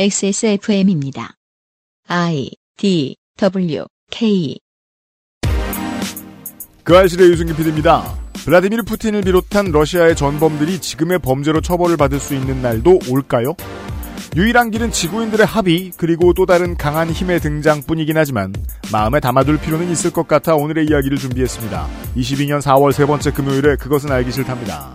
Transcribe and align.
XSFM입니다. 0.00 1.34
I 2.06 2.50
D 2.76 3.16
W 3.36 3.84
K 4.12 4.56
그 6.84 6.96
알실의 6.96 7.30
유승기 7.30 7.56
PD입니다. 7.56 8.04
블라디미르 8.44 8.84
푸틴을 8.84 9.22
비롯한 9.22 9.72
러시아의 9.72 10.14
전범들이 10.14 10.78
지금의 10.78 11.18
범죄로 11.18 11.60
처벌을 11.60 11.96
받을 11.96 12.20
수 12.20 12.36
있는 12.36 12.62
날도 12.62 13.00
올까요? 13.10 13.56
유일한 14.36 14.70
길은 14.70 14.92
지구인들의 14.92 15.44
합의 15.44 15.90
그리고 15.96 16.32
또 16.32 16.46
다른 16.46 16.76
강한 16.76 17.10
힘의 17.10 17.40
등장뿐이긴 17.40 18.16
하지만 18.16 18.52
마음에 18.92 19.18
담아둘 19.18 19.58
필요는 19.58 19.90
있을 19.90 20.12
것 20.12 20.28
같아 20.28 20.54
오늘의 20.54 20.86
이야기를 20.86 21.18
준비했습니다. 21.18 21.88
22년 22.16 22.60
4월 22.60 22.92
세 22.92 23.04
번째 23.04 23.32
금요일에 23.32 23.74
그것은 23.74 24.12
알기 24.12 24.30
싫답니다. 24.30 24.94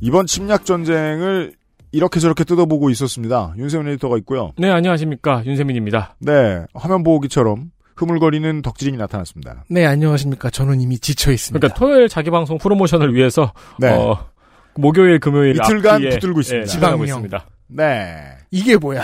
이번 0.00 0.26
침략 0.26 0.64
전쟁을 0.64 1.52
이렇게 1.92 2.20
저렇게 2.20 2.44
뜯어보고 2.44 2.90
있었습니다. 2.90 3.54
윤세민 3.56 3.88
에디터가 3.92 4.18
있고요. 4.18 4.52
네, 4.58 4.70
안녕하십니까. 4.70 5.42
윤세민입니다. 5.46 6.16
네, 6.20 6.64
화면 6.74 7.02
보기처럼 7.02 7.70
흐물거리는 7.96 8.62
덕질인이 8.62 8.98
나타났습니다. 8.98 9.64
네, 9.70 9.86
안녕하십니까. 9.86 10.50
저는 10.50 10.80
이미 10.80 10.98
지쳐 10.98 11.32
있습니다. 11.32 11.58
그러니까 11.60 11.78
토요일 11.78 12.08
자기 12.08 12.30
방송 12.30 12.58
프로모션을 12.58 13.14
위해서 13.14 13.52
네. 13.78 13.88
어, 13.90 14.26
목요일 14.74 15.18
금요일 15.20 15.56
이틀간 15.56 16.02
붙들고 16.02 16.40
있습니다. 16.40 16.62
예, 16.62 16.66
지방령. 16.66 17.04
있습니다. 17.04 17.46
네. 17.68 18.36
이게 18.50 18.76
뭐야? 18.76 19.02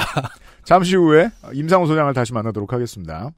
잠시 0.65 0.97
후에 0.97 1.31
임상호 1.55 1.87
소장을 1.87 2.13
다시 2.13 2.35
만나도록 2.35 2.73
하겠습니다. 2.73 3.31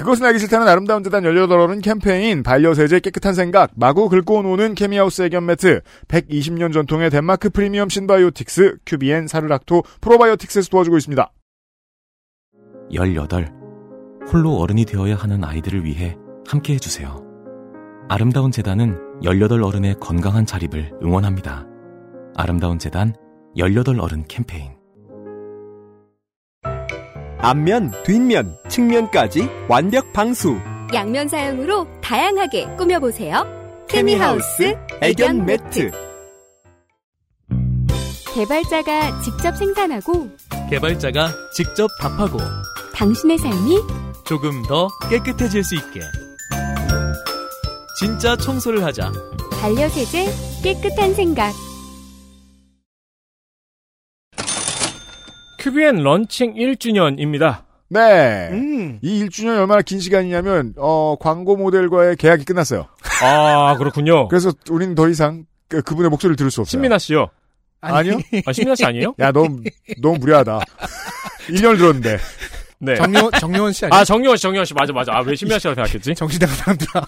그것은 0.00 0.24
알기 0.24 0.38
싫다는 0.38 0.66
아름다운 0.66 1.04
재단 1.04 1.22
18월은 1.24 1.82
캠페인 1.82 2.42
반려세제 2.42 3.00
깨끗한 3.00 3.34
생각 3.34 3.70
마구 3.76 4.08
긁고 4.08 4.42
노는 4.42 4.74
케미하우스 4.74 5.22
애견 5.22 5.44
매트 5.44 5.82
120년 6.08 6.72
전통의 6.72 7.10
덴마크 7.10 7.50
프리미엄 7.50 7.90
신바이오틱스 7.90 8.78
큐비엔 8.86 9.28
사르락토 9.28 9.82
프로바이오틱스에서 10.00 10.70
도와주고 10.70 10.96
있습니다. 10.96 11.30
18. 12.92 13.52
홀로 14.32 14.56
어른이 14.56 14.86
되어야 14.86 15.16
하는 15.16 15.44
아이들을 15.44 15.84
위해 15.84 16.16
함께 16.46 16.74
해주세요. 16.74 17.22
아름다운 18.08 18.50
재단은 18.50 18.98
18 19.22 19.62
어른의 19.62 19.96
건강한 20.00 20.46
자립을 20.46 20.92
응원합니다. 21.02 21.66
아름다운 22.36 22.78
재단 22.78 23.14
18 23.54 24.00
어른 24.00 24.24
캠페인. 24.26 24.79
앞면, 27.42 27.92
뒷면, 28.04 28.58
측면까지 28.68 29.48
완벽 29.66 30.12
방수. 30.12 30.58
양면 30.92 31.26
사용으로 31.28 31.86
다양하게 32.02 32.66
꾸며보세요. 32.76 33.46
케미하우스 33.88 34.76
애견 35.00 35.46
매트. 35.46 35.90
개발자가 38.34 39.22
직접 39.22 39.56
생산하고 39.56 40.28
개발자가 40.68 41.32
직접 41.54 41.88
답하고 42.00 42.38
당신의 42.94 43.38
삶이 43.38 43.76
조금 44.24 44.62
더 44.62 44.88
깨끗해질 45.10 45.64
수 45.64 45.74
있게 45.74 46.00
진짜 47.98 48.36
청소를 48.36 48.84
하자 48.84 49.10
반려세제 49.60 50.26
깨끗한 50.62 51.14
생각. 51.14 51.52
큐비엔 55.60 56.02
런칭 56.02 56.54
1주년입니다. 56.54 57.64
네. 57.88 58.48
음. 58.50 58.98
이 59.02 59.24
1주년이 59.24 59.58
얼마나 59.58 59.82
긴 59.82 60.00
시간이냐면 60.00 60.74
어, 60.78 61.16
광고 61.20 61.56
모델과의 61.56 62.16
계약이 62.16 62.44
끝났어요. 62.44 62.86
아, 63.22 63.76
그렇군요. 63.76 64.28
그래서 64.28 64.52
우리는 64.70 64.94
더 64.94 65.08
이상 65.08 65.44
그, 65.68 65.82
그분의 65.82 66.10
목소리를 66.10 66.36
들을 66.36 66.50
수 66.50 66.62
없어요. 66.62 66.70
신민아 66.70 66.98
씨요. 66.98 67.28
아니요? 67.80 68.18
아, 68.46 68.52
신민아 68.52 68.74
씨 68.74 68.84
아니에요? 68.84 69.14
야, 69.18 69.32
너무 69.32 69.62
너무 70.00 70.18
무례하다. 70.18 70.60
1년을 71.48 71.78
들었는데. 71.78 72.18
네. 72.78 72.94
정려, 72.94 73.30
정려원 73.38 73.72
씨 73.72 73.84
아니야? 73.84 74.00
아, 74.00 74.04
정영원 74.04 74.36
씨, 74.38 74.42
정영원 74.42 74.64
씨. 74.64 74.72
맞아, 74.72 74.92
맞아. 74.92 75.12
아, 75.12 75.20
왜 75.20 75.34
신민아 75.34 75.58
씨라고 75.58 75.74
생각했지? 75.74 76.14
정신나간 76.14 76.56
사람들아. 76.56 77.06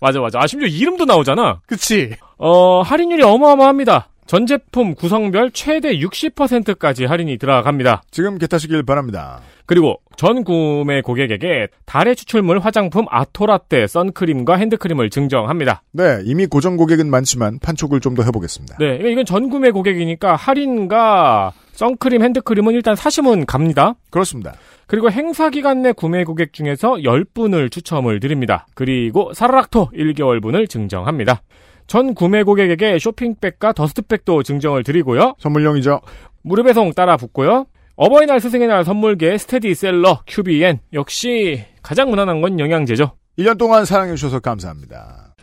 맞아, 0.00 0.20
맞아. 0.20 0.40
아, 0.40 0.46
심지어 0.46 0.66
이름도 0.66 1.04
나오잖아. 1.04 1.60
그치? 1.66 2.16
어, 2.38 2.82
할인율이 2.82 3.22
어마어마합니다. 3.22 4.08
전 4.26 4.44
제품 4.46 4.94
구성별 4.94 5.52
최대 5.52 5.96
60%까지 5.98 7.04
할인이 7.04 7.38
들어갑니다. 7.38 8.02
지금 8.10 8.38
개타시길 8.38 8.82
바랍니다. 8.82 9.40
그리고 9.66 10.00
전 10.16 10.42
구매 10.42 11.00
고객에게 11.00 11.68
달의 11.84 12.16
추출물 12.16 12.58
화장품 12.58 13.06
아토라떼 13.08 13.86
선크림과 13.86 14.56
핸드크림을 14.56 15.10
증정합니다. 15.10 15.82
네, 15.92 16.20
이미 16.24 16.46
고정 16.46 16.76
고객은 16.76 17.08
많지만 17.08 17.58
판촉을 17.60 18.00
좀 18.00 18.16
더 18.16 18.22
해보겠습니다. 18.22 18.78
네, 18.78 18.96
이건 19.12 19.26
전 19.26 19.50
구매 19.50 19.70
고객이니까 19.70 20.34
할인과 20.36 21.52
선크림, 21.72 22.22
핸드크림은 22.22 22.72
일단 22.72 22.96
사시면 22.96 23.44
갑니다. 23.44 23.94
그렇습니다. 24.10 24.54
그리고 24.86 25.10
행사 25.10 25.50
기간 25.50 25.82
내 25.82 25.92
구매 25.92 26.24
고객 26.24 26.52
중에서 26.54 26.94
10분을 26.94 27.70
추첨을 27.70 28.18
드립니다. 28.20 28.66
그리고 28.74 29.34
사라락토 29.34 29.90
1개월분을 29.94 30.68
증정합니다. 30.70 31.42
전 31.86 32.14
구매 32.14 32.42
고객에게 32.42 32.98
쇼핑백과 32.98 33.72
더스트백도 33.72 34.42
증정을 34.42 34.82
드리고요. 34.82 35.34
선물용이죠. 35.38 36.00
무료 36.42 36.62
배송 36.62 36.92
따라 36.92 37.16
붙고요. 37.16 37.66
어버이날 37.96 38.40
스승의 38.40 38.68
날 38.68 38.84
선물계 38.84 39.38
스테디셀러 39.38 40.22
큐비엔 40.26 40.80
역시 40.92 41.64
가장 41.82 42.10
무난한 42.10 42.40
건 42.40 42.58
영양제죠. 42.60 43.16
1년 43.38 43.58
동안 43.58 43.84
사랑해주셔서 43.84 44.40
감사합니다. 44.40 45.34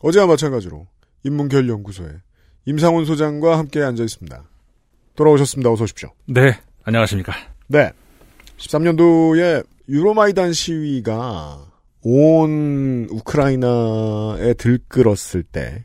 어제와 0.00 0.26
마찬가지로 0.26 0.86
인문결연구소에 1.24 2.10
임상훈 2.66 3.06
소장과 3.06 3.58
함께 3.58 3.82
앉아 3.82 4.02
있습니다. 4.02 4.44
돌아오셨습니다. 5.16 5.70
어서 5.70 5.84
오십시오. 5.84 6.10
네, 6.26 6.58
안녕하십니까. 6.82 7.32
네. 7.68 7.90
13년도에 8.58 9.64
유로마이단 9.88 10.52
시위가 10.52 11.72
온 12.02 13.06
우크라이나에 13.10 14.54
들끓었을 14.54 15.42
때, 15.42 15.84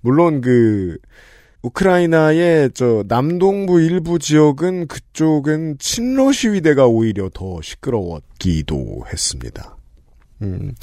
물론 0.00 0.40
그, 0.40 0.98
우크라이나의 1.62 2.70
저 2.72 3.04
남동부 3.06 3.80
일부 3.82 4.18
지역은 4.18 4.86
그쪽은 4.86 5.76
친러 5.78 6.32
시위대가 6.32 6.86
오히려 6.86 7.28
더 7.34 7.60
시끄러웠기도 7.60 9.04
했습니다. 9.12 9.76
음, 10.42 10.74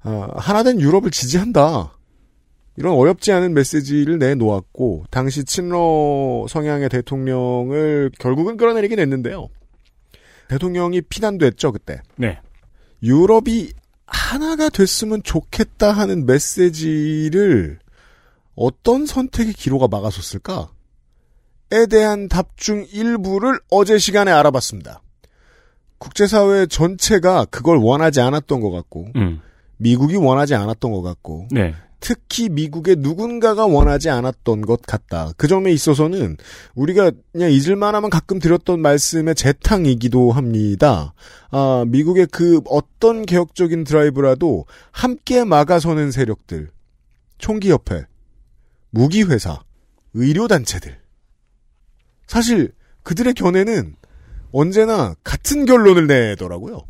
아, 0.00 0.30
하나된 0.36 0.80
유럽을 0.80 1.10
지지한다. 1.10 1.98
이런 2.76 2.94
어렵지 2.94 3.32
않은 3.32 3.54
메시지를 3.54 4.18
내놓았고, 4.18 5.04
당시 5.10 5.44
친러 5.44 6.46
성향의 6.48 6.88
대통령을 6.88 8.12
결국은 8.18 8.56
끌어내리긴 8.56 9.00
했는데요. 9.00 9.48
대통령이 10.48 11.02
피난됐죠, 11.02 11.72
그때. 11.72 12.00
네. 12.16 12.40
유럽이 13.02 13.72
하나가 14.06 14.68
됐으면 14.68 15.22
좋겠다 15.22 15.92
하는 15.92 16.26
메시지를 16.26 17.78
어떤 18.54 19.06
선택의 19.06 19.52
기로가 19.52 19.88
막아섰을까? 19.88 20.70
에 21.70 21.86
대한 21.86 22.28
답 22.28 22.56
중 22.56 22.86
일부를 22.90 23.60
어제 23.70 23.98
시간에 23.98 24.32
알아봤습니다. 24.32 25.02
국제사회 25.98 26.66
전체가 26.66 27.44
그걸 27.44 27.76
원하지 27.76 28.20
않았던 28.20 28.60
것 28.60 28.70
같고, 28.70 29.08
음. 29.16 29.40
미국이 29.76 30.16
원하지 30.16 30.54
않았던 30.54 30.90
것 30.90 31.02
같고, 31.02 31.48
네. 31.50 31.74
특히 32.00 32.48
미국의 32.48 32.96
누군가가 32.98 33.66
원하지 33.66 34.08
않았던 34.10 34.62
것 34.62 34.82
같다. 34.82 35.32
그 35.36 35.48
점에 35.48 35.72
있어서는 35.72 36.36
우리가 36.74 37.10
그냥 37.32 37.50
잊을만하면 37.50 38.10
가끔 38.10 38.38
드렸던 38.38 38.80
말씀의 38.80 39.34
재탕이기도 39.34 40.30
합니다. 40.32 41.12
아, 41.50 41.84
미국의 41.88 42.28
그 42.30 42.60
어떤 42.66 43.26
개혁적인 43.26 43.84
드라이브라도 43.84 44.66
함께 44.92 45.44
막아서는 45.44 46.12
세력들, 46.12 46.70
총기협회, 47.38 48.04
무기회사, 48.90 49.60
의료단체들. 50.14 50.98
사실 52.26 52.72
그들의 53.02 53.34
견해는 53.34 53.96
언제나 54.52 55.14
같은 55.24 55.66
결론을 55.66 56.06
내더라고요. 56.06 56.82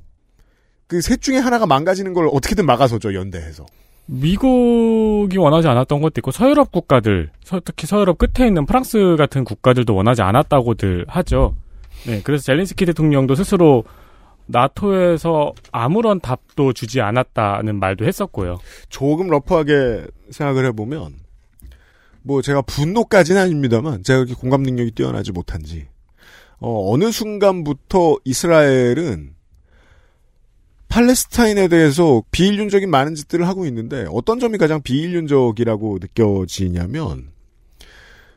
그 0.87 1.01
셋 1.01 1.21
중에 1.21 1.37
하나가 1.37 1.67
망가지는 1.67 2.15
걸 2.15 2.29
어떻게든 2.33 2.65
막아서죠, 2.65 3.15
연대해서. 3.15 3.67
미국이 4.11 5.37
원하지 5.37 5.69
않았던 5.69 6.01
것도 6.01 6.15
있고 6.21 6.31
서유럽 6.31 6.73
국가들, 6.73 7.31
서- 7.45 7.61
특히 7.63 7.87
서유럽 7.87 8.17
끝에 8.19 8.47
있는 8.49 8.65
프랑스 8.65 9.17
같은 9.19 9.45
국가들도 9.45 9.95
원하지 9.95 10.23
않았다고들 10.23 11.05
하죠. 11.09 11.55
네, 12.07 12.23
그래서 12.25 12.43
젤렌스키 12.45 12.87
대통령도 12.87 13.35
스스로 13.35 13.85
나토에서 14.47 15.53
아무런 15.73 16.21
답도 16.21 16.73
주지 16.73 17.03
않았다는 17.03 17.79
말도 17.79 18.07
했었고요. 18.07 18.59
조금 18.89 19.29
러프하게 19.29 20.07
생각을 20.31 20.65
해보면 20.67 21.13
뭐 22.23 22.41
제가 22.41 22.63
분노까지는 22.63 23.43
아닙니다만 23.43 24.03
제가 24.05 24.21
그렇게 24.21 24.35
공감 24.35 24.63
능력이 24.63 24.93
뛰어나지 24.93 25.33
못한지 25.33 25.87
어, 26.61 26.93
어느 26.93 27.11
순간부터 27.13 28.17
이스라엘은 28.25 29.35
팔레스타인에 30.89 31.69
대해서 31.69 32.23
비인륜적인 32.31 32.91
많은 32.91 33.15
짓들을 33.15 33.47
하고 33.47 33.67
있는데 33.67 34.07
어떤 34.11 34.41
점이 34.41 34.59
가장 34.59 34.83
비인륜적이라고 34.83 35.99
느껴지냐면 36.01 37.31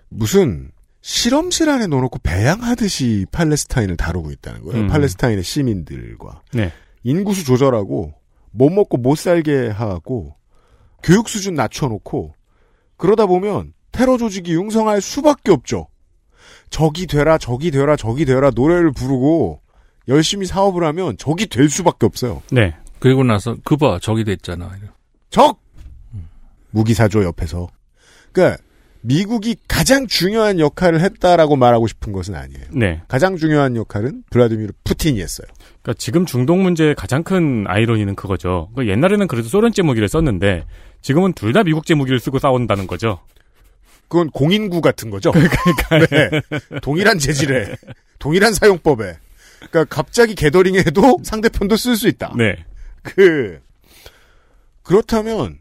무슨 0.09 0.71
실험실 1.01 1.69
안에 1.69 1.88
넣어놓고 1.88 2.19
배양하듯이 2.19 3.25
팔레스타인을 3.31 3.98
다루고 3.98 4.31
있다는 4.31 4.62
거예요. 4.63 4.83
음. 4.83 4.88
팔레스타인의 4.88 5.44
시민들과 5.44 6.42
네. 6.53 6.71
인구수 7.03 7.45
조절하고 7.45 8.13
못 8.51 8.69
먹고 8.69 8.98
못 8.98 9.18
살게 9.18 9.69
하고 9.69 10.36
교육 11.01 11.30
수준 11.30 11.56
낮춰놓고 11.56 12.36
그러다 12.98 13.25
보면 13.25 13.74
테러 13.92 14.18
조직이 14.18 14.53
융성할 14.53 15.01
수밖에 15.01 15.51
없죠. 15.51 15.88
적이 16.69 17.07
되라 17.07 17.38
적이 17.38 17.71
되라 17.71 17.95
적이 17.95 18.25
되라 18.25 18.51
노래를 18.51 18.92
부르고 18.92 19.62
열심히 20.07 20.45
사업을 20.45 20.83
하면 20.86 21.18
적이 21.18 21.48
될 21.48 21.69
수밖에 21.69 22.06
없어요. 22.06 22.42
네. 22.51 22.75
그리고 23.00 23.24
나서 23.24 23.56
그봐 23.63 24.00
저기 24.01 24.24
됐잖아. 24.24 24.71
적 25.30 25.59
무기 26.71 26.94
사조 26.94 27.24
옆에서 27.24 27.68
그러니까 28.31 28.62
미국이 29.01 29.56
가장 29.68 30.06
중요한 30.06 30.59
역할을 30.59 31.01
했다라고 31.01 31.56
말하고 31.56 31.88
싶은 31.88 32.12
것은 32.13 32.36
아니에요. 32.36 32.65
네. 32.71 33.01
가장 33.07 33.36
중요한 33.36 33.75
역할은 33.75 34.24
블라디미르 34.30 34.74
푸틴이 34.83 35.19
했어요. 35.19 35.48
그러니까 35.81 35.94
지금 35.98 36.25
중동 36.27 36.62
문제의 36.62 36.94
가장 36.94 37.24
큰 37.24 37.65
아이러니는 37.68 38.15
그거죠. 38.15 38.69
그러니까 38.75 38.94
옛날에는 38.94 39.27
그래도 39.27 39.48
소련 39.48 39.74
제 39.74 39.81
무기를 39.81 40.07
썼는데 40.07 40.65
지금은 41.01 41.33
둘 41.33 41.53
다 41.53 41.63
미국 41.63 41.86
제 41.88 41.95
무기를 41.95 42.19
쓰고 42.19 42.38
싸운다는 42.38 42.86
거죠. 42.86 43.19
그건 44.07 44.30
공인구 44.30 44.81
같은 44.81 45.09
거죠. 45.09 45.31
그러니까 45.31 46.06
네. 46.07 46.30
동일한 46.81 47.18
재질에 47.18 47.75
동일한 48.19 48.53
사용법에 48.53 49.18
그러니까 49.69 49.86
갑자기 49.86 50.36
게더링해도 50.36 51.19
상대편도 51.24 51.75
쓸 51.78 51.96
수 51.96 52.08
있다. 52.08 52.34
네. 52.38 52.66
그 53.04 53.60
그렇다면 54.84 55.60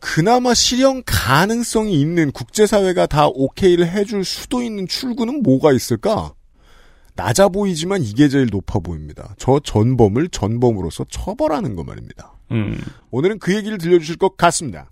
그나마 0.00 0.52
실현 0.52 1.02
가능성이 1.04 2.00
있는 2.00 2.30
국제사회가 2.30 3.06
다 3.06 3.26
오케이를 3.28 3.90
해줄 3.90 4.24
수도 4.24 4.62
있는 4.62 4.86
출구는 4.86 5.42
뭐가 5.42 5.72
있을까? 5.72 6.34
낮아 7.16 7.48
보이지만 7.48 8.02
이게 8.02 8.28
제일 8.28 8.48
높아 8.50 8.80
보입니다. 8.80 9.34
저 9.38 9.60
전범을 9.60 10.28
전범으로서 10.28 11.06
처벌하는 11.08 11.76
것 11.76 11.84
말입니다. 11.84 12.34
음. 12.50 12.78
오늘은 13.10 13.38
그 13.38 13.54
얘기를 13.54 13.78
들려주실 13.78 14.16
것 14.16 14.36
같습니다. 14.36 14.90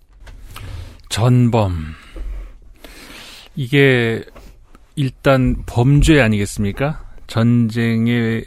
전범. 1.09 1.93
이게 3.55 4.23
일단 4.95 5.63
범죄 5.65 6.21
아니겠습니까? 6.21 7.02
전쟁에서 7.27 8.45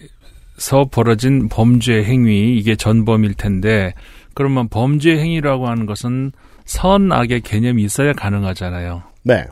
벌어진 0.90 1.48
범죄 1.48 2.02
행위, 2.04 2.56
이게 2.56 2.76
전범일 2.76 3.34
텐데, 3.34 3.94
그러면 4.34 4.68
범죄 4.68 5.16
행위라고 5.18 5.68
하는 5.68 5.86
것은 5.86 6.32
선악의 6.64 7.40
개념이 7.42 7.82
있어야 7.84 8.12
가능하잖아요. 8.12 9.02
네. 9.22 9.44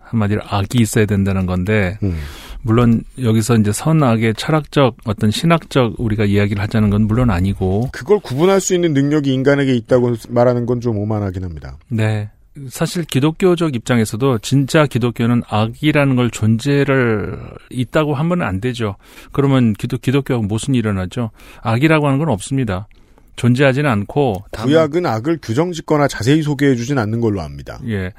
한마디로 0.00 0.40
악이 0.44 0.78
있어야 0.80 1.04
된다는 1.04 1.46
건데, 1.46 1.98
음. 2.02 2.18
물론 2.62 3.02
여기서 3.22 3.56
이제 3.56 3.72
선악의 3.72 4.34
철학적 4.34 4.96
어떤 5.04 5.30
신학적 5.30 5.94
우리가 5.98 6.24
이야기를 6.24 6.60
하자는 6.62 6.90
건 6.90 7.02
물론 7.06 7.30
아니고, 7.30 7.90
그걸 7.92 8.18
구분할 8.18 8.60
수 8.60 8.74
있는 8.74 8.94
능력이 8.94 9.32
인간에게 9.32 9.74
있다고 9.74 10.14
말하는 10.30 10.66
건 10.66 10.80
좀 10.80 10.96
오만하긴 10.98 11.44
합니다. 11.44 11.76
네. 11.88 12.30
사실 12.68 13.04
기독교적 13.04 13.74
입장에서도 13.74 14.38
진짜 14.38 14.86
기독교는 14.86 15.42
악이라는 15.48 16.16
걸 16.16 16.30
존재를 16.30 17.38
있다고 17.70 18.14
하면 18.14 18.42
안 18.42 18.60
되죠. 18.60 18.96
그러면 19.32 19.74
기독, 19.74 20.02
기독교가 20.02 20.44
무슨 20.46 20.74
일어나죠? 20.74 21.30
악이라고 21.62 22.06
하는 22.06 22.18
건 22.18 22.28
없습니다. 22.30 22.88
존재하지는 23.36 23.88
않고. 23.88 24.44
구약은 24.50 25.06
악을 25.06 25.38
규정짓거나 25.40 26.08
자세히 26.08 26.42
소개해주진 26.42 26.98
않는 26.98 27.20
걸로 27.20 27.40
압니다. 27.40 27.78
예. 27.86 28.12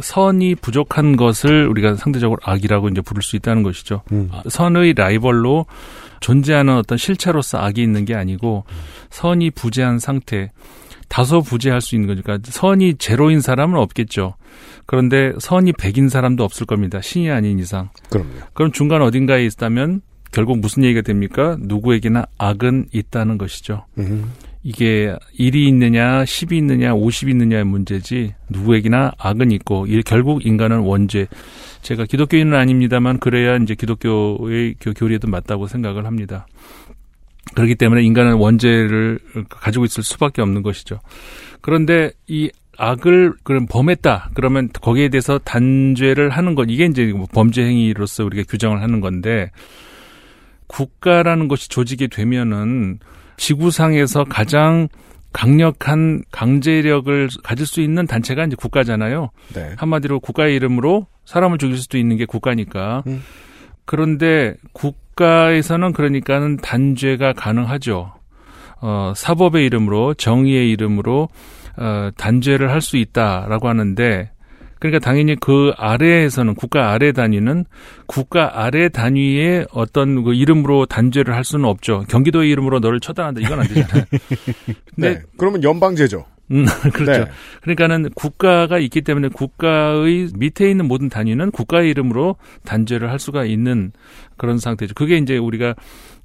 선이 0.00 0.56
부족한 0.56 1.16
것을 1.16 1.68
우리가 1.68 1.94
상대적으로 1.94 2.40
악이라고 2.42 2.88
이제 2.88 3.00
부를 3.00 3.22
수 3.22 3.36
있다는 3.36 3.62
것이죠. 3.62 4.02
음. 4.10 4.28
아, 4.32 4.42
선의 4.48 4.94
라이벌로 4.94 5.66
존재하는 6.20 6.76
어떤 6.76 6.98
실체로서 6.98 7.58
악이 7.58 7.82
있는 7.82 8.04
게 8.04 8.14
아니고 8.14 8.64
선이 9.10 9.52
부재한 9.52 10.00
상태, 10.00 10.50
다소 11.08 11.40
부재할 11.42 11.80
수 11.80 11.94
있는 11.94 12.08
거니까 12.08 12.38
선이 12.42 12.94
제로인 12.94 13.40
사람은 13.40 13.78
없겠죠. 13.78 14.34
그런데 14.86 15.32
선이 15.38 15.72
백인 15.74 16.08
사람도 16.08 16.44
없을 16.44 16.66
겁니다. 16.66 17.00
신이 17.00 17.30
아닌 17.30 17.58
이상. 17.58 17.90
그럼요. 18.10 18.28
그럼 18.52 18.72
중간 18.72 19.02
어딘가에 19.02 19.44
있다면 19.46 20.00
결국 20.32 20.58
무슨 20.58 20.82
얘기가 20.84 21.02
됩니까? 21.02 21.56
누구에게나 21.60 22.26
악은 22.38 22.88
있다는 22.92 23.38
것이죠. 23.38 23.86
음. 23.98 24.32
이게 24.66 25.14
1이 25.38 25.56
있느냐, 25.68 26.24
10이 26.24 26.54
있느냐, 26.56 26.94
50이 26.94 27.28
있느냐의 27.30 27.64
문제지 27.64 28.34
누구에게나 28.48 29.12
악은 29.18 29.50
있고 29.52 29.86
이 29.86 30.02
결국 30.02 30.44
인간은 30.46 30.78
원죄. 30.80 31.26
제가 31.82 32.06
기독교인은 32.06 32.54
아닙니다만 32.54 33.18
그래야 33.18 33.56
이제 33.56 33.74
기독교의 33.74 34.76
교- 34.80 34.94
교리에도 34.94 35.28
맞다고 35.28 35.66
생각을 35.66 36.06
합니다. 36.06 36.46
그렇기 37.54 37.74
때문에 37.76 38.02
인간은 38.02 38.34
원죄를 38.34 39.18
가지고 39.48 39.84
있을 39.84 40.02
수밖에 40.02 40.42
없는 40.42 40.62
것이죠. 40.62 41.00
그런데 41.60 42.10
이 42.26 42.50
악을 42.76 43.34
그럼 43.44 43.66
범했다. 43.66 44.30
그러면 44.34 44.68
거기에 44.72 45.08
대해서 45.08 45.38
단죄를 45.38 46.30
하는 46.30 46.54
것 46.54 46.66
이게 46.68 46.86
이제 46.86 47.06
뭐 47.06 47.26
범죄 47.32 47.62
행위로서 47.62 48.24
우리가 48.24 48.44
규정을 48.48 48.82
하는 48.82 49.00
건데 49.00 49.50
국가라는 50.66 51.48
것이 51.48 51.68
조직이 51.68 52.08
되면은 52.08 52.98
지구상에서 53.36 54.24
가장 54.24 54.88
강력한 55.32 56.22
강제력을 56.30 57.28
가질 57.42 57.66
수 57.66 57.80
있는 57.80 58.06
단체가 58.06 58.44
이제 58.44 58.56
국가잖아요. 58.56 59.30
네. 59.54 59.74
한마디로 59.76 60.20
국가의 60.20 60.54
이름으로 60.56 61.08
사람을 61.24 61.58
죽일 61.58 61.76
수도 61.78 61.98
있는 61.98 62.16
게 62.16 62.24
국가니까. 62.24 63.02
음. 63.08 63.22
그런데 63.84 64.54
국 64.72 65.03
가에서는 65.16 65.92
그러니까는 65.92 66.56
단죄가 66.58 67.32
가능하죠. 67.32 68.12
어, 68.80 69.12
사법의 69.16 69.64
이름으로 69.66 70.14
정의의 70.14 70.70
이름으로 70.72 71.28
어, 71.76 72.10
단죄를 72.16 72.70
할 72.70 72.80
수 72.80 72.96
있다라고 72.96 73.68
하는데 73.68 74.30
그러니까 74.78 74.98
당연히 74.98 75.34
그 75.36 75.72
아래에서는 75.78 76.54
국가 76.54 76.90
아래 76.90 77.12
단위는 77.12 77.64
국가 78.06 78.62
아래 78.62 78.90
단위의 78.90 79.66
어떤 79.72 80.22
그 80.24 80.34
이름으로 80.34 80.84
단죄를 80.86 81.34
할 81.34 81.42
수는 81.44 81.64
없죠. 81.64 82.04
경기도의 82.08 82.50
이름으로 82.50 82.80
너를 82.80 83.00
처단한다 83.00 83.40
이건 83.40 83.60
안 83.60 83.66
되잖아요. 83.68 84.04
근데 84.94 85.14
네. 85.14 85.22
그러면 85.38 85.62
연방제죠. 85.62 86.26
음, 86.50 86.66
그렇죠. 86.92 87.24
네. 87.24 87.30
그러니까는 87.62 88.10
국가가 88.14 88.78
있기 88.78 89.02
때문에 89.02 89.28
국가의 89.28 90.28
밑에 90.36 90.70
있는 90.70 90.86
모든 90.86 91.08
단위는 91.08 91.50
국가의 91.50 91.90
이름으로 91.90 92.36
단죄를 92.64 93.10
할 93.10 93.18
수가 93.18 93.44
있는 93.44 93.92
그런 94.36 94.58
상태죠. 94.58 94.94
그게 94.94 95.16
이제 95.16 95.36
우리가 95.36 95.74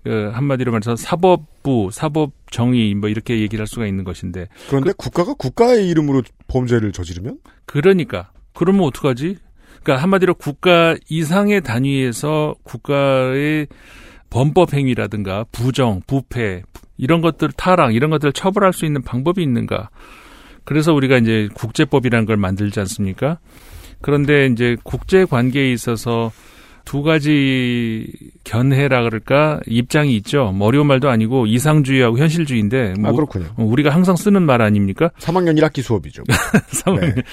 그 0.03 0.31
한마디로 0.33 0.71
말해서 0.71 0.95
사법부, 0.95 1.89
사법 1.91 2.31
정의 2.51 2.93
뭐 2.95 3.09
이렇게 3.09 3.39
얘기를 3.39 3.61
할 3.61 3.67
수가 3.67 3.85
있는 3.85 4.03
것인데 4.03 4.47
그런데 4.69 4.91
국가가 4.97 5.33
국가의 5.33 5.87
이름으로 5.89 6.23
범죄를 6.47 6.91
저지르면 6.91 7.39
그러니까 7.65 8.31
그러면 8.53 8.83
어떡하지? 8.83 9.37
그러니까 9.83 10.03
한마디로 10.03 10.35
국가 10.35 10.95
이상의 11.09 11.61
단위에서 11.61 12.55
국가의 12.63 13.67
범법 14.29 14.73
행위라든가 14.73 15.45
부정, 15.51 16.01
부패 16.05 16.63
이런 16.99 17.21
것들 17.21 17.49
타락 17.55 17.95
이런 17.95 18.11
것들을 18.11 18.33
처벌할 18.33 18.73
수 18.73 18.85
있는 18.85 19.01
방법이 19.01 19.41
있는가? 19.41 19.89
그래서 20.65 20.93
우리가 20.93 21.17
이제 21.17 21.49
국제법이라는 21.55 22.25
걸 22.27 22.37
만들지 22.37 22.79
않습니까? 22.81 23.39
그런데 24.01 24.45
이제 24.47 24.75
국제 24.83 25.25
관계에 25.25 25.71
있어서 25.71 26.31
두 26.85 27.01
가지 27.01 28.11
견해라 28.43 29.03
그럴까 29.03 29.61
입장이 29.65 30.15
있죠. 30.17 30.51
뭐 30.51 30.67
어려운 30.67 30.87
말도 30.87 31.09
아니고 31.09 31.47
이상주의하고 31.47 32.17
현실주의인데 32.17 32.95
아뭐 33.03 33.15
그렇군요. 33.15 33.47
우리가 33.57 33.89
항상 33.91 34.15
쓰는 34.15 34.43
말 34.43 34.61
아닙니까? 34.61 35.09
3학년 35.19 35.59
1학기 35.59 35.81
수업이죠. 35.81 36.23
3학년. 36.83 37.15
네. 37.15 37.23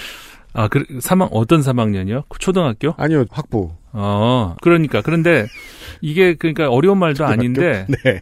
아, 0.53 0.69
그, 0.69 0.85
3학, 0.85 1.29
어떤 1.33 1.61
3학년이요? 1.61 2.25
초등학교? 2.39 2.95
아니요 2.97 3.27
학부. 3.31 3.73
어, 3.93 4.57
그러니까. 4.63 5.03
그런데 5.03 5.47
이게 6.01 6.35
그러니까 6.35 6.69
어려운 6.69 6.99
말도 6.99 7.27
아닌데, 7.27 7.87
네. 8.05 8.21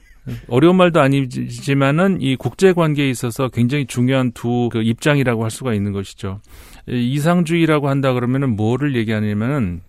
어려운 0.49 0.77
말도 0.77 1.01
아니지만은 1.01 2.21
이 2.21 2.37
국제 2.37 2.73
관계에 2.73 3.09
있어서 3.11 3.49
굉장히 3.49 3.87
중요한 3.87 4.33
두 4.33 4.69
그 4.71 4.83
입장이라고 4.83 5.45
할 5.45 5.51
수가 5.51 5.75
있는 5.75 5.93
것이죠. 5.93 6.41
이 6.89 7.13
이상주의라고 7.13 7.89
한다 7.89 8.13
그러면은 8.13 8.57
뭐를 8.57 8.97
얘기하냐면은 8.97 9.83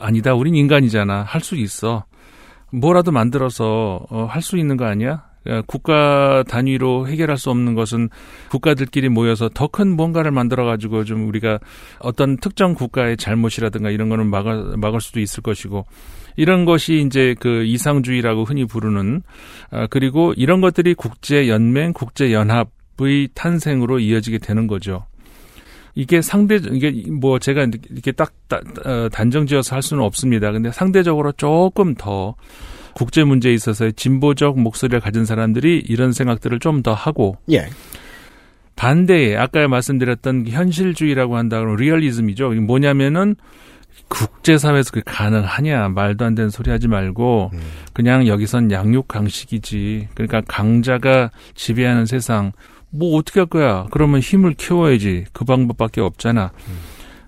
아니다. 0.00 0.34
우린 0.34 0.54
인간이잖아. 0.54 1.22
할 1.22 1.40
수 1.42 1.56
있어. 1.56 2.04
뭐라도 2.72 3.12
만들어서 3.12 4.00
어, 4.10 4.24
할 4.24 4.40
수 4.42 4.56
있는 4.58 4.76
거 4.76 4.84
아니야? 4.86 5.24
어, 5.46 5.60
국가 5.66 6.42
단위로 6.48 7.08
해결할 7.08 7.36
수 7.36 7.50
없는 7.50 7.74
것은 7.74 8.08
국가들끼리 8.50 9.08
모여서 9.08 9.48
더 9.52 9.68
큰 9.68 9.96
뭔가를 9.96 10.30
만들어 10.30 10.64
가지고 10.64 11.04
좀 11.04 11.26
우리가 11.28 11.58
어떤 11.98 12.36
특정 12.38 12.74
국가의 12.74 13.16
잘못이라든가 13.16 13.90
이런 13.90 14.08
거는 14.08 14.28
막아, 14.28 14.74
막을 14.76 15.00
수도 15.00 15.20
있을 15.20 15.42
것이고 15.42 15.84
이런 16.36 16.64
것이 16.64 17.04
이제 17.06 17.34
그 17.40 17.64
이상주의라고 17.64 18.44
흔히 18.44 18.64
부르는 18.64 19.22
아, 19.70 19.86
그리고 19.88 20.32
이런 20.36 20.60
것들이 20.60 20.94
국제 20.94 21.48
연맹, 21.48 21.92
국제 21.92 22.32
연합의 22.32 23.28
탄생으로 23.34 23.98
이어지게 24.00 24.38
되는 24.38 24.66
거죠. 24.66 25.04
이게 25.94 26.22
상대 26.22 26.56
이게 26.56 26.90
뭐 27.10 27.38
제가 27.38 27.66
이렇게 27.90 28.12
딱 28.12 28.32
다- 28.48 28.60
어, 28.86 29.08
단정지어서 29.12 29.76
할 29.76 29.82
수는 29.82 30.02
없습니다. 30.02 30.50
근데 30.50 30.70
상대적으로 30.72 31.32
조금 31.32 31.94
더 31.94 32.34
국제 32.94 33.24
문제에 33.24 33.52
있어서의 33.54 33.92
진보적 33.94 34.58
목소리를 34.58 35.00
가진 35.00 35.24
사람들이 35.26 35.82
이런 35.86 36.12
생각들을 36.12 36.58
좀 36.60 36.82
더 36.82 36.94
하고 36.94 37.36
예. 37.50 37.66
반대에 38.76 39.36
아까 39.36 39.68
말씀드렸던 39.68 40.46
현실주의라고 40.48 41.36
한다면 41.36 41.76
리얼리즘이죠. 41.76 42.52
이게 42.54 42.60
뭐냐면은 42.62 43.36
국제사회에서 44.12 44.90
그게 44.92 45.02
가능하냐 45.06 45.88
말도 45.88 46.24
안 46.24 46.34
되는 46.34 46.50
소리 46.50 46.70
하지 46.70 46.88
말고 46.88 47.50
음. 47.52 47.60
그냥 47.92 48.26
여기선 48.26 48.70
양육 48.70 49.08
강식이지. 49.08 50.08
그러니까 50.14 50.42
강자가 50.46 51.30
지배하는 51.54 52.06
세상 52.06 52.52
뭐 52.90 53.16
어떻게 53.16 53.40
할 53.40 53.46
거야? 53.46 53.86
그러면 53.90 54.20
힘을 54.20 54.54
키워야지. 54.54 55.26
그 55.32 55.44
방법밖에 55.44 56.00
없잖아. 56.00 56.52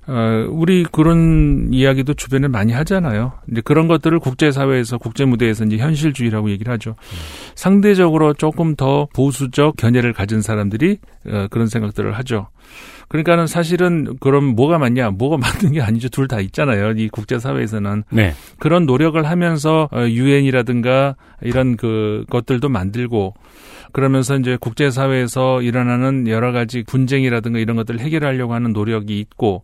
어, 0.06 0.46
우리 0.50 0.84
그런 0.84 1.70
이야기도 1.72 2.12
주변에 2.12 2.48
많이 2.48 2.72
하잖아요. 2.74 3.32
이제 3.50 3.62
그런 3.62 3.88
것들을 3.88 4.18
국제사회에서, 4.18 4.98
국제무대에서 4.98 5.64
이제 5.64 5.78
현실주의라고 5.78 6.50
얘기를 6.50 6.70
하죠. 6.74 6.94
상대적으로 7.54 8.34
조금 8.34 8.76
더 8.76 9.08
보수적 9.14 9.76
견해를 9.76 10.12
가진 10.12 10.42
사람들이 10.42 10.98
어, 11.26 11.46
그런 11.50 11.68
생각들을 11.68 12.12
하죠. 12.18 12.48
그러니까는 13.08 13.46
사실은 13.46 14.16
그럼 14.20 14.44
뭐가 14.56 14.78
맞냐? 14.78 15.10
뭐가 15.10 15.36
맞는 15.36 15.72
게 15.72 15.80
아니죠. 15.80 16.08
둘 16.08 16.28
다 16.28 16.40
있잖아요. 16.40 16.92
이 16.92 17.08
국제사회에서는. 17.08 18.04
네. 18.10 18.32
그런 18.58 18.86
노력을 18.86 19.22
하면서 19.24 19.88
유엔이라든가 19.92 21.16
이런 21.42 21.76
그 21.76 22.24
것들도 22.30 22.68
만들고 22.68 23.34
그러면서 23.92 24.36
이제 24.36 24.56
국제사회에서 24.60 25.62
일어나는 25.62 26.26
여러 26.28 26.50
가지 26.52 26.82
분쟁이라든가 26.82 27.58
이런 27.58 27.76
것들을 27.76 28.00
해결하려고 28.00 28.54
하는 28.54 28.72
노력이 28.72 29.20
있고 29.20 29.62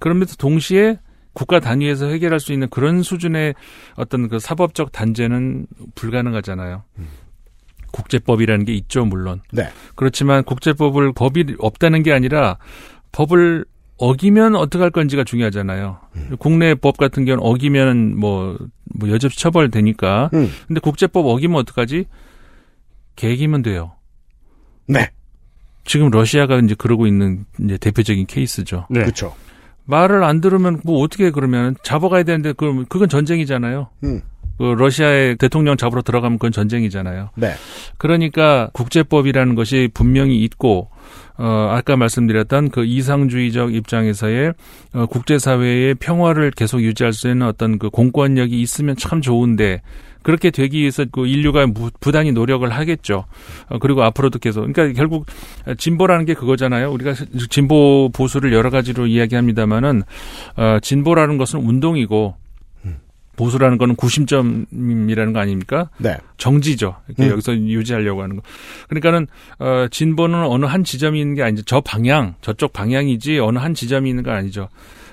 그러면서 0.00 0.34
동시에 0.36 0.98
국가 1.34 1.60
단위에서 1.60 2.06
해결할 2.08 2.40
수 2.40 2.52
있는 2.52 2.68
그런 2.68 3.02
수준의 3.02 3.54
어떤 3.94 4.28
그 4.28 4.40
사법적 4.40 4.90
단죄는 4.90 5.66
불가능하잖아요. 5.94 6.82
국제법이라는 7.92 8.64
게 8.64 8.74
있죠, 8.74 9.04
물론. 9.04 9.40
네. 9.52 9.68
그렇지만 9.94 10.44
국제법을 10.44 11.12
법이 11.12 11.56
없다는 11.58 12.02
게 12.02 12.12
아니라 12.12 12.58
법을 13.12 13.64
어기면 13.98 14.54
어떻게 14.54 14.80
할 14.80 14.90
건지가 14.90 15.24
중요하잖아요. 15.24 15.98
국내 16.38 16.74
법 16.74 16.96
같은 16.96 17.24
경우는 17.24 17.44
어기면 17.44 18.16
뭐, 18.16 18.56
뭐 18.84 19.10
여접시 19.10 19.38
처벌되니까. 19.40 20.30
음. 20.34 20.48
근데 20.66 20.80
국제법 20.80 21.26
어기면 21.26 21.58
어떡하지? 21.60 22.06
개기면 23.16 23.62
돼요. 23.62 23.92
네. 24.86 25.10
지금 25.84 26.10
러시아가 26.10 26.58
이제 26.58 26.74
그러고 26.76 27.06
있는 27.06 27.44
이제 27.60 27.76
대표적인 27.76 28.26
케이스죠. 28.26 28.86
네. 28.88 29.00
그렇죠. 29.00 29.34
말을 29.84 30.22
안 30.22 30.40
들으면 30.40 30.80
뭐 30.84 31.00
어떻게 31.02 31.26
해, 31.26 31.30
그러면 31.30 31.74
잡아가야 31.82 32.22
되는데 32.22 32.52
그럼 32.52 32.84
그건 32.88 33.08
전쟁이잖아요. 33.08 33.88
음. 34.04 34.20
그 34.58 34.64
러시아의 34.64 35.36
대통령 35.36 35.76
잡으러 35.76 36.02
들어가면 36.02 36.38
그건 36.38 36.52
전쟁이잖아요. 36.52 37.30
네. 37.36 37.54
그러니까 37.96 38.68
국제법이라는 38.72 39.54
것이 39.54 39.88
분명히 39.94 40.42
있고 40.44 40.90
어 41.38 41.68
아까 41.70 41.96
말씀드렸던 41.96 42.70
그 42.70 42.84
이상주의적 42.84 43.72
입장에서의 43.72 44.52
어, 44.92 45.06
국제사회의 45.06 45.94
평화를 45.94 46.50
계속 46.50 46.82
유지할 46.82 47.12
수 47.12 47.28
있는 47.30 47.46
어떤 47.46 47.78
그 47.78 47.88
공권력이 47.90 48.60
있으면 48.60 48.96
참 48.96 49.20
좋은데 49.22 49.80
그렇게 50.22 50.50
되기 50.50 50.80
위해서 50.80 51.04
그 51.10 51.26
인류가 51.28 51.66
무- 51.68 51.90
부단히 52.00 52.32
노력을 52.32 52.68
하겠죠. 52.68 53.24
어, 53.68 53.78
그리고 53.78 54.02
앞으로도 54.02 54.40
계속. 54.40 54.66
그러니까 54.72 54.92
결국 55.00 55.26
진보라는 55.78 56.24
게 56.24 56.34
그거잖아요. 56.34 56.90
우리가 56.90 57.14
진보 57.48 58.10
보수를 58.12 58.52
여러 58.52 58.68
가지로 58.70 59.06
이야기합니다만은 59.06 60.02
어, 60.56 60.78
진보라는 60.82 61.38
것은 61.38 61.60
운동이고 61.60 62.34
보수라는 63.38 63.78
거는 63.78 63.94
구심점이라는 63.94 65.32
거 65.32 65.38
아닙니까? 65.38 65.88
네. 65.98 66.16
정지죠. 66.36 66.96
음. 67.20 67.28
여기서 67.30 67.56
유지하려고 67.56 68.22
하는 68.22 68.36
거. 68.36 68.42
그러니까는 68.88 69.28
어 69.60 69.86
진보는 69.90 70.44
어느 70.44 70.66
한 70.66 70.82
지점이 70.84 71.20
있는 71.20 71.34
게 71.34 71.42
아니죠. 71.42 71.62
저 71.64 71.80
방향, 71.80 72.34
저쪽 72.42 72.72
방향이지 72.72 73.38
어느 73.38 73.58
한 73.58 73.74
지점이 73.74 74.10
있는 74.10 74.24
건 74.24 74.34
아니죠. 74.34 74.68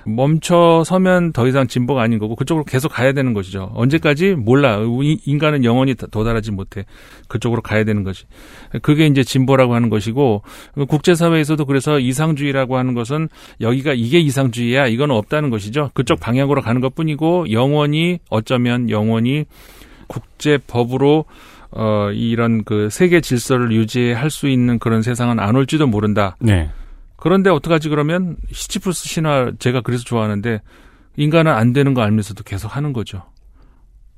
멈춰 0.06 0.82
서면 0.86 1.32
더 1.32 1.46
이상 1.48 1.66
진보가 1.66 2.00
아닌 2.00 2.18
거고 2.18 2.36
그쪽으로 2.36 2.64
계속 2.64 2.90
가야 2.92 3.12
되는 3.12 3.34
것이죠. 3.34 3.72
언제까지 3.74 4.34
몰라. 4.36 4.78
이- 5.02 5.18
인간은 5.26 5.64
영원히 5.64 5.94
다- 5.94 6.06
도달하지 6.10 6.52
못해. 6.52 6.84
그쪽으로 7.28 7.60
가야 7.60 7.84
되는 7.84 8.04
거지. 8.04 8.24
그게 8.82 9.06
이제 9.06 9.22
진보라고 9.24 9.74
하는 9.74 9.90
것이고 9.90 10.42
국제사회에서도 10.88 11.64
그래서 11.66 11.98
이상주의라고 11.98 12.76
하는 12.76 12.94
것은 12.94 13.28
여기가 13.60 13.94
이게 13.94 14.20
이상주의야. 14.20 14.86
이건 14.86 15.10
없다는 15.10 15.50
것이죠. 15.50 15.90
그쪽 15.94 16.20
방향으로 16.20 16.62
가는 16.62 16.80
것뿐이고 16.80 17.50
영원히 17.50 18.20
어쩌면 18.30 18.88
영원히 18.90 19.44
국제법으로 20.06 21.24
어 21.72 22.10
이런 22.12 22.64
그 22.64 22.88
세계 22.90 23.20
질서를 23.20 23.72
유지할 23.72 24.30
수 24.30 24.48
있는 24.48 24.78
그런 24.78 25.02
세상은 25.02 25.40
안 25.40 25.56
올지도 25.56 25.86
모른다. 25.88 26.36
네. 26.40 26.70
그런데 27.16 27.50
어떡하지 27.50 27.88
그러면 27.88 28.36
시치프스 28.52 29.08
신화 29.08 29.52
제가 29.58 29.80
그래서 29.80 30.04
좋아하는데 30.04 30.60
인간은 31.16 31.52
안 31.52 31.72
되는 31.72 31.94
거 31.94 32.02
알면서도 32.02 32.44
계속 32.44 32.76
하는 32.76 32.92
거죠. 32.92 33.22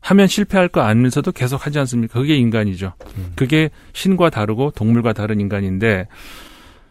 하면 0.00 0.26
실패할 0.26 0.68
거 0.68 0.80
알면서도 0.80 1.32
계속 1.32 1.66
하지 1.66 1.78
않습니까? 1.80 2.18
그게 2.20 2.36
인간이죠. 2.36 2.92
그게 3.34 3.70
신과 3.92 4.30
다르고 4.30 4.72
동물과 4.72 5.12
다른 5.12 5.40
인간인데 5.40 6.06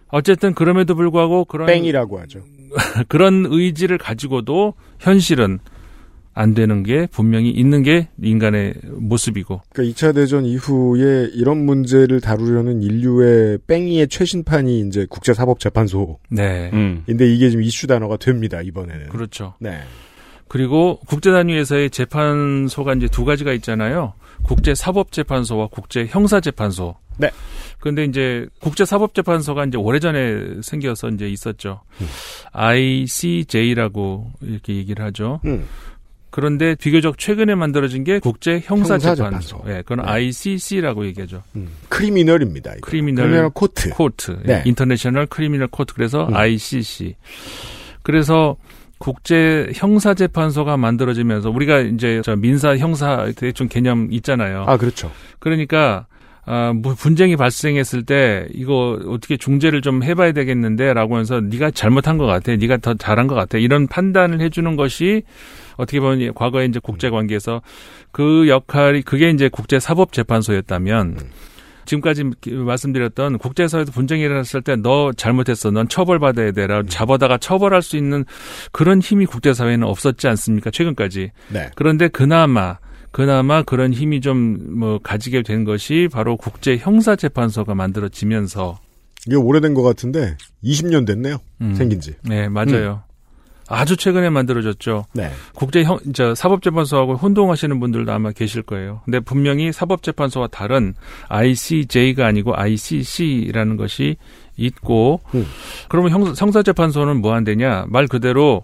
어쨌든 0.09 0.53
그럼에도 0.53 0.95
불구하고 0.95 1.45
그런 1.45 1.67
뺑이라고 1.67 2.19
하죠. 2.21 2.41
그런 3.07 3.45
의지를 3.47 3.97
가지고도 3.97 4.73
현실은 4.99 5.59
안 6.37 6.53
되는 6.53 6.83
게 6.83 7.07
분명히 7.07 7.49
있는 7.49 7.81
게 7.81 8.09
인간의 8.21 8.75
모습이고 8.85 9.61
그러니까 9.73 9.95
2차 9.95 10.13
대전 10.13 10.45
이후에 10.45 11.31
이런 11.33 11.65
문제를 11.65 12.21
다루려는 12.21 12.83
인류의 12.83 13.57
뺑이의 13.65 14.07
최신판이 14.07 14.81
이제 14.81 15.07
국제사법재판소인데 15.09 16.19
네. 16.29 16.69
음. 16.73 17.03
이게 17.07 17.49
지금 17.49 17.63
이슈 17.63 17.87
단어가 17.87 18.17
됩니다 18.17 18.61
이번에는. 18.61 19.09
그렇죠. 19.09 19.55
네. 19.59 19.79
그리고 20.47 20.99
국제 21.07 21.31
단위에서의 21.31 21.89
재판소가 21.89 22.93
이제 22.93 23.07
두 23.07 23.25
가지가 23.25 23.51
있잖아요. 23.53 24.13
국제 24.43 24.75
사법 24.75 25.11
재판소와 25.11 25.67
국제 25.67 26.05
형사 26.05 26.39
재판소. 26.39 26.95
네. 27.17 27.31
근데 27.79 28.05
이제 28.05 28.45
국제 28.61 28.85
사법 28.85 29.15
재판소가 29.15 29.65
이제 29.65 29.77
오래전에 29.77 30.61
생겨서 30.61 31.09
이제 31.09 31.27
있었죠. 31.27 31.81
ICJ라고 32.51 34.31
이렇게 34.41 34.75
얘기를 34.75 35.03
하죠. 35.05 35.41
음. 35.45 35.65
그런데 36.29 36.75
비교적 36.75 37.17
최근에 37.17 37.55
만들어진 37.55 38.03
게 38.03 38.19
국제 38.19 38.59
형사 38.63 38.95
형사재판소. 38.95 39.57
재판소. 39.57 39.63
예, 39.67 39.81
그건 39.81 40.05
네. 40.05 40.11
ICC라고 40.11 41.05
얘기하죠. 41.07 41.41
음. 41.55 41.69
Criminal입니다. 41.89 42.73
이거. 42.73 42.81
Criminal 42.81 43.25
Criminal 43.25 43.49
Court. 43.51 43.89
Court, 43.89 44.37
네. 44.43 44.61
International 44.65 45.27
Criminal 45.27 45.67
Court 45.67 45.93
그래서 45.93 46.27
음. 46.27 46.35
ICC. 46.35 47.15
그래서 48.03 48.55
국제 48.99 49.69
형사 49.75 50.13
재판소가 50.13 50.77
만들어지면서 50.77 51.49
우리가 51.49 51.79
이제 51.79 52.21
저 52.23 52.35
민사 52.35 52.75
형사 52.77 53.31
대충 53.35 53.67
개념 53.67 54.07
있잖아요. 54.11 54.65
아 54.67 54.77
그렇죠. 54.77 55.11
그러니까 55.39 56.07
아, 56.49 56.71
뭐 56.73 56.95
분쟁이 56.95 57.35
발생했을 57.35 58.03
때 58.03 58.47
이거 58.53 58.97
어떻게 59.07 59.35
중재를 59.35 59.81
좀 59.81 60.01
해봐야 60.01 60.31
되겠는데라고 60.31 61.15
하면서 61.15 61.41
네가 61.41 61.71
잘못한 61.71 62.17
것 62.17 62.25
같아, 62.25 62.55
네가 62.55 62.77
더 62.77 62.93
잘한 62.93 63.27
것 63.27 63.35
같아 63.35 63.57
이런 63.57 63.85
판단을 63.85 64.39
해주는 64.39 64.77
것이 64.77 65.23
어떻게 65.77 65.99
보면 65.99 66.33
과거에 66.33 66.65
이제 66.65 66.79
국제 66.83 67.09
관계에서 67.09 67.61
그 68.11 68.47
역할이 68.49 69.03
그게 69.03 69.29
이제 69.29 69.47
국제 69.49 69.79
사법 69.79 70.11
재판소였다면 70.11 71.17
지금까지 71.85 72.25
말씀드렸던 72.45 73.37
국제사회에서 73.37 73.93
분쟁이 73.93 74.21
일어났을 74.21 74.61
때 74.61 74.75
너 74.75 75.11
잘못했어, 75.13 75.71
넌 75.71 75.87
처벌받아야 75.87 76.51
돼라 76.51 76.83
잡아다가 76.87 77.37
처벌할 77.37 77.81
수 77.81 77.95
있는 77.95 78.25
그런 78.73 78.99
힘이 78.99 79.25
국제사회에는 79.25 79.87
없었지 79.87 80.27
않습니까 80.27 80.69
최근까지. 80.69 81.31
네. 81.49 81.69
그런데 81.75 82.09
그나마 82.09 82.77
그나마 83.11 83.63
그런 83.63 83.93
힘이 83.93 84.19
좀 84.21 84.57
뭐 84.77 84.99
가지게 85.01 85.41
된 85.43 85.63
것이 85.63 86.09
바로 86.11 86.35
국제 86.37 86.77
형사 86.77 87.15
재판소가 87.15 87.73
만들어지면서 87.73 88.79
이게 89.25 89.35
오래된 89.37 89.73
것 89.73 89.81
같은데 89.81 90.35
20년 90.63 91.07
됐네요. 91.07 91.37
음. 91.61 91.73
생긴 91.73 91.99
지. 92.01 92.15
네 92.23 92.49
맞아요. 92.49 93.01
아주 93.69 93.97
최근에 93.97 94.29
만들어졌죠. 94.29 95.05
네. 95.13 95.29
국제 95.53 95.83
형, 95.83 95.99
저 96.13 96.33
사법재판소하고 96.35 97.15
혼동하시는 97.15 97.79
분들도 97.79 98.11
아마 98.11 98.31
계실 98.31 98.61
거예요. 98.61 99.01
근데 99.05 99.19
분명히 99.19 99.71
사법재판소와 99.71 100.47
다른 100.47 100.93
ICJ가 101.29 102.25
아니고 102.25 102.55
ICC라는 102.55 103.77
것이 103.77 104.15
있고, 104.55 105.21
음. 105.35 105.45
그러면 105.89 106.11
형, 106.11 106.33
형사재판소는 106.35 107.21
뭐 107.21 107.33
한대냐? 107.33 107.85
말 107.89 108.07
그대로 108.07 108.63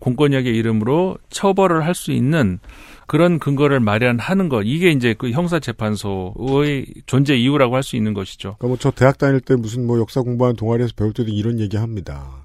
공권력의 0.00 0.54
이름으로 0.56 1.16
처벌을 1.30 1.86
할 1.86 1.94
수 1.94 2.10
있는 2.10 2.58
그런 3.06 3.38
근거를 3.38 3.78
마련하는 3.78 4.48
것. 4.48 4.62
이게 4.64 4.90
이제 4.90 5.14
그 5.14 5.30
형사재판소의 5.30 6.86
존재 7.06 7.36
이유라고 7.36 7.76
할 7.76 7.82
수 7.82 7.96
있는 7.96 8.14
것이죠. 8.14 8.56
그러니까 8.58 8.66
뭐 8.68 8.76
저 8.78 8.90
대학 8.90 9.18
다닐 9.18 9.40
때 9.40 9.54
무슨 9.54 9.86
뭐 9.86 9.98
역사 10.00 10.22
공부하는 10.22 10.56
동아리에서 10.56 10.94
배울 10.96 11.12
때도 11.12 11.30
이런 11.30 11.60
얘기 11.60 11.76
합니다. 11.76 12.41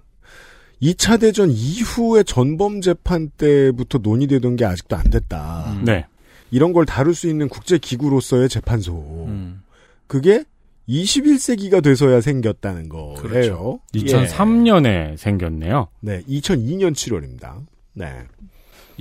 2차 0.81 1.19
대전 1.19 1.49
이후의 1.49 2.25
전범 2.25 2.81
재판 2.81 3.29
때부터 3.29 3.97
논의되던 3.99 4.55
게 4.55 4.65
아직도 4.65 4.95
안 4.95 5.09
됐다. 5.09 5.71
음. 5.71 5.85
네. 5.85 6.05
이런 6.51 6.73
걸 6.73 6.85
다룰 6.85 7.13
수 7.13 7.27
있는 7.27 7.49
국제 7.49 7.77
기구로서의 7.77 8.49
재판소. 8.49 9.25
음. 9.27 9.63
그게 10.07 10.43
21세기가 10.87 11.83
돼서야 11.83 12.21
생겼다는 12.21 12.87
거예요. 12.89 13.13
그렇죠. 13.15 13.79
2003년에 13.93 15.17
생겼네요. 15.17 15.89
네, 15.99 16.21
2002년 16.29 16.93
7월입니다. 16.93 17.65
네. 17.93 18.23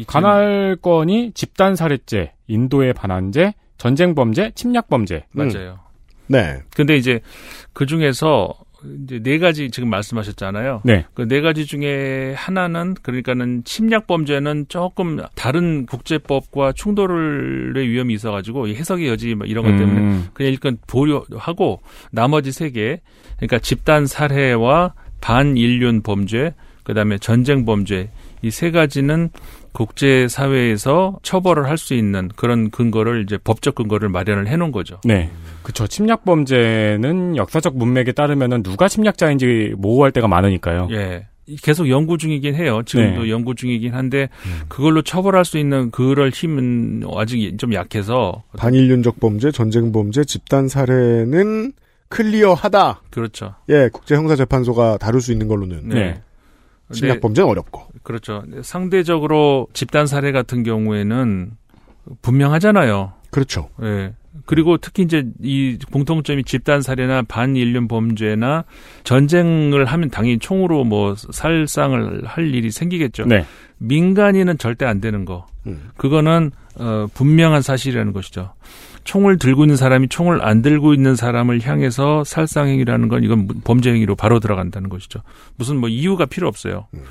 관할권이 0.06 1.33
집단 1.33 1.76
살해죄, 1.76 2.33
인도의 2.49 2.92
반환죄, 2.92 3.54
전쟁 3.78 4.14
범죄, 4.14 4.50
침략 4.54 4.88
범죄. 4.88 5.25
맞아요. 5.30 5.78
네. 6.26 6.61
근데 6.75 6.97
이제 6.97 7.21
그 7.73 7.87
중에서 7.87 8.52
이제 9.05 9.21
네 9.23 9.38
가지 9.38 9.71
지금 9.71 9.90
말씀하셨잖아요. 9.90 10.83
네. 10.85 11.05
그 11.14 11.26
네 11.26 11.40
가지 11.40 11.66
중에 11.66 12.35
하나는 12.37 12.95
그러니까는 13.02 13.62
침략 13.64 14.07
범죄는 14.07 14.66
조금 14.69 15.19
다른 15.35 15.87
국제법과 15.87 16.73
충돌의 16.73 17.88
위험이 17.88 18.14
있어가지고 18.14 18.69
이 18.69 18.75
해석의 18.75 19.09
여지 19.09 19.35
뭐 19.35 19.47
이런 19.47 19.64
것 19.64 19.76
때문에 19.76 20.00
음, 20.00 20.28
그냥 20.35 20.52
일단 20.52 20.78
보류하고 20.87 21.81
나머지 22.12 22.52
세 22.52 22.71
개, 22.71 23.00
그러니까 23.37 23.59
집단 23.59 24.07
살해와 24.07 24.95
반인륜 25.21 26.02
범죄, 26.02 26.55
그다음에 26.85 27.19
전쟁 27.19 27.64
범죄 27.64 28.11
이 28.43 28.50
세 28.50 28.71
가지는 28.71 29.31
국제 29.73 30.26
사회에서 30.28 31.19
처벌을 31.23 31.69
할 31.69 31.76
수 31.76 31.95
있는 31.95 32.28
그런 32.37 32.71
근거를 32.71 33.23
이제 33.23 33.37
법적 33.38 33.75
근거를 33.75 34.09
마련을 34.09 34.49
해놓은 34.49 34.73
거죠. 34.73 35.00
네. 35.05 35.31
그쵸. 35.62 35.87
침략 35.87 36.25
범죄는 36.25 37.37
역사적 37.37 37.76
문맥에 37.76 38.12
따르면은 38.12 38.62
누가 38.62 38.88
침략자인지 38.88 39.75
모호할 39.76 40.12
때가 40.12 40.28
많으니까요. 40.28 40.88
예. 40.93 41.26
계속 41.62 41.88
연구 41.88 42.19
중이긴 42.19 42.55
해요. 42.57 42.83
지금도 42.85 43.23
네. 43.25 43.31
연구 43.31 43.55
중이긴 43.55 43.95
한데 43.95 44.28
그걸로 44.69 45.02
처벌할 45.02 45.45
수 45.45 45.59
있는 45.59 45.90
그럴 45.93 46.31
힘은 46.31 47.05
아직 47.14 47.57
좀 47.59 47.73
약해서 47.73 48.43
반인륜적 48.57 49.21
범죄, 49.21 49.52
전쟁 49.52 49.93
범죄, 49.93 50.25
집단 50.25 50.66
살해는 50.69 51.73
클리어하다. 52.09 53.02
그렇죠. 53.11 53.55
예, 53.69 53.88
국제형사재판소가 53.93 54.99
다룰 54.99 55.21
수 55.21 55.31
있는 55.33 55.47
걸로는 55.49 55.88
네. 55.88 56.21
침략 56.93 57.14
근데 57.14 57.21
범죄는 57.21 57.50
어렵고. 57.50 57.88
그렇죠. 58.02 58.43
상대적으로 58.62 59.66
집단 59.73 60.07
살해 60.07 60.33
같은 60.33 60.62
경우에는 60.62 61.52
분명하잖아요. 62.23 63.12
그렇죠. 63.31 63.69
예. 63.83 64.14
그리고 64.45 64.76
특히 64.76 65.02
이제 65.02 65.25
이 65.43 65.78
공통점이 65.90 66.45
집단 66.45 66.83
살해나 66.83 67.23
반인륜 67.23 67.88
범죄나 67.88 68.64
전쟁을 69.02 69.87
하면 69.87 70.11
당연히 70.11 70.38
총으로 70.38 70.85
뭐 70.85 71.14
살상을 71.16 72.25
할 72.25 72.55
일이 72.55 72.71
생기겠죠. 72.71 73.25
네. 73.26 73.45
민간인은 73.78 74.59
절대 74.59 74.85
안 74.85 75.00
되는 75.00 75.25
거. 75.25 75.47
음. 75.66 75.90
그거는 75.97 76.52
어 76.78 77.07
분명한 77.14 77.62
사실이라는 77.62 78.12
것이죠. 78.12 78.52
총을 79.07 79.39
들고 79.39 79.65
있는 79.65 79.77
사람이 79.77 80.09
총을 80.09 80.45
안 80.45 80.61
들고 80.61 80.93
있는 80.93 81.17
사람을 81.17 81.63
향해서 81.63 82.25
살상 82.25 82.69
행위라는 82.69 83.09
건 83.09 83.25
이건 83.25 83.49
범죄 83.65 83.91
행위로 83.91 84.17
바로 84.17 84.41
들어간다는 84.41 84.91
것이죠. 84.91 85.21
무슨 85.57 85.79
뭐 85.79 85.89
이유가 85.89 86.27
필요 86.27 86.49
없어요. 86.49 86.89
음. 86.93 87.05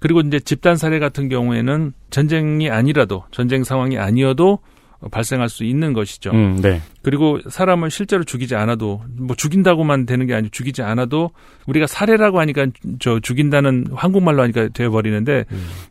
그리고 0.00 0.20
이제 0.20 0.40
집단 0.40 0.76
살해 0.76 0.98
같은 0.98 1.28
경우에는 1.28 1.92
전쟁이 2.10 2.68
아니라도 2.68 3.24
전쟁 3.30 3.62
상황이 3.62 3.96
아니어도 3.98 4.54
어, 4.54 4.58
발생할 5.10 5.48
수 5.48 5.64
있는 5.64 5.92
것이죠. 5.92 6.30
음, 6.30 6.60
네. 6.60 6.80
그리고 7.02 7.38
사람을 7.48 7.90
실제로 7.90 8.24
죽이지 8.24 8.54
않아도 8.54 9.02
뭐 9.16 9.34
죽인다고만 9.36 10.06
되는 10.06 10.26
게 10.26 10.34
아니고 10.34 10.50
죽이지 10.50 10.82
않아도 10.82 11.30
우리가 11.66 11.86
살해라고 11.86 12.40
하니까 12.40 12.66
저 13.00 13.20
죽인다는 13.20 13.86
한국말로 13.94 14.42
하니까 14.42 14.68
돼 14.68 14.88
버리는데 14.88 15.44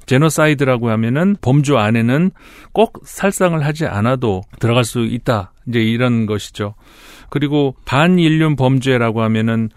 제노사이드라고 0.05 0.89
하면은 0.89 1.35
범주 1.41 1.77
안에는 1.77 2.31
꼭 2.71 3.01
살상을 3.03 3.63
하지 3.65 3.85
않아도 3.85 4.41
들어갈 4.59 4.83
수 4.83 5.03
있다. 5.05 5.53
이제 5.67 5.79
이런 5.79 6.25
것이죠. 6.25 6.75
그리고 7.29 7.75
반인륜 7.85 8.55
범죄라고 8.55 9.21
하면은 9.21 9.69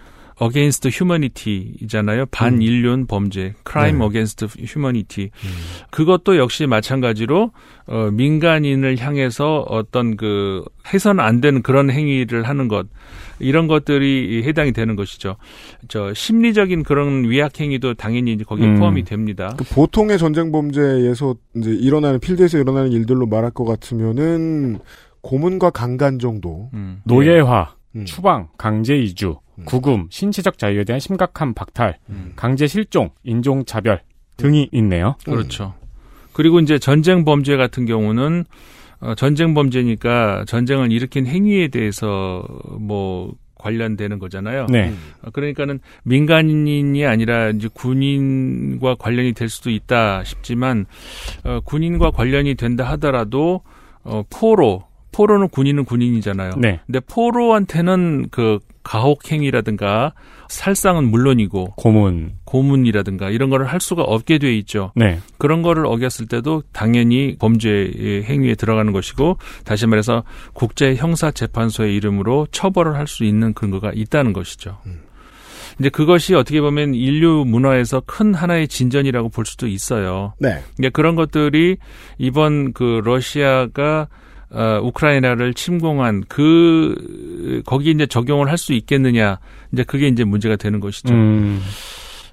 against 0.42 0.88
humanity이잖아요. 0.88 2.26
반인륜 2.26 3.06
범죄, 3.06 3.54
crime 3.66 3.98
네. 4.00 4.06
against 4.06 4.46
humanity. 4.58 5.30
그것도 5.90 6.36
역시 6.36 6.66
마찬가지로 6.66 7.52
어, 7.86 8.10
민간인을 8.12 8.98
향해서 8.98 9.64
어떤 9.68 10.16
그 10.16 10.64
해서는 10.92 11.22
안 11.22 11.40
되는 11.40 11.62
그런 11.62 11.90
행위를 11.90 12.44
하는 12.44 12.68
것 12.68 12.86
이런 13.38 13.66
것들이 13.66 14.42
해당이 14.44 14.72
되는 14.72 14.96
것이죠. 14.96 15.36
저 15.88 16.14
심리적인 16.14 16.82
그런 16.82 17.24
위약 17.24 17.60
행위도 17.60 17.94
당연히 17.94 18.32
이제 18.32 18.44
거기에 18.44 18.66
음. 18.66 18.78
포함이 18.78 19.04
됩니다. 19.04 19.54
그 19.56 19.64
보통의 19.64 20.18
전쟁 20.18 20.50
범죄에서 20.52 21.34
이제 21.56 21.70
일어나는 21.70 22.20
필드에서 22.20 22.58
일어나는 22.58 22.92
일들로 22.92 23.26
말할 23.26 23.50
것 23.50 23.64
같으면은 23.64 24.78
고문과 25.20 25.70
강간 25.70 26.18
정도. 26.18 26.70
음. 26.74 27.00
노예화, 27.04 27.74
음. 27.96 28.04
추방, 28.04 28.48
강제 28.58 28.96
이주, 28.96 29.30
음. 29.30 29.43
구금, 29.64 30.08
신체적 30.10 30.58
자유에 30.58 30.84
대한 30.84 31.00
심각한 31.00 31.54
박탈, 31.54 31.98
음. 32.08 32.32
강제 32.36 32.66
실종, 32.66 33.10
인종 33.22 33.64
차별 33.64 34.00
등이 34.36 34.68
있네요. 34.72 35.16
그렇죠. 35.24 35.74
그리고 36.32 36.58
이제 36.60 36.78
전쟁 36.78 37.24
범죄 37.24 37.56
같은 37.56 37.86
경우는 37.86 38.44
어, 39.00 39.14
전쟁 39.14 39.54
범죄니까 39.54 40.44
전쟁을 40.46 40.90
일으킨 40.90 41.26
행위에 41.26 41.68
대해서 41.68 42.44
뭐 42.80 43.34
관련되는 43.58 44.18
거잖아요. 44.18 44.66
네. 44.70 44.92
어, 45.22 45.30
그러니까는 45.30 45.80
민간인이 46.04 47.04
아니라 47.06 47.50
이제 47.50 47.68
군인과 47.72 48.96
관련이 48.96 49.32
될 49.32 49.48
수도 49.48 49.70
있다 49.70 50.24
싶지만 50.24 50.86
어, 51.44 51.60
군인과 51.64 52.10
관련이 52.10 52.56
된다 52.56 52.84
하더라도 52.92 53.62
어, 54.02 54.22
포로 54.30 54.84
포로는 55.12 55.48
군인은 55.48 55.84
군인이잖아요. 55.84 56.52
네. 56.58 56.80
근데 56.86 57.00
포로한테는 57.00 58.28
그 58.30 58.58
가혹행위라든가 58.84 60.12
살상은 60.48 61.04
물론이고 61.04 61.74
고문. 61.76 62.34
고문이라든가 62.44 63.30
이런 63.30 63.50
거를 63.50 63.66
할 63.66 63.80
수가 63.80 64.02
없게 64.02 64.38
돼 64.38 64.54
있죠. 64.58 64.92
네. 64.94 65.18
그런 65.38 65.62
거를 65.62 65.86
어겼을 65.86 66.26
때도 66.28 66.62
당연히 66.72 67.36
범죄의 67.38 68.24
행위에 68.24 68.54
들어가는 68.54 68.92
것이고 68.92 69.38
다시 69.64 69.86
말해서 69.86 70.22
국제 70.52 70.94
형사 70.94 71.30
재판소의 71.30 71.96
이름으로 71.96 72.46
처벌을 72.52 72.94
할 72.96 73.04
수 73.06 73.24
있는 73.24 73.52
근거가 73.52 73.92
있다는 73.94 74.32
것이죠. 74.32 74.78
이제 75.78 75.88
그것이 75.88 76.34
어떻게 76.34 76.60
보면 76.60 76.94
인류 76.94 77.44
문화에서 77.46 78.02
큰 78.06 78.34
하나의 78.34 78.68
진전이라고 78.68 79.28
볼 79.28 79.44
수도 79.44 79.66
있어요. 79.66 80.34
네. 80.38 80.62
이제 80.78 80.88
그런 80.88 81.16
것들이 81.16 81.76
이번 82.18 82.72
그 82.72 83.00
러시아가 83.04 84.08
어, 84.54 84.80
우크라이나를 84.82 85.52
침공한 85.54 86.22
그 86.28 87.62
거기 87.66 87.90
이제 87.90 88.06
적용을 88.06 88.48
할 88.48 88.56
수 88.56 88.72
있겠느냐 88.72 89.38
이제 89.72 89.82
그게 89.82 90.06
이제 90.06 90.22
문제가 90.24 90.54
되는 90.56 90.78
것이죠. 90.80 91.12
음, 91.12 91.60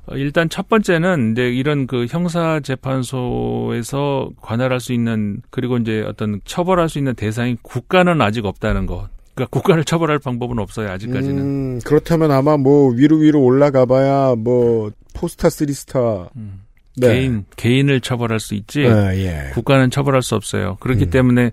어, 0.05 0.15
일단 0.15 0.49
첫 0.49 0.69
번째는 0.69 1.31
이제 1.31 1.49
이런 1.49 1.87
그 1.87 2.05
형사 2.07 2.59
재판소에서 2.59 4.29
관할할 4.41 4.79
수 4.79 4.93
있는 4.93 5.41
그리고 5.49 5.77
이제 5.77 6.05
어떤 6.07 6.39
처벌할 6.45 6.89
수 6.89 6.99
있는 6.99 7.15
대상이 7.15 7.57
국가는 7.63 8.21
아직 8.21 8.45
없다는 8.45 8.85
것. 8.85 9.09
그러니까 9.33 9.49
국가를 9.49 9.83
처벌할 9.83 10.19
방법은 10.19 10.59
없어요 10.59 10.89
아직까지는. 10.91 11.37
음, 11.39 11.79
그렇다면 11.83 12.31
아마 12.31 12.57
뭐 12.57 12.91
위로 12.91 13.17
위로 13.17 13.41
올라가봐야 13.41 14.35
뭐 14.37 14.91
four 15.13 15.31
star 15.31 15.49
three 15.49 15.89
star. 15.89 16.29
음. 16.35 16.61
네. 16.97 17.13
개인 17.13 17.45
개인을 17.55 18.01
처벌할 18.01 18.39
수 18.39 18.53
있지 18.53 18.85
아, 18.85 19.15
예. 19.15 19.51
국가는 19.53 19.89
처벌할 19.89 20.21
수 20.21 20.35
없어요. 20.35 20.77
그렇기 20.79 21.05
음. 21.05 21.09
때문에 21.09 21.51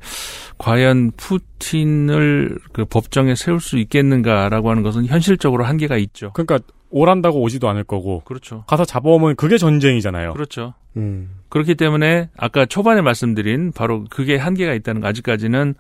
과연 0.59 1.13
푸틴을 1.17 2.59
그 2.73 2.85
법정에 2.85 3.35
세울 3.35 3.61
수 3.61 3.79
있겠는가라고 3.79 4.71
하는 4.71 4.83
것은 4.83 5.07
현실적으로 5.07 5.65
한계가 5.65 5.97
있죠. 5.99 6.33
그러니까 6.33 6.59
오란다고 6.91 7.41
오지도 7.41 7.69
않을 7.69 7.85
거고 7.85 8.21
그렇죠. 8.21 8.65
가서 8.67 8.85
잡아오면 8.85 9.37
그게 9.37 9.59
전쟁이잖아요. 9.59 10.33
그렇죠. 10.33 10.75
음. 10.97 11.31
그렇기 11.49 11.75
때문에 11.75 12.31
아까 12.37 12.67
초반에 12.67 13.01
말씀드린 13.01 13.73
바로 13.73 14.05
그게 14.11 14.37
한계가 14.37 14.75
있다는 14.75 15.01
거 15.01 15.09
아직까지는 15.09 15.75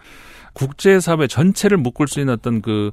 국제사회 0.52 1.26
전체를 1.26 1.78
묶을 1.78 2.08
수 2.08 2.20
있는 2.20 2.34
어떤 2.34 2.62
그 2.62 2.90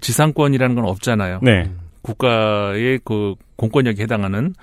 지상권이라는 0.00 0.74
건 0.74 0.84
없잖아요. 0.86 1.40
네. 1.42 1.70
국가의 2.08 3.00
그 3.04 3.34
공권력에 3.56 4.02
해당하는 4.02 4.54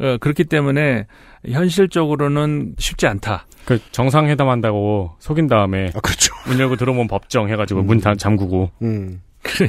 어, 0.00 0.16
그렇기 0.18 0.44
때문에 0.44 1.06
현실적으로는 1.48 2.74
쉽지 2.78 3.06
않다. 3.06 3.46
그 3.64 3.80
정상회담 3.90 4.48
한다고 4.48 5.12
속인 5.18 5.48
다음에 5.48 5.90
아, 5.94 6.00
그렇죠. 6.00 6.34
문 6.46 6.58
열고 6.58 6.76
들어오면 6.76 7.08
법정 7.08 7.48
해가지고 7.48 7.82
문다 7.82 8.14
잠그고 8.14 8.70
음. 8.82 9.20
그럼 9.42 9.68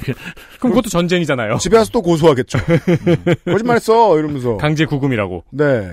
그것도 0.59 0.89
전쟁이잖아요. 0.89 1.57
집에 1.57 1.77
와서 1.77 1.89
또 1.91 2.01
고소하겠죠. 2.01 2.59
음. 2.59 3.15
거짓말했어 3.51 4.19
이러면서. 4.19 4.57
강제 4.57 4.85
구금이라고. 4.85 5.45
네. 5.51 5.91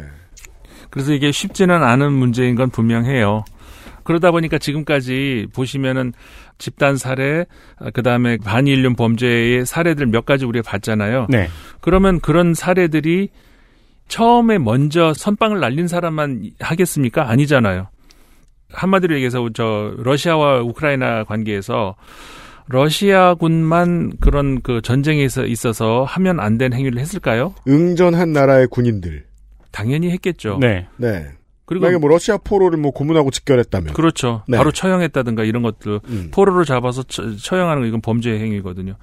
그래서 0.90 1.12
이게 1.12 1.32
쉽지는 1.32 1.82
않은 1.82 2.12
문제인 2.12 2.56
건 2.56 2.68
분명해요. 2.68 3.44
그러다 4.04 4.30
보니까 4.30 4.58
지금까지 4.58 5.46
보시면은 5.54 6.12
집단 6.58 6.96
살해, 6.96 7.46
그 7.92 8.02
다음에 8.02 8.36
반인륜 8.38 8.94
범죄의 8.96 9.66
사례들 9.66 10.06
몇 10.06 10.24
가지 10.26 10.44
우리가 10.44 10.68
봤잖아요. 10.68 11.26
네. 11.30 11.48
그러면 11.80 12.20
그런 12.20 12.54
사례들이 12.54 13.28
처음에 14.08 14.58
먼저 14.58 15.14
선빵을 15.14 15.60
날린 15.60 15.86
사람만 15.88 16.50
하겠습니까? 16.58 17.30
아니잖아요. 17.30 17.88
한마디로 18.72 19.14
얘기해서 19.16 19.48
저 19.54 19.94
러시아와 19.98 20.60
우크라이나 20.60 21.24
관계에서 21.24 21.96
러시아군만 22.68 24.12
그런 24.20 24.60
그 24.62 24.80
전쟁에 24.80 25.26
있어서 25.46 26.04
하면 26.04 26.38
안 26.40 26.58
된 26.58 26.72
행위를 26.72 26.98
했을까요? 27.00 27.54
응전한 27.66 28.32
나라의 28.32 28.66
군인들. 28.68 29.24
당연히 29.72 30.10
했겠죠. 30.10 30.58
네. 30.60 30.86
네. 30.96 31.26
그리고 31.70 31.84
만약에 31.84 32.00
뭐 32.00 32.10
러시아 32.10 32.36
포로를 32.36 32.78
뭐 32.78 32.90
고문하고 32.90 33.30
직결했다면. 33.30 33.94
그렇죠. 33.94 34.42
네. 34.48 34.56
바로 34.56 34.72
처형했다든가 34.72 35.44
이런 35.44 35.62
것들 35.62 36.00
음. 36.08 36.28
포로를 36.32 36.64
잡아서 36.64 37.04
처, 37.04 37.36
처형하는 37.36 37.82
거 37.82 37.86
이건 37.86 38.00
범죄 38.00 38.32
행위거든요. 38.32 38.96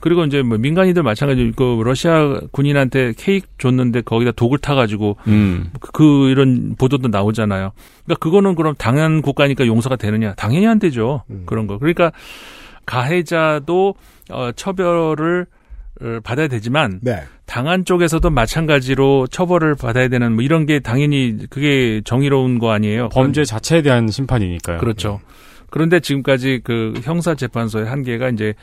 그리고 0.00 0.24
이제 0.24 0.40
뭐 0.40 0.56
민간인들 0.56 1.02
마찬가지로 1.02 1.52
그 1.54 1.82
러시아 1.84 2.40
군인한테 2.52 3.12
케이크 3.18 3.46
줬는데 3.58 4.00
거기다 4.00 4.32
독을 4.32 4.56
타가지고 4.56 5.18
음. 5.26 5.70
그, 5.78 5.92
그 5.92 6.30
이런 6.30 6.74
보도도 6.78 7.08
나오잖아요. 7.08 7.72
그러니까 8.06 8.18
그거는 8.18 8.54
그럼 8.54 8.74
당한 8.78 9.20
국가니까 9.20 9.66
용서가 9.66 9.96
되느냐? 9.96 10.32
당연히 10.36 10.66
안 10.66 10.78
되죠. 10.78 11.22
음. 11.28 11.42
그런 11.44 11.66
거. 11.66 11.76
그러니까 11.76 12.12
가해자도 12.86 13.94
어, 14.30 14.52
처벌을 14.56 15.42
어, 15.42 15.55
받아야 16.22 16.48
되지만 16.48 17.00
네. 17.02 17.22
당한 17.46 17.84
쪽에서도 17.84 18.28
마찬가지로 18.30 19.26
처벌을 19.28 19.74
받아야 19.74 20.08
되는 20.08 20.34
뭐 20.34 20.42
이런 20.42 20.66
게 20.66 20.80
당연히 20.80 21.36
그게 21.48 22.00
정의로운 22.04 22.58
거 22.58 22.70
아니에요. 22.72 23.08
범죄 23.10 23.44
자체에 23.44 23.82
대한 23.82 24.08
심판이니까요. 24.08 24.78
그렇죠. 24.78 25.20
그런데 25.70 26.00
지금까지 26.00 26.60
그 26.64 26.94
형사 27.02 27.34
재판소의 27.34 27.86
한계가 27.86 28.28
이제 28.30 28.54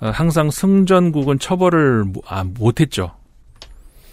어, 0.00 0.10
항상 0.10 0.50
승전국은 0.50 1.38
처벌을 1.38 2.04
모- 2.04 2.22
아, 2.26 2.44
못했죠. 2.44 3.12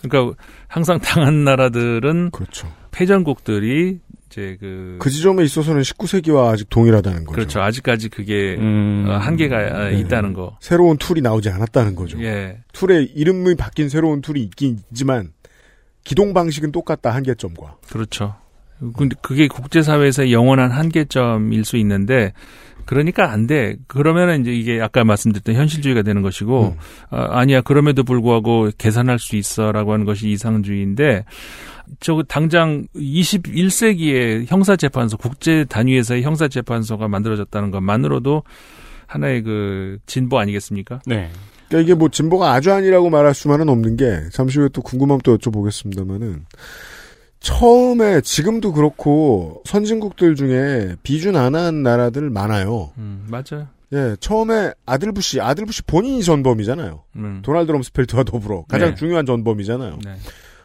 그러니까 0.01 0.35
항상 0.67 0.99
당한 0.99 1.43
나라들은 1.43 2.31
그렇죠. 2.31 2.67
패전국들이 2.91 3.99
이제 4.35 4.57
그, 4.59 4.97
그 4.99 5.09
지점에 5.09 5.43
있어서는 5.45 5.81
19세기와 5.81 6.51
아직 6.51 6.69
동일하다는 6.69 7.23
거죠. 7.23 7.35
그렇죠. 7.35 7.61
아직까지 7.61 8.09
그게 8.09 8.57
음. 8.59 9.05
어, 9.07 9.13
한계가 9.13 9.57
어, 9.57 9.89
네. 9.89 9.99
있다는 9.99 10.33
거. 10.33 10.57
새로운 10.59 10.97
tool이 10.97 11.21
나오지 11.21 11.49
않았다는 11.49 11.95
거죠. 11.95 12.21
예. 12.21 12.57
tool의 12.73 13.13
이름이 13.15 13.55
바뀐 13.55 13.87
새로운 13.87 14.21
tool이 14.21 14.41
있긴 14.43 14.79
있지만 14.91 15.31
기동 16.03 16.33
방식은 16.33 16.73
똑같다 16.73 17.11
한계점과. 17.11 17.77
그렇죠. 17.89 18.35
근데 18.97 19.15
그게 19.21 19.47
국제사회에서 19.47 20.31
영원한 20.31 20.69
한계점일 20.69 21.63
수 21.63 21.77
있는데, 21.77 22.33
그러니까 22.85 23.31
안 23.31 23.47
돼. 23.47 23.77
그러면은 23.87 24.41
이제 24.41 24.53
이게 24.53 24.81
아까 24.81 25.03
말씀드렸던 25.03 25.55
현실주의가 25.55 26.01
되는 26.03 26.21
것이고, 26.21 26.75
음. 26.75 26.77
아, 27.09 27.39
아니야. 27.39 27.61
그럼에도 27.61 28.03
불구하고 28.03 28.69
개선할 28.77 29.19
수 29.19 29.35
있어 29.35 29.71
라고 29.71 29.93
하는 29.93 30.05
것이 30.05 30.29
이상주의인데, 30.29 31.25
저 31.99 32.23
당장 32.27 32.87
21세기에 32.95 34.45
형사재판소, 34.47 35.17
국제 35.17 35.65
단위에서의 35.65 36.23
형사재판소가 36.23 37.07
만들어졌다는 37.07 37.71
것만으로도 37.71 38.43
하나의 39.07 39.43
그 39.43 39.99
진보 40.05 40.39
아니겠습니까? 40.39 41.01
네. 41.05 41.29
그러니까 41.67 41.83
이게 41.83 41.93
뭐 41.93 42.09
진보가 42.09 42.53
아주 42.53 42.71
아니라고 42.71 43.09
말할 43.09 43.33
수만은 43.33 43.69
없는 43.69 43.97
게 43.97 44.21
잠시 44.31 44.59
후에 44.59 44.69
또 44.71 44.81
궁금함 44.81 45.19
또 45.23 45.37
여쭤보겠습니다만은 45.37 46.41
처음에 47.49 48.21
지금도 48.21 48.73
그렇고 48.73 49.61
선진국들 49.65 50.33
중에 50.35 50.95
비준 51.03 51.35
안 51.35 51.53
한 51.55 51.83
나라들 51.83 52.31
많아요. 52.31 52.91
음, 52.97 53.27
맞아요. 53.29 53.67
예, 53.93 54.15
처음에 54.19 54.71
아들 54.87 55.11
부시, 55.11 55.39
아들 55.39 55.65
부시 55.67 55.83
본인이 55.83 56.23
전범이잖아요. 56.23 57.03
음. 57.17 57.41
도널드 57.43 57.71
럼스펠트와 57.71 58.23
더불어 58.23 58.65
가장 58.67 58.89
네. 58.89 58.95
중요한 58.95 59.27
전범이잖아요. 59.27 59.99
네. 60.03 60.15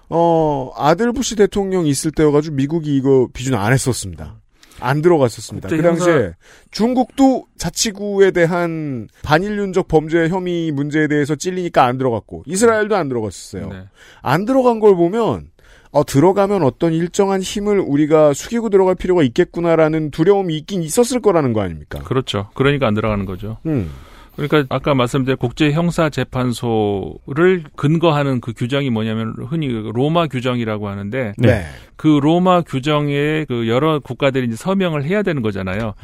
어, 0.09 0.73
아들 0.75 1.13
부시 1.13 1.37
대통령 1.37 1.87
있을 1.87 2.13
때여가지고 2.13 2.57
미국이 2.57 2.97
이거 2.97 3.29
비준 3.35 3.55
안 3.55 3.75
했었습니다. 3.75 4.41
안 4.83 5.03
들어갔었습니다. 5.03 5.69
그 5.69 5.83
당시에 5.83 6.13
형사- 6.15 6.33
중국도 6.71 7.45
자치구에 7.59 8.31
대한 8.31 9.09
반인륜적 9.23 9.87
범죄 9.89 10.27
혐의 10.31 10.73
문제에 10.73 11.07
대해서 11.07 11.35
찔리니까 11.37 11.85
안 11.85 11.99
들어갔고 11.99 12.45
이스라엘도 12.47 12.97
안 12.97 13.11
들어갔었어요. 13.11 13.69
네. 13.69 13.83
안 14.23 14.47
들어간 14.47 14.81
걸 14.81 14.97
보면 14.97 15.50
어, 15.93 16.05
들어가면 16.05 16.63
어떤 16.63 16.93
일정한 16.93 17.41
힘을 17.43 17.81
우리가 17.81 18.33
숙이고 18.33 18.69
들어갈 18.71 18.95
필요가 18.95 19.23
있겠구나라는 19.25 20.11
두려움이 20.13 20.57
있긴 20.59 20.83
있었을 20.83 21.21
거라는 21.21 21.53
거 21.53 21.63
아닙니까? 21.63 21.99
그렇죠. 22.01 22.49
그러니까 22.55 22.87
안 22.87 22.95
들어가는 22.95 23.25
거죠. 23.25 23.57
음. 23.67 23.91
그러니까 24.37 24.65
아까 24.75 24.95
말씀드린 24.95 25.37
국제 25.37 25.73
형사 25.73 26.09
재판소를 26.09 27.65
근거하는 27.77 28.41
그 28.41 28.53
규정이 28.53 28.89
뭐냐면 28.91 29.35
흔히 29.49 29.69
로마 29.69 30.29
규정이라고 30.29 30.89
하는데 30.89 31.33
네. 31.37 31.65
그 31.97 32.07
로마 32.23 32.63
규정에 32.63 33.45
그 33.47 33.69
여러 33.69 33.99
국가들이 33.99 34.47
이제 34.47 34.57
서명을 34.57 35.05
해야 35.05 35.23
되는 35.23 35.43
거잖아요. 35.43 35.95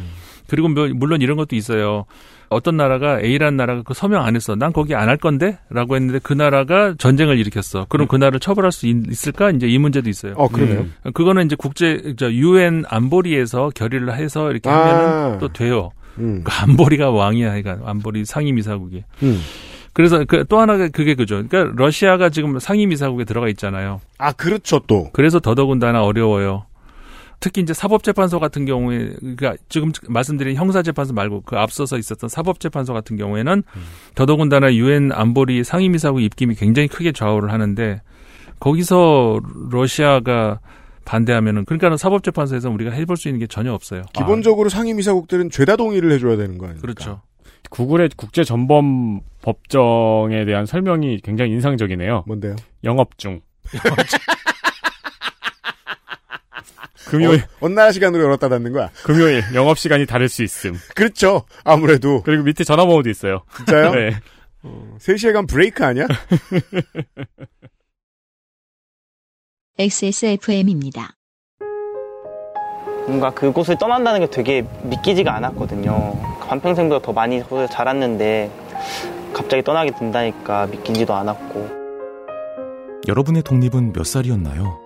그리고 0.49 0.69
뭐- 0.69 0.89
물론 0.95 1.23
이런 1.23 1.37
것도 1.37 1.57
있어요. 1.57 2.05
어떤 2.49 2.77
나라가 2.77 3.21
A라는 3.21 3.57
나라가 3.57 3.83
그 3.83 3.95
서명 3.95 4.25
안 4.25 4.37
했어. 4.37 4.55
난 4.55 4.73
거기 4.73 4.95
안 4.95 5.09
할 5.09 5.17
건데? 5.17 5.59
라고 5.71 5.95
했는데 5.97 6.19
그 6.23 6.33
나라가 6.33 6.95
전쟁을 6.99 7.39
일으켰어. 7.39 7.87
그럼 7.89 8.07
그 8.09 8.17
나라를 8.17 8.41
처벌할 8.41 8.73
수 8.73 8.87
있, 8.87 9.27
을까 9.27 9.51
이제 9.51 9.67
이 9.67 9.79
문제도 9.79 10.09
있어요. 10.09 10.35
어, 10.37 10.49
그러네요. 10.49 10.81
음. 10.81 11.13
그거는 11.13 11.47
이제 11.47 11.57
국제 11.57 12.15
저 12.17 12.31
유엔 12.33 12.85
안보리에서 12.89 13.71
결의를 13.75 14.15
해서 14.17 14.51
이렇게 14.51 14.69
아. 14.71 14.73
하면은 14.79 15.39
또 15.39 15.49
돼요. 15.53 15.91
음. 16.19 16.43
그 16.45 16.51
안보리가 16.53 17.11
왕이야, 17.11 17.61
그러니까 17.61 17.79
안보리 17.91 18.25
상임이사국이. 18.25 19.05
음. 19.23 19.41
그래서 19.93 20.25
그 20.25 20.45
또 20.49 20.61
하나가 20.61 20.89
그게 20.89 21.15
그죠. 21.15 21.43
그러니까 21.49 21.73
러시아가 21.77 22.29
지금 22.29 22.59
상임이사국에 22.59 23.25
들어가 23.25 23.49
있잖아요. 23.49 24.01
아, 24.19 24.33
그렇죠, 24.33 24.81
또. 24.87 25.11
그래서 25.13 25.41
더더군다나 25.41 26.03
어려워요. 26.03 26.67
특히 27.41 27.63
이제 27.63 27.75
사법재판소 27.75 28.41
같은 28.41 28.65
경우에 28.65 29.15
그러니까 29.21 29.57
지금 29.69 29.93
말씀드린 30.09 30.57
형사재판소 30.57 31.13
말고 31.15 31.43
그 31.43 31.57
앞서서 31.57 31.99
있었던 31.99 32.29
사법재판소 32.29 32.93
같은 32.93 33.17
경우에는 33.17 33.63
더더군다나 34.15 34.75
유엔 34.75 35.13
안보리 35.13 35.65
상임이사국 35.65 36.23
입김이 36.23 36.55
굉장히 36.55 36.89
크게 36.89 37.13
좌우를 37.13 37.53
하는데 37.53 38.01
거기서 38.59 39.41
러시아가 39.71 40.61
반대하면은 41.05 41.65
그러니까는 41.65 41.97
사법재판소에서 41.97 42.69
우리가 42.71 42.91
해볼 42.91 43.17
수 43.17 43.29
있는 43.29 43.39
게 43.39 43.47
전혀 43.47 43.73
없어요. 43.73 44.03
기본적으로 44.13 44.69
상임이사국들은 44.69 45.51
죄다 45.51 45.77
동의를 45.77 46.11
해줘야 46.13 46.37
되는 46.37 46.59
거 46.59 46.67
아닙니까? 46.67 46.83
그렇죠. 46.83 47.23
구글의 47.71 48.11
국제 48.17 48.45
전범 48.45 49.21
법정에 49.43 50.45
대한 50.45 50.67
설명이 50.67 51.21
굉장히 51.23 51.53
인상적이네요. 51.53 52.25
뭔데요? 52.27 52.57
영업 52.85 53.19
중. 53.19 53.41
금요일, 57.07 57.45
어, 57.61 57.69
나라 57.69 57.93
시간으로 57.93 58.25
열었다 58.25 58.49
닫는 58.49 58.73
거야. 58.73 58.91
금요일 59.05 59.43
영업 59.55 59.79
시간이 59.79 60.07
다를 60.07 60.29
수 60.29 60.43
있음. 60.43 60.79
그렇죠. 60.95 61.45
아무래도. 61.65 62.23
그리고 62.23 62.43
밑에 62.43 62.65
전화번호도 62.65 63.09
있어요. 63.11 63.43
진짜요? 63.57 63.95
네. 63.95 64.11
3시간 64.99 65.49
브레이크 65.49 65.85
아니야? 65.85 66.07
XSFM입니다. 69.79 71.11
뭔가 73.07 73.31
그곳을 73.31 73.77
떠난다는 73.79 74.21
게 74.21 74.31
되게 74.31 74.65
믿기지가 74.83 75.33
않았거든요. 75.37 76.39
반평생보다 76.49 77.05
더 77.05 77.13
많이 77.13 77.43
자랐는데 77.71 78.51
갑자기 79.33 79.63
떠나게 79.63 79.93
된다니까 79.93 80.67
믿기지도 80.67 81.15
않았고 81.15 81.87
여러분의 83.07 83.43
독립은 83.43 83.93
몇 83.93 84.05
살이었나요? 84.05 84.86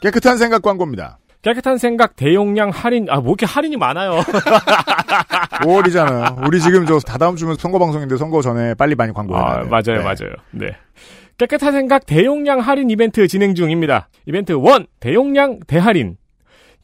깨끗한 0.00 0.38
생각 0.38 0.62
광고입니다. 0.62 1.18
깨끗한 1.42 1.78
생각 1.78 2.16
대용량 2.16 2.68
할인 2.70 3.06
아 3.08 3.16
뭐 3.20 3.30
이렇게 3.30 3.46
할인이 3.46 3.76
많아요. 3.76 4.20
5월이잖아요. 5.64 6.46
우리 6.46 6.60
지금 6.60 6.86
저 6.86 6.98
다다음 6.98 7.36
주면 7.36 7.56
선거 7.56 7.78
방송인데 7.78 8.16
선거 8.16 8.42
전에 8.42 8.74
빨리 8.74 8.94
많이 8.94 9.12
광고해야 9.12 9.44
아, 9.44 9.54
돼요. 9.60 9.68
맞아요, 9.70 9.98
네. 9.98 10.02
맞아요. 10.02 10.34
네. 10.50 10.76
깨끗한 11.38 11.72
생각 11.72 12.04
대용량 12.06 12.60
할인 12.60 12.90
이벤트 12.90 13.26
진행 13.26 13.54
중입니다. 13.54 14.08
이벤트 14.26 14.52
1 14.52 14.86
대용량 15.00 15.60
대할인. 15.66 16.16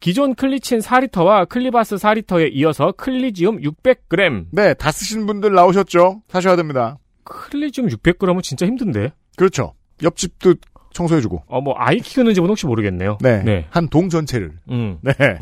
기존 0.00 0.34
클리친 0.34 0.80
4리터와 0.80 1.48
클리바스 1.48 1.96
4리터에 1.96 2.50
이어서 2.52 2.92
클리지움 2.92 3.60
600g. 3.60 4.46
네, 4.52 4.74
다 4.74 4.92
쓰신 4.92 5.26
분들 5.26 5.52
나오셨죠? 5.54 6.22
사셔야 6.28 6.56
됩니다. 6.56 6.98
클리지움 7.24 7.88
600g은 7.88 8.42
진짜 8.42 8.66
힘든데. 8.66 9.12
그렇죠. 9.36 9.72
옆집도 10.02 10.54
청소해주고. 10.92 11.44
어, 11.46 11.60
뭐 11.60 11.74
아이 11.76 11.98
키우는 11.98 12.34
집은 12.34 12.48
혹시 12.48 12.66
모르겠네요. 12.66 13.18
네. 13.20 13.66
한동 13.70 14.08
전체를. 14.08 14.52
음. 14.70 14.98
네. 15.02 15.12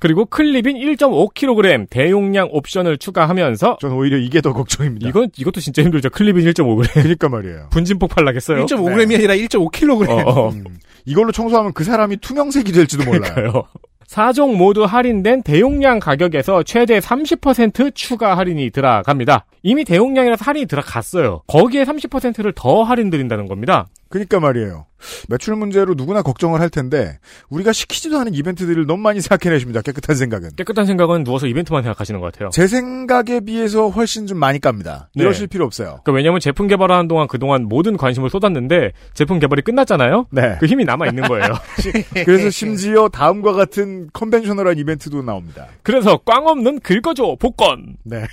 그리고 0.00 0.26
클립인 0.26 0.76
1.5kg 0.76 1.88
대용량 1.88 2.48
옵션을 2.50 2.98
추가하면서 2.98 3.78
저는 3.80 3.96
오히려 3.96 4.18
이게 4.18 4.42
더 4.42 4.52
걱정입니다. 4.52 5.08
이건 5.08 5.30
이것도 5.34 5.60
진짜 5.60 5.82
힘들죠. 5.82 6.10
클립인 6.10 6.44
1.5g. 6.44 6.92
그러니까 6.92 7.28
말이에요. 7.30 7.68
분진 7.70 7.98
폭발 7.98 8.26
나겠어요. 8.26 8.66
1.5g이 8.66 9.14
아니라 9.14 9.34
1.5kg. 9.34 10.10
어, 10.10 10.30
어. 10.30 10.50
음, 10.50 10.64
이걸로 11.06 11.32
청소하면 11.32 11.72
그 11.72 11.84
사람이 11.84 12.18
투명색이 12.18 12.72
될지도 12.72 13.04
몰라요. 13.04 13.64
그러니까요. 14.08 14.32
4종 14.32 14.56
모두 14.56 14.84
할인된 14.84 15.42
대용량 15.42 15.98
가격에서 15.98 16.62
최대 16.62 16.98
30% 16.98 17.94
추가 17.94 18.36
할인이 18.36 18.70
들어갑니다. 18.70 19.46
이미 19.62 19.84
대용량이라서 19.84 20.44
할인이 20.44 20.66
들어갔어요. 20.66 21.42
거기에 21.46 21.84
30%를 21.84 22.52
더 22.54 22.82
할인 22.82 23.10
드린다는 23.10 23.46
겁니다. 23.46 23.86
그러니까 24.14 24.38
말이에요. 24.38 24.86
매출 25.28 25.56
문제로 25.56 25.94
누구나 25.94 26.22
걱정을 26.22 26.60
할 26.60 26.70
텐데 26.70 27.18
우리가 27.48 27.72
시키지도 27.72 28.16
않은 28.20 28.32
이벤트들을 28.32 28.86
너무 28.86 29.02
많이 29.02 29.20
생각해내십니다. 29.20 29.82
깨끗한 29.82 30.14
생각은. 30.14 30.50
깨끗한 30.54 30.86
생각은 30.86 31.24
누워서 31.24 31.48
이벤트만 31.48 31.82
생각하시는 31.82 32.20
것 32.20 32.32
같아요. 32.32 32.50
제 32.50 32.68
생각에 32.68 33.40
비해서 33.40 33.88
훨씬 33.88 34.28
좀 34.28 34.38
많이 34.38 34.60
깝니다. 34.60 35.10
네. 35.16 35.24
이러실 35.24 35.48
필요 35.48 35.64
없어요. 35.64 35.98
그러니까 36.04 36.12
왜냐면 36.12 36.38
제품 36.38 36.68
개발하는 36.68 37.08
동안 37.08 37.26
그동안 37.26 37.64
모든 37.64 37.96
관심을 37.96 38.30
쏟았는데 38.30 38.92
제품 39.14 39.40
개발이 39.40 39.62
끝났잖아요. 39.62 40.28
네. 40.30 40.58
그 40.60 40.66
힘이 40.66 40.84
남아 40.84 41.08
있는 41.08 41.24
거예요. 41.24 41.48
그래서 42.24 42.50
심지어 42.50 43.08
다음과 43.08 43.52
같은 43.52 44.08
컨벤셔널한 44.12 44.78
이벤트도 44.78 45.22
나옵니다. 45.22 45.66
그래서 45.82 46.18
꽝 46.18 46.46
없는 46.46 46.78
긁어줘 46.78 47.38
복권. 47.40 47.96
네. 48.04 48.24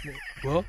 뭐? 0.43 0.63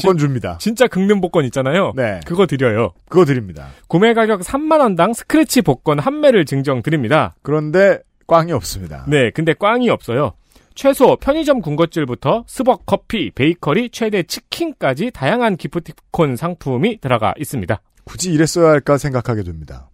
복권 0.00 0.18
줍니다. 0.18 0.58
진짜 0.60 0.86
긁는 0.86 1.20
복권 1.20 1.44
있잖아요. 1.46 1.92
네. 1.96 2.20
그거 2.26 2.46
드려요. 2.46 2.92
그거 3.08 3.24
드립니다. 3.24 3.68
구매 3.88 4.14
가격 4.14 4.40
3만 4.40 4.80
원당 4.80 5.12
스크래치 5.12 5.62
복권 5.62 5.98
한 5.98 6.20
매를 6.20 6.44
증정 6.44 6.82
드립니다. 6.82 7.34
그런데 7.42 8.00
꽝이 8.26 8.52
없습니다. 8.52 9.04
네, 9.08 9.30
근데 9.30 9.54
꽝이 9.54 9.88
없어요. 9.90 10.32
최소 10.74 11.16
편의점 11.16 11.60
군것질부터 11.60 12.44
스벅 12.46 12.86
커피, 12.86 13.32
베이커리, 13.32 13.90
최대 13.90 14.22
치킨까지 14.22 15.10
다양한 15.12 15.56
기프티콘 15.56 16.36
상품이 16.36 17.00
들어가 17.00 17.34
있습니다. 17.36 17.80
굳이 18.04 18.32
이랬어야 18.32 18.70
할까 18.70 18.96
생각하게 18.96 19.42
됩니다. 19.42 19.90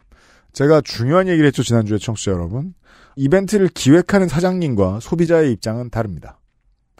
제가 0.53 0.83
중요한 0.83 1.27
얘기를 1.29 1.47
했죠, 1.47 1.63
지난주에 1.63 1.99
청취자 1.99 2.33
여러분. 2.33 2.75
이벤트를 3.17 3.69
기획하는 3.69 4.29
사장님과 4.29 5.01
소비자의 5.01 5.53
입장은 5.53 5.91
다릅니다. 5.91 6.39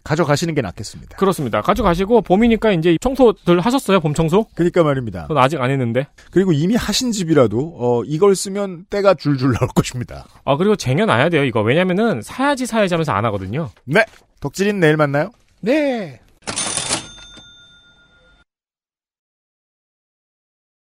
가져가시는 0.05 0.55
게 0.55 0.61
낫겠습니다. 0.61 1.17
그렇습니다. 1.17 1.63
가져가시고 1.63 2.21
봄이니까 2.23 2.73
이제 2.73 2.97
청소들 3.01 3.61
하셨어요? 3.61 4.01
봄 4.01 4.13
청소? 4.15 4.47
그러니까 4.55 4.85
말입니다. 4.85 5.27
전 5.29 5.39
아직 5.39 5.61
안 5.61 5.71
했는데. 5.71 6.07
그리고 6.31 6.53
이미 6.53 6.77
하신 6.77 7.11
집이라도 7.11 7.75
어, 7.79 8.03
이걸 8.05 8.37
쓰면 8.37 8.85
때가 8.91 9.15
줄줄 9.15 9.55
나올 9.55 9.69
것입니다. 9.75 10.27
아 10.45 10.57
그리고 10.57 10.77
쟁여놔야 10.77 11.31
돼요 11.31 11.45
이거. 11.45 11.63
왜냐면은 11.63 12.21
사야지 12.23 12.67
사야지 12.67 12.95
하면서 12.95 13.13
안 13.13 13.25
하거든요. 13.25 13.71
네. 13.85 14.05
덕질인 14.41 14.79
내일 14.79 14.97
만나요. 14.99 15.31
네. 15.61 16.21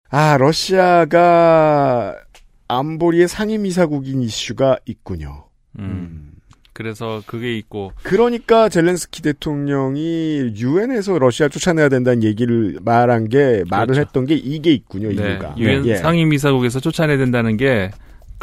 아, 0.09 0.37
러시아가 0.37 2.15
안보리의 2.67 3.27
상임이사국인 3.27 4.21
이슈가 4.21 4.77
있군요. 4.85 5.47
음. 5.79 6.32
그래서 6.73 7.21
그게 7.25 7.55
있고 7.57 7.91
그러니까 8.03 8.67
젤렌스키 8.69 9.21
대통령이 9.21 10.53
유엔에서 10.55 11.19
러시아 11.19 11.47
쫓아내야 11.47 11.89
된다는 11.89 12.23
얘기를 12.23 12.77
말한 12.83 13.29
게 13.29 13.63
말을 13.69 13.95
했던 13.97 14.25
게 14.25 14.35
이게 14.35 14.71
있군요. 14.71 15.09
네, 15.09 15.31
이유가. 15.31 15.55
유엔 15.57 15.85
예. 15.85 15.95
상임이사국에서 15.97 16.79
쫓아내야 16.79 17.17
된다는 17.17 17.57
게 17.57 17.91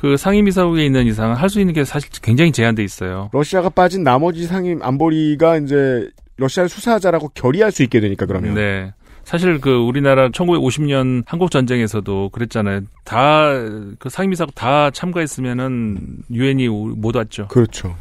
그 0.00 0.16
상임이사국에 0.16 0.84
있는 0.86 1.06
이상은 1.06 1.36
할 1.36 1.50
수 1.50 1.60
있는 1.60 1.74
게 1.74 1.84
사실 1.84 2.08
굉장히 2.22 2.52
제한돼 2.52 2.82
있어요. 2.82 3.28
러시아가 3.34 3.68
빠진 3.68 4.02
나머지 4.02 4.46
상임 4.46 4.82
안보리가 4.82 5.58
이제 5.58 6.08
러시아를 6.38 6.70
수사하자라고 6.70 7.32
결의할 7.34 7.70
수 7.70 7.82
있게 7.82 8.00
되니까 8.00 8.24
그러면. 8.24 8.54
네. 8.54 8.94
사실 9.24 9.60
그 9.60 9.76
우리나라 9.76 10.30
1950년 10.30 11.24
한국 11.26 11.50
전쟁에서도 11.50 12.30
그랬잖아요. 12.30 12.82
다 13.04 13.50
그 13.98 14.08
상임이사국 14.08 14.54
다 14.54 14.90
참가했으면은 14.90 15.98
유엔이 16.32 16.68
못 16.68 17.14
왔죠. 17.16 17.48
그렇죠. 17.48 17.94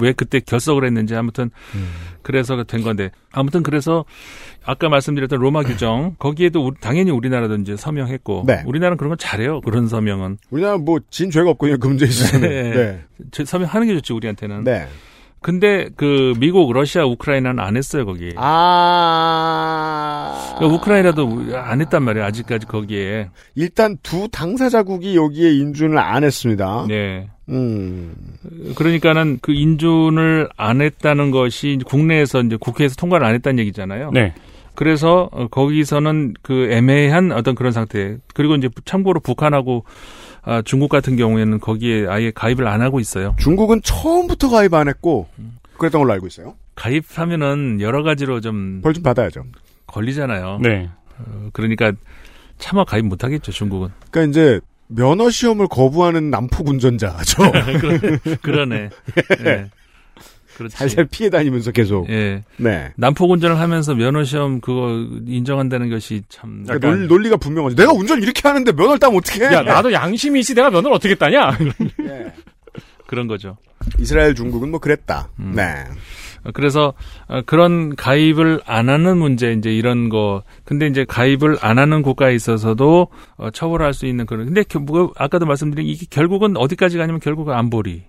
왜 0.00 0.12
그때 0.12 0.40
결석을 0.40 0.84
했는지 0.84 1.14
아무튼 1.14 1.50
음. 1.74 1.88
그래서 2.22 2.62
된 2.64 2.82
건데 2.82 3.10
아무튼 3.32 3.62
그래서 3.62 4.04
아까 4.64 4.88
말씀드렸던 4.88 5.38
로마 5.40 5.62
규정 5.62 6.14
거기에도 6.20 6.66
우리- 6.66 6.76
당연히 6.80 7.10
우리나라도 7.10 7.56
이제 7.56 7.76
서명했고 7.76 8.44
네. 8.46 8.62
우리나라는 8.66 8.96
그런 8.96 9.10
건 9.10 9.18
잘해요 9.18 9.60
그런 9.62 9.88
서명은 9.88 10.38
우리나라 10.50 10.76
뭐진 10.78 11.30
죄가 11.30 11.50
없거든요. 11.50 11.78
그 11.78 11.86
문제 11.88 12.04
있으면. 12.06 12.42
네. 12.50 12.70
네. 12.74 13.04
저- 13.30 13.44
서명하는 13.44 13.86
게 13.86 13.94
좋지 13.94 14.12
우리한테는 14.12 14.64
네. 14.64 14.86
근데 15.40 15.88
그 15.96 16.34
미국 16.38 16.72
러시아 16.72 17.04
우크라이나는 17.04 17.62
안 17.62 17.76
했어요 17.76 18.04
거기 18.04 18.32
아. 18.36 19.74
그러니까 20.56 20.76
우크라이나도 20.76 21.44
안 21.54 21.80
했단 21.80 22.02
말이에요 22.02 22.26
아직까지 22.26 22.66
거기에 22.66 23.30
일단 23.54 23.96
두 24.02 24.28
당사자국이 24.30 25.16
여기에 25.16 25.52
인준을 25.52 25.98
안 25.98 26.24
했습니다. 26.24 26.86
네 26.88 27.28
음. 27.48 28.14
그러니까는 28.74 29.38
그 29.40 29.52
인준을 29.52 30.48
안 30.56 30.80
했다는 30.80 31.30
것이 31.30 31.78
국내에서 31.84 32.42
이제 32.42 32.56
국회에서 32.56 32.96
통과를 32.96 33.26
안 33.26 33.34
했다는 33.34 33.58
얘기잖아요. 33.60 34.10
네. 34.12 34.34
그래서 34.74 35.28
어, 35.32 35.48
거기서는 35.48 36.34
그 36.42 36.70
애매한 36.70 37.32
어떤 37.32 37.54
그런 37.54 37.72
상태. 37.72 38.16
그리고 38.34 38.54
이제 38.54 38.68
참고로 38.84 39.20
북한하고 39.20 39.84
아, 40.48 40.62
중국 40.62 40.88
같은 40.88 41.16
경우에는 41.16 41.60
거기에 41.60 42.06
아예 42.08 42.30
가입을 42.30 42.66
안 42.66 42.80
하고 42.80 43.00
있어요. 43.00 43.36
중국은 43.38 43.82
처음부터 43.82 44.48
가입 44.48 44.72
안 44.72 44.88
했고 44.88 45.28
그랬던 45.76 46.00
걸로 46.00 46.12
알고 46.14 46.26
있어요. 46.26 46.54
가입하면은 46.74 47.80
여러 47.80 48.02
가지로 48.02 48.40
좀 48.40 48.80
벌 48.82 48.94
좀 48.94 49.02
받아야죠. 49.02 49.44
걸리잖아요. 49.86 50.60
네. 50.62 50.88
어, 51.18 51.48
그러니까 51.52 51.92
차마 52.58 52.84
가입 52.84 53.04
못 53.06 53.24
하겠죠, 53.24 53.52
중국은. 53.52 53.88
그러니까 54.10 54.30
이제 54.30 54.60
면허 54.86 55.28
시험을 55.28 55.68
거부하는 55.68 56.30
남포 56.30 56.64
운전자죠. 56.66 57.50
그러- 57.80 58.18
그러네. 58.42 58.88
네. 59.44 59.70
그렇지. 60.58 60.76
살살 60.76 61.06
피해 61.10 61.30
다니면서 61.30 61.70
계속. 61.70 62.10
예. 62.10 62.42
네. 62.56 62.92
난폭 62.96 63.30
운전을 63.30 63.58
하면서 63.58 63.94
면허 63.94 64.24
시험 64.24 64.60
그거 64.60 65.06
인정한다는 65.26 65.88
것이 65.88 66.22
참 66.28 66.64
그러니까 66.66 66.88
논, 66.88 67.06
논리가 67.06 67.36
분명하죠. 67.36 67.76
내가 67.76 67.92
운전 67.92 68.20
이렇게 68.22 68.42
하는데 68.46 68.70
면허를 68.72 68.98
따면 68.98 69.18
어떻게 69.18 69.44
해? 69.46 69.52
야, 69.54 69.62
나도 69.62 69.92
양심이 69.92 70.40
있지 70.40 70.54
내가 70.54 70.68
면허를 70.70 70.94
어떻게 70.96 71.14
따냐? 71.14 71.56
그런 73.06 73.26
거죠. 73.26 73.56
이스라엘 73.98 74.34
중국은 74.34 74.70
뭐 74.70 74.80
그랬다. 74.80 75.28
음. 75.38 75.52
네. 75.54 75.84
그래서 76.54 76.94
어, 77.26 77.40
그런 77.46 77.94
가입을 77.96 78.60
안 78.64 78.88
하는 78.88 79.18
문제 79.18 79.52
이제 79.52 79.70
이런 79.74 80.08
거 80.08 80.42
근데 80.64 80.86
이제 80.86 81.04
가입을 81.06 81.58
안 81.60 81.78
하는 81.78 82.02
국가에 82.02 82.34
있어서도 82.34 83.08
어, 83.36 83.50
처벌할 83.50 83.92
수 83.92 84.06
있는 84.06 84.24
그런 84.26 84.46
근데 84.46 84.62
겨- 84.62 84.78
뭐, 84.78 85.12
아까도 85.16 85.46
말씀드린 85.46 85.86
이게 85.86 86.06
결국은 86.08 86.56
어디까지 86.56 86.96
가냐면 86.96 87.20
결국은 87.20 87.54
안보리 87.54 88.04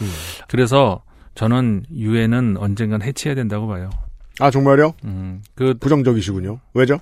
음. 0.00 0.10
그래서 0.48 1.02
저는 1.36 1.84
유엔은 1.94 2.56
언젠간 2.56 3.02
해체해야 3.02 3.36
된다고 3.36 3.68
봐요. 3.68 3.90
아 4.40 4.50
정말요? 4.50 4.94
음, 5.04 5.42
그 5.54 5.74
부정적이시군요. 5.74 6.60
왜죠? 6.74 6.98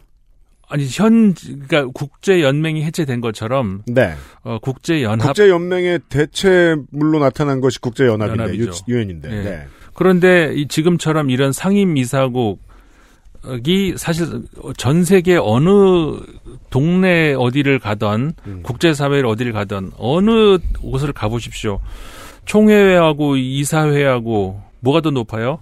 아니 0.69 0.87
현 0.91 1.35
그러니까 1.35 1.87
국제 1.95 2.43
연맹이 2.43 2.83
해체된 2.85 3.21
것처럼 3.21 3.83
네. 3.87 4.15
어, 4.43 4.59
국제 4.61 5.03
연합 5.03 5.27
국제 5.27 5.49
연맹의 5.49 6.01
대체물로 6.09 7.19
나타난 7.21 7.61
것이 7.61 7.81
국제 7.81 8.07
연합인데. 8.07 8.59
유엔인데. 8.89 9.31
예. 9.31 9.43
네. 9.43 9.67
그런데 9.95 10.53
이 10.55 10.67
지금처럼 10.67 11.31
이런 11.31 11.53
상임 11.53 11.97
이사국 11.97 12.61
이 13.67 13.95
사실 13.97 14.27
전 14.77 15.05
세계 15.05 15.37
어느 15.37 15.69
동네 16.71 17.35
어디를 17.35 17.79
가던 17.79 18.33
음. 18.47 18.61
국제사회를 18.63 19.27
어디를 19.27 19.53
가던 19.53 19.93
어느 19.99 20.59
곳을 20.81 21.13
가보십시오. 21.13 21.79
총회하고 22.45 23.37
이사회하고 23.37 24.63
뭐가 24.81 25.01
더 25.01 25.11
높아요? 25.11 25.61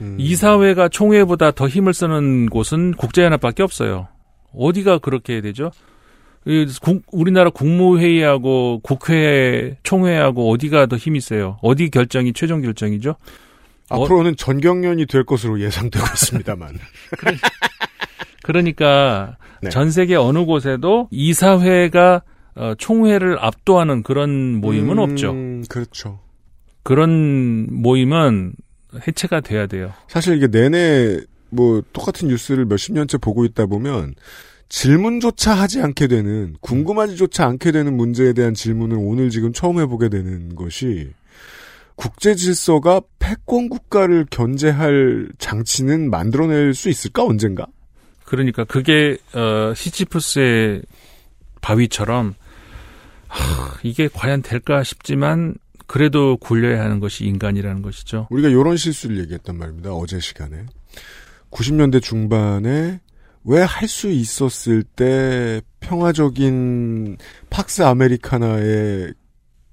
음. 0.00 0.16
이사회가 0.18 0.88
총회보다 0.88 1.50
더 1.50 1.68
힘을 1.68 1.92
쓰는 1.92 2.48
곳은 2.48 2.92
국제연합밖에 2.92 3.62
없어요. 3.62 4.08
어디가 4.54 4.98
그렇게 4.98 5.40
되죠? 5.40 5.70
우리나라 7.12 7.50
국무회의하고 7.50 8.80
국회, 8.82 9.76
총회하고 9.82 10.50
어디가 10.50 10.86
더 10.86 10.96
힘이 10.96 11.20
세요? 11.20 11.58
어디 11.62 11.90
결정이 11.90 12.32
최종 12.32 12.62
결정이죠? 12.62 13.16
어, 13.90 14.04
앞으로는 14.04 14.36
전경련이 14.36 15.06
될 15.06 15.24
것으로 15.24 15.60
예상되고 15.60 16.04
있습니다만. 16.04 16.78
그러니까 18.42 19.36
네. 19.60 19.68
전 19.68 19.90
세계 19.90 20.14
어느 20.14 20.44
곳에도 20.44 21.08
이사회가 21.10 22.22
어, 22.58 22.74
총회를 22.76 23.38
압도하는 23.38 24.02
그런 24.02 24.56
모임은 24.56 24.98
음, 24.98 24.98
없죠. 24.98 25.34
그렇죠. 25.68 26.18
그런 26.82 27.68
모임은 27.70 28.52
해체가 29.06 29.40
돼야 29.40 29.66
돼요. 29.66 29.92
사실 30.08 30.36
이게 30.36 30.48
내내 30.48 31.20
뭐 31.50 31.82
똑같은 31.92 32.28
뉴스를 32.28 32.64
몇십 32.66 32.94
년째 32.94 33.18
보고 33.18 33.44
있다 33.44 33.66
보면 33.66 34.14
질문조차 34.68 35.54
하지 35.54 35.80
않게 35.80 36.08
되는 36.08 36.54
궁금하지조차 36.60 37.46
않게 37.46 37.72
되는 37.72 37.96
문제에 37.96 38.32
대한 38.32 38.54
질문을 38.54 38.96
오늘 39.00 39.30
지금 39.30 39.52
처음 39.52 39.78
해보게 39.80 40.08
되는 40.08 40.54
것이 40.56 41.10
국제 41.94 42.34
질서가 42.34 43.00
패권 43.18 43.68
국가를 43.68 44.26
견제할 44.30 45.28
장치는 45.38 46.10
만들어낼 46.10 46.74
수 46.74 46.88
있을까 46.88 47.24
언젠가? 47.24 47.66
그러니까 48.24 48.64
그게 48.64 49.16
어, 49.32 49.72
시치프스의 49.74 50.82
바위처럼 51.60 52.34
하, 53.28 53.78
이게 53.82 54.08
과연 54.12 54.42
될까 54.42 54.82
싶지만 54.82 55.54
그래도 55.86 56.36
굴려야 56.36 56.82
하는 56.82 57.00
것이 57.00 57.24
인간이라는 57.24 57.82
것이죠. 57.82 58.26
우리가 58.30 58.48
이런 58.48 58.76
실수를 58.76 59.18
얘기했단 59.20 59.56
말입니다. 59.56 59.92
어제 59.92 60.20
시간에 60.20 60.64
90년대 61.50 62.02
중반에 62.02 63.00
왜 63.44 63.62
할 63.62 63.88
수 63.88 64.08
있었을 64.10 64.82
때 64.82 65.62
평화적인 65.80 67.16
팍스 67.48 67.82
아메리카나의 67.82 69.14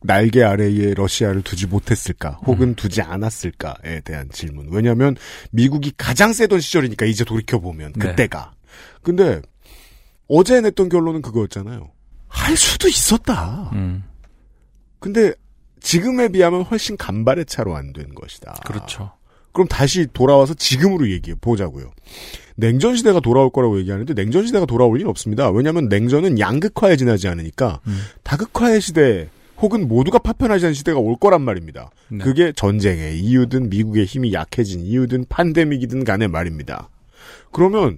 날개 0.03 0.43
아래에 0.43 0.93
러시아를 0.93 1.41
두지 1.41 1.65
못했을까 1.67 2.39
혹은 2.45 2.75
두지 2.75 3.01
않았을까에 3.01 4.01
대한 4.01 4.29
질문. 4.31 4.67
왜냐하면 4.71 5.15
미국이 5.51 5.91
가장 5.97 6.31
세던 6.31 6.59
시절이니까 6.61 7.05
이제 7.07 7.23
돌이켜 7.25 7.59
보면 7.59 7.93
네. 7.93 8.07
그때가. 8.09 8.53
근데 9.01 9.41
어제 10.27 10.61
냈던 10.61 10.89
결론은 10.89 11.21
그거였잖아요. 11.23 11.89
할 12.27 12.55
수도 12.57 12.87
있었다. 12.87 13.69
음, 13.73 14.03
근데 14.99 15.33
지금에 15.81 16.29
비하면 16.29 16.63
훨씬 16.63 16.97
간발의 16.97 17.45
차로 17.45 17.75
안 17.75 17.93
된 17.93 18.13
것이다. 18.15 18.53
그렇죠. 18.65 19.11
그럼 19.53 19.67
다시 19.67 20.07
돌아와서 20.11 20.53
지금으로 20.53 21.09
얘기해 21.11 21.35
보자고요. 21.39 21.91
냉전 22.57 22.95
시대가 22.97 23.19
돌아올 23.21 23.49
거라고 23.51 23.79
얘기하는데 23.79 24.13
냉전 24.13 24.45
시대가 24.47 24.65
돌아올 24.65 24.97
리는 24.97 25.09
없습니다. 25.09 25.49
왜냐하면 25.49 25.87
냉전은 25.87 26.39
양극화에 26.39 26.97
지나지 26.97 27.27
않으니까 27.27 27.79
음. 27.87 27.99
다극화의 28.23 28.81
시대 28.81 29.29
혹은 29.57 29.87
모두가 29.87 30.19
파편화지 30.19 30.65
않은 30.65 30.73
시대가 30.73 30.99
올 30.99 31.15
거란 31.17 31.41
말입니다. 31.41 31.89
네. 32.09 32.17
그게 32.17 32.51
전쟁의 32.51 33.17
이유든 33.19 33.69
미국의 33.69 34.05
힘이 34.05 34.33
약해진 34.33 34.81
이유든 34.81 35.25
판데믹이든 35.29 36.03
간의 36.03 36.27
말입니다. 36.27 36.89
그러면 37.51 37.97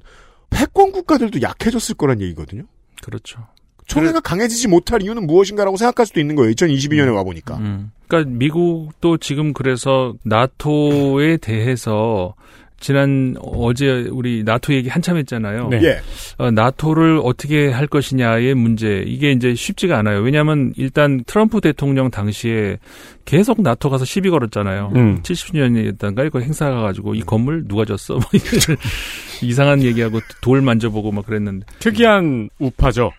패권 0.51 0.91
국가들도 0.91 1.41
약해졌을 1.41 1.95
거란 1.95 2.21
얘기거든요. 2.21 2.63
그렇죠. 3.01 3.47
총회가 3.87 4.19
강해지지 4.19 4.67
못할 4.67 5.01
이유는 5.01 5.25
무엇인가라고 5.25 5.77
생각할 5.77 6.05
수도 6.05 6.19
있는 6.19 6.35
거예요. 6.35 6.51
2022년에 6.51 7.13
와보니까. 7.15 7.57
음. 7.57 7.91
그러니까 8.07 8.31
미국도 8.37 9.17
지금 9.17 9.53
그래서 9.53 10.13
나토에 10.23 11.37
대해서 11.37 12.35
지난 12.79 13.35
어제 13.41 14.07
우리 14.11 14.43
나토 14.43 14.73
얘기 14.73 14.87
한참 14.87 15.17
했잖아요. 15.17 15.69
네. 15.69 15.79
예. 15.83 15.99
어, 16.37 16.51
나토를 16.51 17.21
어떻게 17.23 17.69
할 17.71 17.87
것이냐의 17.87 18.53
문제 18.53 19.03
이게 19.05 19.31
이제 19.31 19.55
쉽지가 19.55 19.97
않아요. 19.97 20.19
왜냐하면 20.19 20.73
일단 20.77 21.23
트럼프 21.25 21.59
대통령 21.59 22.11
당시에 22.11 22.77
계속 23.25 23.61
나토 23.61 23.89
가서 23.89 24.05
시비 24.05 24.29
걸었잖아요. 24.29 24.91
음. 24.95 25.21
70년이었단가 25.23 26.27
이거 26.27 26.39
행사 26.39 26.69
가가지고 26.69 27.15
이 27.15 27.21
건물 27.21 27.67
누가 27.67 27.83
졌어? 27.83 28.15
뭐 28.15 28.23
이상한 29.41 29.81
얘기하고 29.81 30.19
돌 30.41 30.61
만져보고 30.61 31.11
막 31.11 31.25
그랬는데 31.25 31.65
특이한 31.79 32.49
우파죠. 32.59 33.11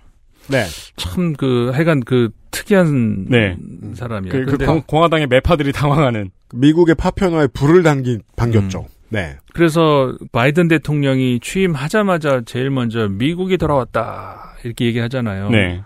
네. 0.48 0.64
참그 0.96 1.70
하여간 1.74 2.00
그 2.00 2.30
특이한 2.50 3.26
네. 3.28 3.56
사람이야. 3.94 4.32
그, 4.32 4.44
그 4.44 4.50
근데 4.52 4.66
공, 4.66 4.82
공화당의 4.86 5.26
매파들이 5.28 5.72
당황하는. 5.72 6.30
미국의 6.54 6.94
파편화에 6.94 7.48
불을 7.48 7.82
당긴 7.82 8.22
당겼죠. 8.36 8.80
음. 8.80 8.98
네. 9.10 9.36
그래서 9.54 10.16
바이든 10.32 10.68
대통령이 10.68 11.40
취임하자마자 11.40 12.42
제일 12.44 12.70
먼저 12.70 13.08
미국이 13.08 13.56
돌아왔다 13.56 14.56
이렇게 14.64 14.86
얘기하잖아요. 14.86 15.50
네. 15.50 15.82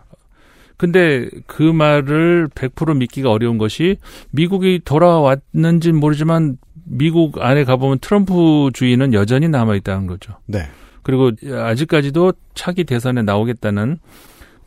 근데 0.76 1.28
그 1.46 1.62
말을 1.62 2.48
100% 2.54 2.96
믿기가 2.96 3.30
어려운 3.30 3.58
것이 3.58 3.98
미국이 4.30 4.80
돌아왔는지는 4.84 6.00
모르지만 6.00 6.58
미국 6.84 7.40
안에 7.40 7.62
가보면 7.64 8.00
트럼프 8.00 8.70
주의는 8.72 9.14
여전히 9.14 9.48
남아 9.48 9.76
있다는 9.76 10.08
거죠. 10.08 10.34
네. 10.46 10.64
그리고 11.02 11.30
아직까지도 11.48 12.32
차기 12.54 12.84
대선에 12.84 13.22
나오겠다는 13.22 13.98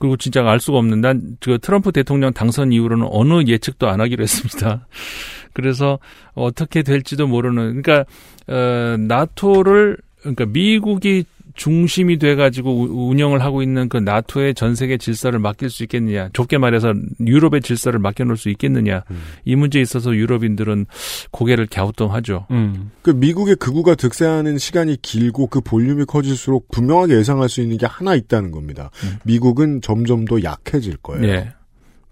그리고 0.06 0.18
진짜 0.18 0.48
알 0.48 0.60
수가 0.60 0.78
없는 0.78 1.02
난 1.02 1.38
그 1.40 1.60
트럼프 1.60 1.92
대통령 1.92 2.34
당선 2.34 2.72
이후로는 2.72 3.08
어느 3.10 3.44
예측도 3.48 3.88
안 3.88 4.02
하기로 4.02 4.24
했습니다. 4.24 4.88
그래서 5.54 6.00
어떻게 6.34 6.84
될지도 6.84 7.28
모르는 7.28 7.82
그러니까 7.82 8.06
어 8.48 8.98
나토를 8.98 9.98
그러니까 10.20 10.46
미국이 10.46 11.26
중심이 11.56 12.18
돼가지고 12.20 12.76
우- 12.76 13.10
운영을 13.10 13.42
하고 13.42 13.62
있는 13.64 13.88
그 13.90 13.98
나토의 13.98 14.54
전 14.56 14.76
세계 14.76 14.98
질서를 14.98 15.40
맡길 15.40 15.70
수 15.70 15.84
있겠느냐. 15.84 16.30
좁게 16.34 16.58
말해서 16.58 16.94
유럽의 17.26 17.62
질서를 17.62 18.00
맡겨놓을 18.00 18.38
수 18.38 18.50
있겠느냐. 18.50 19.04
이 19.46 19.56
문제에 19.56 19.82
있어서 19.82 20.14
유럽인들은 20.14 20.86
고개를 21.32 21.68
갸우뚱하죠. 21.68 22.48
음. 22.52 22.92
그 23.02 23.10
미국의 23.12 23.56
극우가 23.56 23.96
득세하는 23.96 24.58
시간이 24.58 25.02
길고 25.02 25.48
그 25.48 25.62
볼륨이 25.62 26.06
커질수록 26.06 26.70
분명하게 26.72 27.16
예상할 27.16 27.48
수 27.50 27.62
있는 27.62 27.78
게 27.78 27.86
하나 27.86 28.16
있다는 28.16 28.52
겁니다. 28.52 28.92
음. 29.04 29.18
미국은 29.24 29.82
점점 29.82 30.26
더 30.26 30.44
약해질 30.44 30.98
거예요. 30.98 31.22
네. 31.22 31.50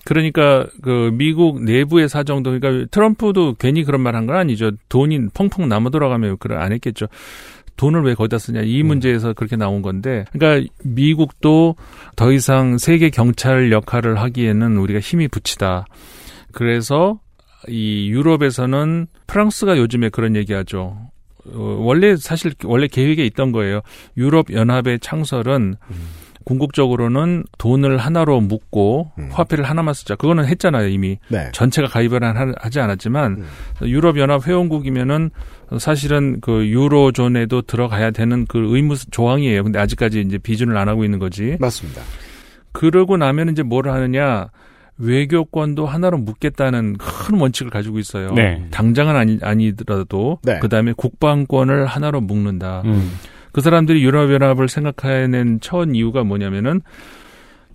그러니까 0.06 0.68
그 0.82 1.12
미국 1.14 1.64
내부의 1.64 2.10
사정도 2.10 2.52
그러니까 2.52 2.88
트럼프도 2.92 3.56
괜히 3.58 3.86
그런 3.86 4.02
말 4.02 4.16
한 4.16 4.26
건 4.28 4.36
아니죠. 4.36 4.72
돈이 4.90 5.30
펑펑 5.34 5.70
남아 5.70 5.92
돌아가면 5.92 6.38
그걸 6.40 6.58
안 6.58 6.74
했겠죠. 6.74 7.06
돈을 7.78 8.04
왜 8.04 8.14
거기다 8.14 8.38
쓰냐 8.38 8.62
이 8.62 8.84
문제에서 8.84 9.34
그렇게 9.34 9.56
나온 9.56 9.82
건데 9.82 10.26
그러니까 10.32 10.70
미국도 10.84 11.76
더 12.16 12.32
이상 12.32 12.78
세계 12.78 13.10
경찰 13.10 13.72
역할을 13.72 14.20
하기에는 14.20 14.78
우리가 14.78 15.00
힘이 15.00 15.28
붙이다. 15.28 15.86
그래서 16.52 17.20
이 17.68 18.10
유럽에서는 18.10 19.08
프랑스가 19.28 19.78
요즘에 19.78 20.10
그런 20.10 20.36
얘기하죠. 20.36 20.98
어, 21.46 21.78
원래 21.80 22.16
사실 22.16 22.54
원래 22.64 22.88
계획에 22.88 23.26
있던 23.26 23.52
거예요. 23.52 23.82
유럽 24.18 24.52
연합의 24.54 25.00
창설은 25.00 25.76
궁극적으로는 26.46 27.46
돈을 27.58 27.98
하나로 27.98 28.42
묶고 28.42 29.12
화폐를 29.32 29.64
하나만 29.64 29.94
쓰자. 29.94 30.16
그거는 30.16 30.46
했잖아요 30.46 30.90
이미. 30.90 31.18
네. 31.30 31.50
전체가 31.54 31.88
가입을 31.88 32.24
한- 32.24 32.54
하지 32.60 32.80
않았지만 32.82 33.32
음. 33.38 33.46
유럽 33.88 34.18
연합 34.18 34.46
회원국이면은 34.46 35.30
사실은 35.80 36.40
그 36.42 36.68
유로존에도 36.68 37.64
들어가야 37.64 38.12
되는 38.12 38.46
그 38.46 38.76
의무 38.76 38.96
조항이에요. 39.12 39.64
근데 39.64 39.80
아직까지 39.80 40.22
이제 40.22 40.38
비준을 40.38 40.78
안 40.78 40.90
하고 40.90 41.04
있는 41.04 41.20
거지. 41.20 41.58
맞습니다. 41.60 42.02
그러고 42.72 43.18
나면 43.18 43.50
이제 43.50 43.64
뭘 43.64 43.90
하느냐? 43.90 44.50
외교권도 44.98 45.86
하나로 45.86 46.18
묶겠다는 46.20 46.98
큰 46.98 47.40
원칙을 47.40 47.72
가지고 47.72 48.00
있어요. 48.00 48.32
네. 48.34 48.66
당장은 48.72 49.16
아니, 49.16 49.40
아니더라도 49.42 50.40
네. 50.44 50.60
그 50.60 50.70
다음에 50.70 50.94
국방권을 50.96 51.86
하나로 51.86 52.22
묶는다. 52.22 52.84
음. 52.86 53.12
그 53.52 53.62
사람들이 53.62 54.04
유럽연합을 54.04 54.68
생각해낸 54.68 55.60
첫 55.62 55.90
이유가 55.94 56.24
뭐냐면은 56.24 56.82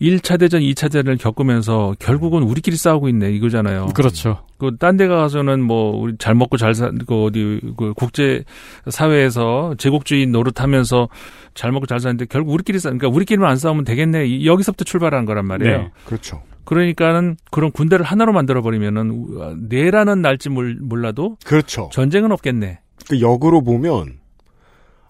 1차 0.00 0.38
대전, 0.38 0.60
2차 0.60 0.82
대전을 0.92 1.16
겪으면서 1.16 1.94
결국은 1.98 2.42
우리끼리 2.44 2.76
싸우고 2.76 3.08
있네 3.08 3.32
이거잖아요. 3.32 3.86
그렇죠. 3.94 4.44
그 4.58 4.76
딴 4.78 4.96
데 4.96 5.06
가서는 5.08 5.60
뭐 5.62 5.96
우리 5.96 6.16
잘 6.18 6.34
먹고 6.34 6.56
잘 6.56 6.74
사, 6.74 6.90
그 7.06 7.24
어디 7.24 7.60
그 7.76 7.92
국제 7.94 8.44
사회에서 8.88 9.74
제국주의 9.78 10.26
노릇하면서 10.26 11.08
잘 11.54 11.72
먹고 11.72 11.86
잘 11.86 11.98
사는데 12.00 12.26
결국 12.26 12.52
우리끼리 12.52 12.78
싸, 12.78 12.90
그러니까 12.90 13.08
우리끼리만 13.08 13.50
안 13.50 13.56
싸우면 13.56 13.84
되겠네. 13.84 14.26
이- 14.26 14.46
여기서부터 14.46 14.84
출발한 14.84 15.24
거란 15.24 15.46
말이에요. 15.46 15.78
네. 15.78 15.90
그렇죠. 16.04 16.42
그러니까는 16.64 17.36
그런 17.50 17.72
군대를 17.72 18.04
하나로 18.04 18.32
만들어 18.32 18.62
버리면은 18.62 19.66
내라는 19.68 20.20
날지 20.22 20.50
몰- 20.50 20.76
몰라도 20.80 21.36
그렇죠. 21.44 21.88
전쟁은 21.92 22.30
없겠네. 22.32 22.80
그 23.08 23.20
역으로 23.20 23.62
보면 23.62 24.18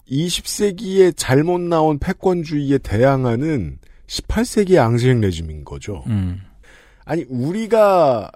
20세기에 0.09 1.13
잘못 1.15 1.59
나온 1.61 1.99
패권주의에 1.99 2.79
대항하는 2.79 3.77
18세기의 4.09 4.79
앙시행 4.79 5.21
레짐인 5.21 5.63
거죠. 5.63 6.03
음. 6.07 6.41
아니 7.05 7.25
우리가 7.29 8.31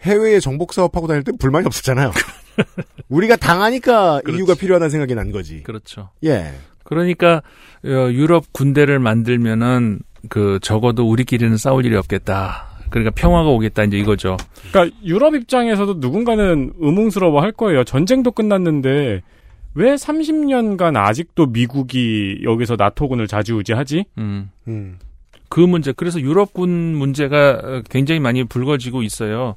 해외에 0.00 0.40
정복 0.40 0.72
사업하고 0.72 1.06
다닐 1.06 1.22
때 1.22 1.32
불만이 1.38 1.66
없었잖아요. 1.66 2.12
우리가 3.08 3.36
당하니까 3.36 4.22
이유가 4.28 4.54
필요하다는 4.54 4.90
생각이 4.90 5.14
난 5.14 5.30
거지. 5.30 5.62
그렇죠. 5.62 6.10
예. 6.24 6.52
그러니까 6.84 7.42
어, 7.84 8.10
유럽 8.10 8.52
군대를 8.52 8.98
만들면은 8.98 10.00
그 10.28 10.58
적어도 10.62 11.08
우리끼리는 11.08 11.56
싸울 11.56 11.84
일이 11.84 11.96
없겠다. 11.96 12.68
그러니까 12.90 13.10
평화가 13.14 13.48
오겠다 13.50 13.84
이제 13.84 13.98
이거죠. 13.98 14.36
그러니까 14.70 14.96
유럽 15.04 15.34
입장에서도 15.34 15.94
누군가는 15.98 16.72
의문스러워 16.78 17.42
할 17.42 17.52
거예요. 17.52 17.84
전쟁도 17.84 18.32
끝났는데 18.32 19.22
왜 19.74 19.94
30년간 19.94 20.96
아직도 20.96 21.46
미국이 21.46 22.40
여기서 22.42 22.76
나토군을 22.76 23.26
좌지우지하지? 23.28 24.06
음. 24.16 24.50
음. 24.66 24.98
그 25.48 25.60
문제 25.60 25.92
그래서 25.92 26.20
유럽군 26.20 26.68
문제가 26.96 27.82
굉장히 27.90 28.20
많이 28.20 28.44
불거지고 28.44 29.02
있어요. 29.02 29.54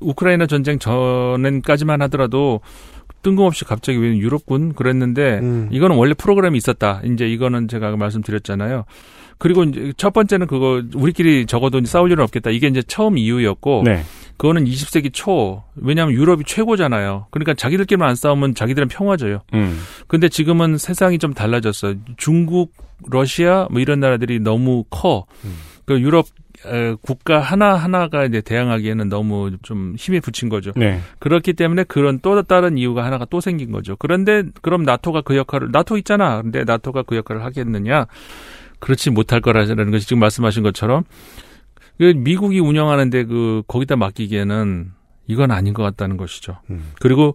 우크라이나 0.00 0.46
전쟁 0.46 0.78
전까지만 0.78 2.02
하더라도 2.02 2.60
뜬금없이 3.22 3.64
갑자기 3.64 3.98
왜 3.98 4.16
유럽군 4.16 4.74
그랬는데 4.74 5.40
음. 5.40 5.68
이거는 5.72 5.96
원래 5.96 6.14
프로그램이 6.14 6.56
있었다. 6.58 7.00
이제 7.04 7.26
이거는 7.26 7.68
제가 7.68 7.96
말씀드렸잖아요. 7.96 8.84
그리고 9.38 9.64
이제 9.64 9.92
첫 9.96 10.12
번째는 10.12 10.46
그거 10.46 10.82
우리끼리 10.94 11.46
적어도 11.46 11.82
싸울 11.84 12.12
일은 12.12 12.22
없겠다. 12.22 12.50
이게 12.50 12.68
이제 12.68 12.82
처음 12.82 13.18
이유였고 13.18 13.82
네. 13.84 14.04
그거는 14.36 14.64
20세기 14.64 15.12
초 15.12 15.62
왜냐하면 15.74 16.14
유럽이 16.14 16.44
최고잖아요. 16.46 17.26
그러니까 17.30 17.54
자기들끼리만 17.54 18.08
안 18.08 18.14
싸우면 18.14 18.54
자기들은 18.54 18.88
평화져요. 18.88 19.40
음. 19.54 19.80
근데 20.06 20.28
지금은 20.28 20.78
세상이 20.78 21.18
좀 21.18 21.34
달라졌어요. 21.34 21.94
중국, 22.16 22.72
러시아 23.10 23.66
뭐 23.70 23.80
이런 23.80 24.00
나라들이 24.00 24.40
너무 24.40 24.84
커. 24.90 25.26
그 25.84 26.00
유럽 26.00 26.26
에, 26.66 26.94
국가 27.02 27.40
하나 27.40 27.74
하나가 27.74 28.24
이제 28.24 28.40
대항하기에는 28.40 29.08
너무 29.08 29.50
좀 29.62 29.94
힘이 29.98 30.20
붙인 30.20 30.48
거죠. 30.48 30.72
네. 30.76 31.00
그렇기 31.18 31.52
때문에 31.52 31.84
그런 31.84 32.20
또 32.20 32.42
다른 32.42 32.78
이유가 32.78 33.04
하나가 33.04 33.26
또 33.26 33.40
생긴 33.40 33.70
거죠. 33.70 33.96
그런데 33.96 34.44
그럼 34.62 34.82
나토가 34.82 35.20
그 35.20 35.36
역할을 35.36 35.68
나토 35.72 35.98
있잖아. 35.98 36.40
근데 36.40 36.64
나토가 36.64 37.02
그 37.02 37.16
역할을 37.16 37.44
하겠느냐? 37.44 38.06
그렇지 38.78 39.10
못할 39.10 39.40
거라는 39.40 39.90
것이 39.90 40.06
지금 40.06 40.20
말씀하신 40.20 40.62
것처럼 40.62 41.04
그 41.98 42.12
미국이 42.16 42.58
운영하는데 42.60 43.24
그 43.24 43.62
거기다 43.66 43.96
맡기기에는 43.96 44.90
이건 45.26 45.50
아닌 45.50 45.74
것 45.74 45.82
같다는 45.82 46.16
것이죠. 46.16 46.58
음. 46.70 46.92
그리고 47.00 47.34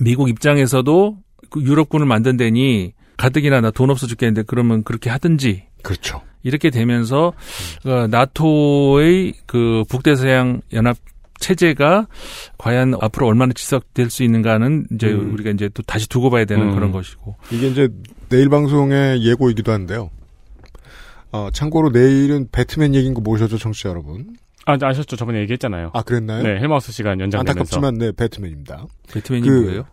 미국 0.00 0.28
입장에서도 0.28 1.18
그 1.50 1.62
유럽군을 1.62 2.06
만든다니 2.06 2.94
가뜩이나 3.20 3.60
나 3.60 3.70
돈 3.70 3.90
없어 3.90 4.06
죽겠는데 4.06 4.44
그러면 4.46 4.82
그렇게 4.82 5.10
하든지 5.10 5.64
그렇죠. 5.82 6.22
이렇게 6.42 6.70
되면서 6.70 7.34
어, 7.84 8.06
나토의 8.08 9.34
그 9.46 9.84
북대서양 9.90 10.62
연합 10.72 10.96
체제가 11.38 12.06
과연 12.58 12.94
앞으로 13.00 13.26
얼마나 13.26 13.52
지속될 13.52 14.08
수 14.10 14.22
있는가는 14.24 14.86
이제 14.94 15.08
음. 15.12 15.34
우리가 15.34 15.50
이제 15.50 15.68
또 15.74 15.82
다시 15.82 16.08
두고 16.08 16.30
봐야 16.30 16.44
되는 16.46 16.68
음. 16.70 16.74
그런 16.74 16.92
것이고. 16.92 17.36
이게 17.50 17.68
이제 17.68 17.88
내일 18.30 18.48
방송의 18.48 19.22
예고이기도 19.24 19.70
한데요. 19.72 20.10
어, 21.32 21.48
참고로 21.52 21.90
내일은 21.90 22.48
배트맨 22.50 22.94
얘기인 22.94 23.14
거 23.14 23.20
모셔줘 23.20 23.56
청취자 23.58 23.88
여러분. 23.90 24.36
아, 24.66 24.76
아셨죠? 24.80 25.16
저번에 25.16 25.40
얘기했잖아요. 25.40 25.90
아 25.94 26.02
그랬나요? 26.02 26.42
네, 26.42 26.50
헬마우스 26.60 26.92
시간 26.92 27.20
연장되면서. 27.20 27.50
안타깝지만 27.50 27.94
네 27.94 28.12
배트맨입니다. 28.12 28.86
배트맨이 29.12 29.46
그- 29.48 29.60
뭐예요? 29.62 29.84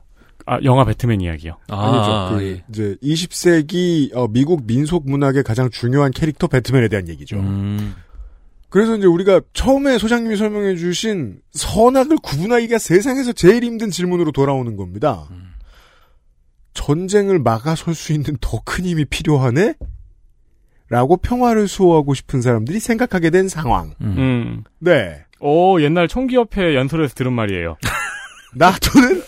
아, 0.49 0.59
영화 0.63 0.85
배트맨 0.85 1.19
이야기요. 1.21 1.57
아 1.67 2.29
니죠. 2.31 2.37
그 2.37 2.43
예. 2.45 2.63
이제 2.69 2.95
20세기 3.03 4.15
어, 4.15 4.27
미국 4.29 4.65
민속 4.65 5.09
문학의 5.09 5.43
가장 5.43 5.69
중요한 5.69 6.11
캐릭터 6.11 6.47
배트맨에 6.47 6.87
대한 6.87 7.09
얘기죠. 7.09 7.37
음. 7.37 7.93
그래서 8.69 8.95
이제 8.95 9.05
우리가 9.07 9.41
처음에 9.53 9.97
소장님이 9.97 10.37
설명해 10.37 10.75
주신 10.77 11.39
선악을 11.51 12.17
구분하기가 12.23 12.77
세상에서 12.77 13.33
제일 13.33 13.63
힘든 13.63 13.89
질문으로 13.89 14.31
돌아오는 14.31 14.75
겁니다. 14.77 15.27
전쟁을 16.73 17.39
막아설 17.39 17.93
수 17.95 18.13
있는 18.13 18.37
더 18.39 18.61
큰 18.63 18.85
힘이 18.85 19.05
필요하네? 19.05 19.73
라고 20.89 21.17
평화를 21.17 21.67
수호하고 21.67 22.13
싶은 22.13 22.41
사람들이 22.41 22.79
생각하게 22.79 23.29
된 23.31 23.49
상황. 23.49 23.93
음. 24.01 24.63
네. 24.79 25.23
오, 25.41 25.81
옛날 25.81 26.07
총기협회 26.07 26.75
연설에서 26.75 27.13
들은 27.15 27.33
말이에요. 27.33 27.77
나토는 28.55 29.21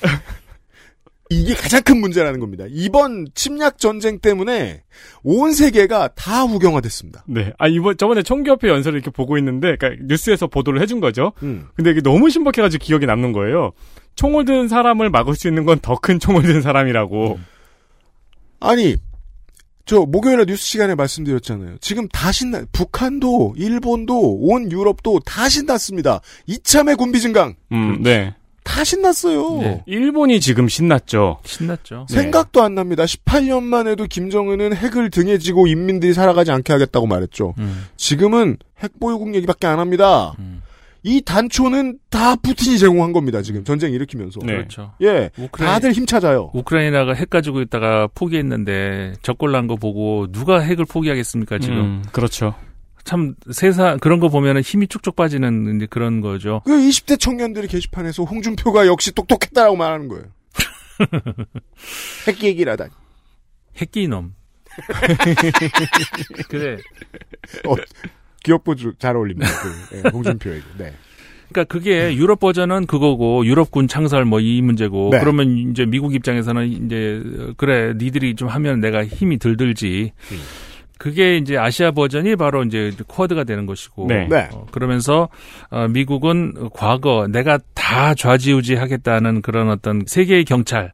이게 1.32 1.53
가장 1.53 1.84
큰 1.84 2.01
문제라는 2.01 2.39
겁니다. 2.39 2.65
이번 2.69 3.27
침략 3.36 3.77
전쟁 3.77 4.17
때문에 4.19 4.82
온 5.23 5.53
세계가 5.53 6.09
다 6.15 6.43
우경화됐습니다. 6.43 7.23
네. 7.27 7.53
아, 7.59 7.67
이번, 7.67 7.97
저번에 7.97 8.23
총기협회 8.23 8.67
연설을 8.67 8.97
이렇게 8.97 9.11
보고 9.11 9.38
있는데, 9.38 9.75
그러니까 9.75 10.03
뉴스에서 10.07 10.47
보도를 10.47 10.82
해준 10.82 10.99
거죠. 10.99 11.34
음. 11.43 11.67
근데 11.75 11.91
이게 11.91 12.01
너무 12.01 12.32
신박해가지고 12.32 12.84
기억에 12.84 13.05
남는 13.05 13.32
거예요. 13.34 13.73
총을 14.15 14.45
든 14.45 14.67
사람을 14.67 15.11
막을 15.11 15.36
수 15.36 15.47
있는 15.47 15.65
건 15.65 15.77
더 15.80 15.95
큰 15.97 16.19
총을 16.19 16.41
든 16.41 16.63
사람이라고. 16.63 17.39
아니, 18.59 18.95
저 19.86 19.99
목요일에 20.01 20.45
뉴스 20.45 20.63
시간에 20.65 20.95
말씀드렸잖아요. 20.95 21.77
지금 21.80 22.07
다 22.09 22.32
신나, 22.32 22.63
북한도, 22.71 23.53
일본도, 23.55 24.39
온 24.41 24.71
유럽도 24.71 25.19
다 25.25 25.47
신났습니다. 25.47 26.21
이참에 26.47 26.95
군비 26.95 27.19
증강. 27.21 27.55
음, 27.71 28.01
네. 28.01 28.34
다 28.80 28.84
신났어요. 28.86 29.57
네. 29.61 29.84
일본이 29.88 30.39
지금 30.39 30.69
신났죠. 30.69 31.39
신났죠. 31.43 32.05
생각도 32.07 32.63
안 32.63 32.75
납니다. 32.75 33.03
18년만 33.03 33.88
해도 33.89 34.05
김정은은 34.09 34.73
핵을 34.73 35.09
등에 35.09 35.38
지고 35.38 35.67
인민들이 35.67 36.13
살아가지 36.13 36.51
않게 36.51 36.71
하겠다고 36.71 37.05
말했죠. 37.05 37.55
음. 37.59 37.88
지금은 37.97 38.55
핵보유국 38.82 39.36
얘기밖에 39.36 39.67
안 39.67 39.80
합니다. 39.80 40.34
음. 40.39 40.61
이 41.03 41.21
단초는 41.21 41.97
다 42.09 42.36
푸틴이 42.38 42.77
제공한 42.77 43.11
겁니다. 43.11 43.41
지금 43.41 43.65
전쟁 43.65 43.91
일으키면서. 43.91 44.39
네. 44.45 44.53
그렇죠. 44.53 44.93
예, 45.01 45.30
우크라이- 45.38 45.57
다들 45.65 45.91
힘 45.91 46.05
찾아요. 46.05 46.49
우크라이나가 46.53 47.13
핵 47.13 47.30
가지고 47.30 47.59
있다가 47.61 48.07
포기했는데 48.15 49.13
적골 49.21 49.51
난 49.51 49.67
거 49.67 49.75
보고 49.75 50.27
누가 50.32 50.59
핵을 50.61 50.86
포기하겠습니까 50.86 51.59
지금 51.59 51.75
음, 51.77 52.03
그렇죠. 52.13 52.53
참 53.10 53.34
세상 53.51 53.97
그런 53.97 54.20
거 54.20 54.30
보면은 54.30 54.62
힘이 54.62 54.88
쭉쭉 54.88 55.16
빠지는 55.16 55.78
이제 55.78 55.88
그런 55.89 56.22
거죠. 56.22 56.62
그 56.64 56.72
20대 56.74 57.20
청년들이 57.20 57.68
게시판에서 57.68 58.24
홍준표가 58.24 58.86
역시 58.86 59.12
똑똑했다라고 59.16 59.76
말하는 59.76 60.07
거예요. 60.10 60.26
핵 62.28 62.43
얘기를 62.43 62.72
하다니. 62.74 62.91
핵기 63.78 64.07
놈. 64.07 64.36
그래. 66.49 66.78
어, 67.68 67.74
기업부주 68.43 68.93
잘 68.99 69.16
어울립니다. 69.16 69.49
그, 69.89 69.97
예, 69.97 70.01
홍준표에게. 70.12 70.64
네. 70.78 70.93
그러니까 71.51 71.74
그게 71.74 72.16
유럽 72.16 72.39
버전은 72.39 72.86
그거고 72.86 73.43
유럽군 73.43 73.88
창설 73.88 74.24
뭐 74.26 74.39
이 74.39 74.62
문제고 74.62 75.10
네. 75.12 75.20
그러면 75.20 75.57
이제 75.72 75.84
미국 75.88 76.14
입장에서는 76.14 76.86
이제 76.86 77.24
그래 77.57 77.95
니들이 77.97 78.36
좀 78.36 78.49
하면 78.49 78.80
내가 78.82 79.03
힘이 79.03 79.39
들들지. 79.39 80.12
음. 80.32 80.38
그게 80.99 81.37
이제 81.37 81.57
아시아 81.57 81.91
버전이 81.91 82.35
바로 82.35 82.61
이제 82.63 82.91
쿼드가 83.07 83.45
되는 83.45 83.65
것이고 83.65 84.07
네. 84.07 84.27
네. 84.27 84.49
어, 84.53 84.65
그러면서 84.69 85.29
어, 85.71 85.87
미국은 85.87 86.69
과거 86.73 87.25
내가 87.31 87.57
다 87.73 88.13
좌지우지 88.13 88.75
하겠다는 88.75 89.41
그런 89.41 89.69
어떤 89.69 90.03
세계의 90.05 90.43
경찰 90.43 90.91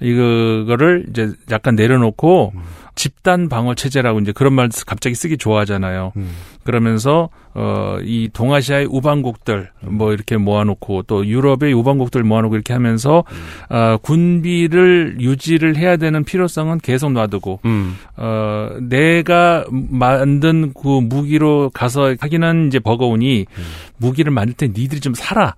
이거를 0.00 1.04
이제 1.10 1.30
약간 1.50 1.74
내려놓고 1.76 2.54
집단 2.94 3.48
방어 3.48 3.74
체제라고 3.74 4.20
이제 4.20 4.32
그런 4.32 4.52
말 4.52 4.68
갑자기 4.86 5.14
쓰기 5.14 5.36
좋아하잖아요. 5.36 6.12
음. 6.16 6.30
그러면서 6.64 7.28
어이 7.54 8.30
동아시아의 8.32 8.86
우방국들 8.90 9.70
뭐 9.80 10.12
이렇게 10.12 10.36
모아놓고 10.36 11.02
또 11.02 11.26
유럽의 11.26 11.72
우방국들 11.72 12.22
모아놓고 12.22 12.54
이렇게 12.54 12.72
하면서 12.72 13.24
음. 13.70 13.74
어 13.74 13.96
군비를 13.98 15.16
유지를 15.20 15.76
해야 15.76 15.96
되는 15.96 16.24
필요성은 16.24 16.78
계속 16.80 17.12
놔두고 17.12 17.60
음. 17.64 17.96
어 18.16 18.70
내가 18.80 19.64
만든 19.70 20.72
그 20.72 21.00
무기로 21.00 21.70
가서 21.74 22.14
하기는 22.18 22.68
이제 22.68 22.78
버거우니 22.78 23.46
음. 23.50 23.62
무기를 23.96 24.32
만들 24.32 24.54
때 24.54 24.68
니들이 24.68 25.00
좀 25.00 25.14
사라. 25.14 25.54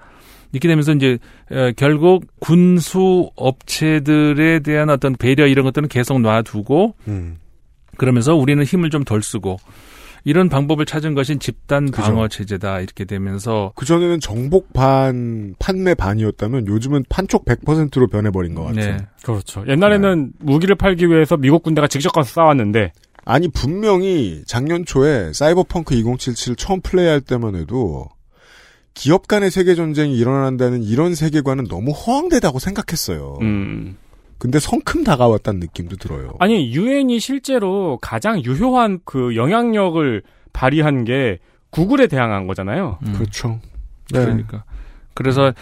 이렇게 0.55 0.69
되면서 0.69 0.93
이제 0.93 1.19
어, 1.51 1.73
결국 1.77 2.25
군수 2.41 3.31
업체들에 3.37 4.61
대한 4.61 4.89
어떤 4.89 5.15
배려 5.17 5.47
이런 5.47 5.65
것들은 5.65 5.89
계속 5.89 6.21
놔두고 6.21 6.95
음. 7.09 7.37
그러면서 7.97 8.35
우리는 8.35 8.63
힘을 8.65 8.91
좀 8.91 9.05
덜 9.05 9.23
쓰고 9.23 9.59
이런 10.27 10.49
방법을 10.49 10.87
찾은 10.87 11.15
것이 11.15 11.39
집단 11.39 11.91
그죠. 11.91 12.03
방어 12.03 12.29
체제다 12.29 12.81
이렇게 12.81 13.05
되면서 13.05 13.73
그 13.75 13.85
전에는 13.85 14.21
정복 14.21 14.73
반, 14.73 15.55
판매 15.59 15.95
반이었다면 15.95 16.67
요즘은 16.67 17.05
판촉 17.11 17.45
100%로 17.45 18.07
변해버린 18.09 18.55
것 18.55 18.63
같아요. 18.63 18.97
네. 18.97 19.07
그렇죠. 19.23 19.65
옛날에는 19.69 20.33
무기를 20.39 20.77
팔기 20.77 21.09
위해서 21.09 21.37
미국 21.37 21.63
군대가 21.63 21.87
직접 21.89 22.13
가서 22.13 22.31
싸웠는데 22.33 22.93
아니, 23.27 23.49
분명히 23.49 24.43
작년 24.47 24.85
초에 24.85 25.33
사이버펑크 25.33 25.95
2077 25.95 26.57
처음 26.57 26.81
플레이할 26.83 27.21
때만 27.23 27.57
해도 27.57 28.07
기업 28.95 29.27
간의 29.27 29.51
세계 29.51 29.75
전쟁이 29.75 30.17
일어난다는 30.17 30.83
이런 30.83 31.15
세계관은 31.15 31.67
너무 31.69 31.91
허황되다고 31.91 32.59
생각했어요. 32.59 33.39
음. 33.43 33.97
근데 34.39 34.59
성큼 34.59 35.05
다가왔다는 35.05 35.61
느낌도 35.61 35.97
들어요. 35.97 36.35
아니 36.39 36.73
유엔이 36.73 37.19
실제로 37.19 37.99
가장 38.01 38.43
유효한 38.45 39.01
그 39.05 39.37
영향력을 39.37 40.23
발휘한 40.53 41.05
게 41.05 41.39
구글에 41.71 42.07
대항한 42.07 42.47
거잖아요. 42.47 42.99
음. 43.07 43.13
그렇죠. 43.15 43.61
네. 44.13 44.21
그러니까 44.21 44.65
그래서 45.15 45.53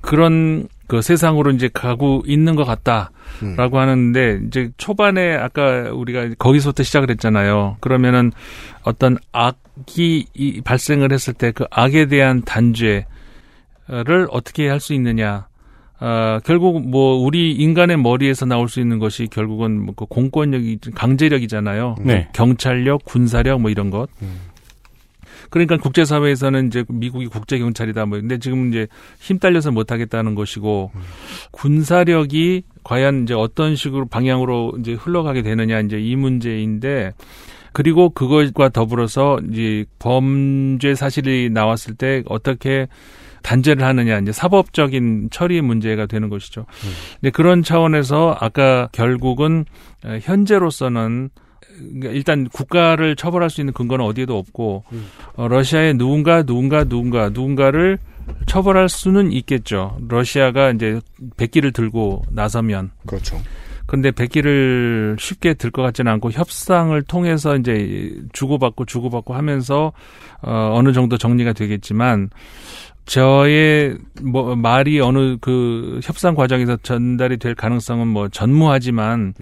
그런 0.00 0.68
그 0.86 1.00
세상으로 1.00 1.52
이제 1.52 1.70
가고 1.72 2.22
있는 2.26 2.54
것 2.54 2.64
같다라고 2.64 3.10
음. 3.42 3.74
하는데 3.74 4.40
이제 4.46 4.70
초반에 4.76 5.34
아까 5.34 5.90
우리가 5.92 6.30
거기서부터 6.38 6.82
시작을 6.82 7.10
했잖아요. 7.10 7.76
그러면은 7.80 8.32
어떤 8.82 9.16
악 9.32 9.61
이 9.96 10.26
이- 10.34 10.60
발생을 10.60 11.12
했을 11.12 11.32
때 11.34 11.50
그 11.52 11.64
악에 11.70 12.06
대한 12.06 12.42
단죄를 12.42 13.04
어떻게 14.30 14.68
할 14.68 14.80
수 14.80 14.92
있느냐. 14.94 15.46
어, 16.00 16.38
결국 16.44 16.84
뭐 16.88 17.14
우리 17.16 17.52
인간의 17.52 17.96
머리에서 17.96 18.44
나올 18.44 18.68
수 18.68 18.80
있는 18.80 18.98
것이 18.98 19.28
결국은 19.30 19.84
뭐그 19.86 20.06
공권력이 20.06 20.78
강제력이잖아요. 20.94 21.94
네. 22.00 22.28
경찰력, 22.34 23.04
군사력 23.04 23.60
뭐 23.60 23.70
이런 23.70 23.90
것. 23.90 24.08
음. 24.20 24.40
그러니까 25.50 25.76
국제사회에서는 25.76 26.68
이제 26.68 26.82
미국이 26.88 27.26
국제경찰이다 27.26 28.06
뭐 28.06 28.18
근데 28.18 28.38
지금 28.38 28.70
이제 28.70 28.86
힘 29.20 29.38
딸려서 29.38 29.70
못하겠다는 29.70 30.34
것이고 30.34 30.90
군사력이 31.50 32.62
과연 32.84 33.24
이제 33.24 33.34
어떤 33.34 33.76
식으로 33.76 34.06
방향으로 34.06 34.72
이제 34.80 34.94
흘러가게 34.94 35.42
되느냐 35.42 35.80
이제 35.80 36.00
이 36.00 36.16
문제인데 36.16 37.12
그리고 37.72 38.10
그것과 38.10 38.70
더불어서 38.70 39.40
이제 39.50 39.84
범죄 39.98 40.94
사실이 40.94 41.50
나왔을 41.50 41.94
때 41.94 42.22
어떻게 42.26 42.88
단죄를 43.42 43.84
하느냐 43.84 44.18
이제 44.18 44.32
사법적인 44.32 45.28
처리 45.30 45.60
문제가 45.60 46.06
되는 46.06 46.28
것이죠. 46.28 46.66
근데 47.20 47.30
그런 47.30 47.62
차원에서 47.62 48.36
아까 48.40 48.88
결국은 48.92 49.64
어, 50.04 50.18
현재로서는 50.20 51.30
그러니까 51.78 52.10
일단 52.10 52.48
국가를 52.48 53.16
처벌할 53.16 53.50
수 53.50 53.60
있는 53.60 53.72
근거는 53.72 54.04
어디에도 54.04 54.36
없고 54.38 54.84
음. 54.92 55.06
어, 55.34 55.48
러시아의 55.48 55.94
누군가 55.94 56.42
누군가 56.42 56.84
누군가 56.84 57.28
누군가를 57.30 57.98
처벌할 58.46 58.88
수는 58.88 59.32
있겠죠. 59.32 59.98
러시아가 60.08 60.70
이제 60.70 61.00
백기를 61.36 61.72
들고 61.72 62.22
나서면 62.30 62.92
그렇죠. 63.06 63.40
근데 63.86 64.10
백기를 64.10 65.16
쉽게 65.18 65.54
들 65.54 65.70
것 65.70 65.82
같지는 65.82 66.12
않고 66.12 66.30
협상을 66.30 67.00
통해서 67.02 67.56
이제 67.56 68.14
주고받고 68.32 68.84
주고받고 68.84 69.34
하면서 69.34 69.92
어, 70.42 70.72
어느 70.74 70.92
정도 70.92 71.16
정리가 71.18 71.52
되겠지만 71.52 72.30
저의 73.06 73.96
뭐 74.22 74.54
말이 74.54 75.00
어느 75.00 75.36
그 75.40 76.00
협상 76.02 76.34
과정에서 76.34 76.76
전달이 76.82 77.38
될 77.38 77.54
가능성은 77.54 78.06
뭐 78.06 78.28
전무하지만 78.28 79.34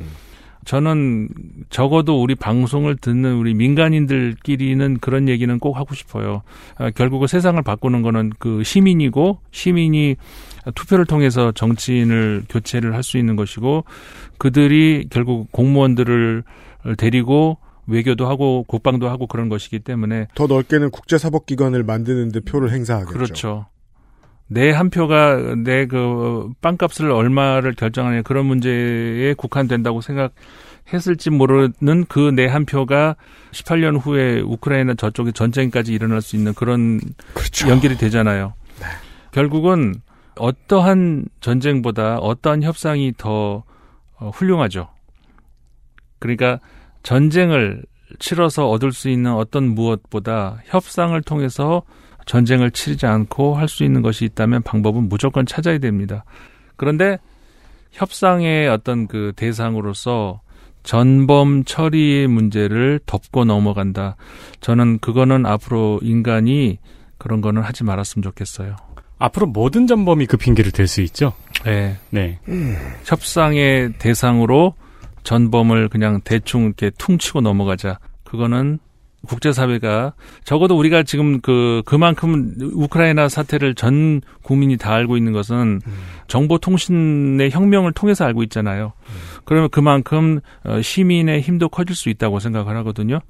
저는 0.64 1.28
적어도 1.70 2.22
우리 2.22 2.34
방송을 2.34 2.96
듣는 2.96 3.36
우리 3.36 3.54
민간인들끼리는 3.54 4.98
그런 4.98 5.28
얘기는 5.28 5.58
꼭 5.58 5.76
하고 5.76 5.94
싶어요. 5.94 6.42
아, 6.76 6.90
결국은 6.90 7.26
세상을 7.26 7.60
바꾸는 7.62 8.02
거는 8.02 8.32
그 8.38 8.62
시민이고 8.62 9.40
시민이 9.50 10.16
투표를 10.74 11.06
통해서 11.06 11.52
정치인을 11.52 12.44
교체를 12.48 12.94
할 12.94 13.02
수 13.02 13.16
있는 13.18 13.34
것이고 13.36 13.84
그들이 14.38 15.06
결국 15.10 15.50
공무원들을 15.52 16.42
데리고 16.98 17.58
외교도 17.86 18.28
하고 18.28 18.64
국방도 18.68 19.08
하고 19.08 19.26
그런 19.26 19.48
것이기 19.48 19.80
때문에 19.80 20.28
더 20.34 20.46
넓게는 20.46 20.90
국제사법기관을 20.90 21.82
만드는데 21.84 22.40
표를 22.40 22.70
행사하겠죠. 22.72 23.12
그렇죠. 23.12 23.66
내 24.52 24.70
한 24.72 24.90
표가 24.90 25.54
내 25.64 25.86
그 25.86 26.50
빵값을 26.60 27.10
얼마를 27.10 27.74
결정하냐 27.74 28.22
그런 28.22 28.46
문제에 28.46 29.32
국한된다고 29.34 30.00
생각했을지 30.00 31.30
모르는 31.30 32.04
그 32.08 32.30
내 32.32 32.46
한 32.46 32.64
표가 32.66 33.16
18년 33.52 34.00
후에 34.04 34.40
우크라이나 34.40 34.94
저쪽에 34.94 35.32
전쟁까지 35.32 35.92
일어날 35.92 36.20
수 36.20 36.36
있는 36.36 36.52
그런 36.54 37.00
그렇죠. 37.34 37.68
연결이 37.68 37.96
되잖아요. 37.96 38.54
결국은 39.32 39.94
어떠한 40.38 41.26
전쟁보다 41.40 42.18
어떠한 42.18 42.62
협상이 42.62 43.12
더 43.16 43.64
어, 44.18 44.30
훌륭하죠. 44.30 44.88
그러니까 46.18 46.60
전쟁을 47.02 47.82
치러서 48.18 48.68
얻을 48.68 48.92
수 48.92 49.08
있는 49.08 49.32
어떤 49.32 49.68
무엇보다 49.68 50.58
협상을 50.66 51.20
통해서 51.22 51.82
전쟁을 52.26 52.70
치르지 52.70 53.06
않고 53.06 53.54
할 53.54 53.68
수 53.68 53.84
있는 53.84 54.02
것이 54.02 54.24
있다면 54.24 54.62
방법은 54.62 55.08
무조건 55.08 55.46
찾아야 55.46 55.78
됩니다. 55.78 56.24
그런데 56.76 57.18
협상의 57.92 58.68
어떤 58.68 59.06
그 59.06 59.32
대상으로서 59.36 60.40
전범 60.82 61.64
처리의 61.64 62.26
문제를 62.28 63.00
덮고 63.06 63.44
넘어간다. 63.44 64.16
저는 64.60 64.98
그거는 64.98 65.44
앞으로 65.46 66.00
인간이 66.02 66.78
그런 67.18 67.40
거는 67.40 67.62
하지 67.62 67.84
말았으면 67.84 68.22
좋겠어요. 68.22 68.76
앞으로 69.20 69.46
모든 69.46 69.86
전범이 69.86 70.26
그 70.26 70.36
핑계를 70.36 70.72
댈 70.72 70.88
수 70.88 71.02
있죠. 71.02 71.34
네. 71.64 71.98
네. 72.08 72.38
협상의 73.04 73.92
대상으로 73.98 74.74
전범을 75.22 75.90
그냥 75.90 76.20
대충 76.24 76.64
이렇게 76.64 76.90
퉁치고 76.98 77.42
넘어가자. 77.42 77.98
그거는 78.24 78.78
국제사회가 79.26 80.14
적어도 80.44 80.78
우리가 80.78 81.02
지금 81.02 81.42
그 81.42 81.82
그만큼 81.84 82.54
우크라이나 82.58 83.28
사태를 83.28 83.74
전 83.74 84.22
국민이 84.42 84.78
다 84.78 84.94
알고 84.94 85.18
있는 85.18 85.34
것은 85.34 85.82
정보통신의 86.26 87.50
혁명을 87.50 87.92
통해서 87.92 88.24
알고 88.24 88.42
있잖아요. 88.44 88.94
그러면 89.44 89.68
그만큼 89.68 90.40
어, 90.64 90.80
시민의 90.80 91.42
힘도 91.42 91.68
커질 91.68 91.94
수 91.94 92.08
있다고 92.08 92.40
생각을 92.40 92.74
하거든요. 92.78 93.20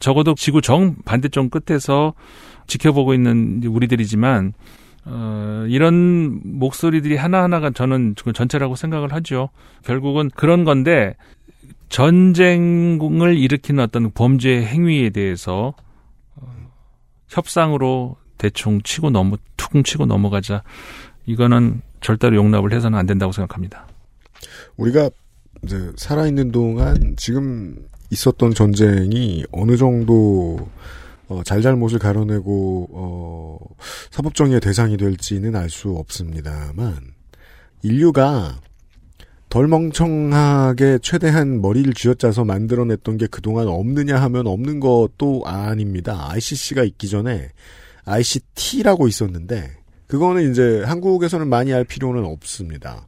적어도 0.00 0.34
지구 0.34 0.62
정 0.62 0.96
반대쪽 1.04 1.50
끝에서 1.50 2.14
지켜보고 2.66 3.12
있는 3.12 3.62
우리들이지만 3.64 4.54
어, 5.10 5.64
이런 5.68 6.40
목소리들이 6.44 7.16
하나하나가 7.16 7.70
저는 7.70 8.14
그 8.22 8.32
전체라고 8.32 8.76
생각을 8.76 9.12
하죠. 9.14 9.48
결국은 9.82 10.30
그런 10.34 10.64
건데 10.64 11.16
전쟁을 11.88 13.38
일으키는 13.38 13.82
어떤 13.82 14.10
범죄 14.12 14.62
행위에 14.62 15.08
대해서 15.10 15.72
어, 16.36 16.46
협상으로 17.28 18.16
대충 18.36 18.82
치고 18.82 19.08
넘어 19.10 19.38
툭 19.56 19.82
치고 19.82 20.04
넘어가자. 20.04 20.62
이거는 21.24 21.80
절대로 22.02 22.36
용납을 22.36 22.72
해서는 22.72 22.98
안 22.98 23.06
된다고 23.06 23.32
생각합니다. 23.32 23.86
우리가 24.76 25.10
이제 25.64 25.90
살아있는 25.96 26.52
동안 26.52 27.14
지금 27.16 27.76
있었던 28.10 28.52
전쟁이 28.52 29.44
어느 29.52 29.76
정도 29.76 30.68
어, 31.28 31.42
잘잘못을 31.44 31.98
가려내고 31.98 32.88
어, 32.92 33.58
사법정의의 34.10 34.60
대상이 34.60 34.96
될지는 34.96 35.54
알 35.56 35.68
수 35.68 35.90
없습니다만 35.90 36.96
인류가 37.82 38.60
덜 39.50 39.66
멍청하게 39.68 40.98
최대한 41.02 41.60
머리를 41.60 41.92
쥐어짜서 41.94 42.44
만들어냈던 42.44 43.16
게 43.18 43.26
그동안 43.26 43.68
없느냐 43.68 44.20
하면 44.22 44.46
없는 44.46 44.80
것도 44.80 45.42
아닙니다. 45.44 46.28
ICC가 46.30 46.82
있기 46.84 47.08
전에 47.08 47.50
ICT라고 48.04 49.08
있었는데 49.08 49.70
그거는 50.06 50.50
이제 50.50 50.82
한국에서는 50.84 51.46
많이 51.48 51.72
알 51.72 51.84
필요는 51.84 52.24
없습니다. 52.24 53.06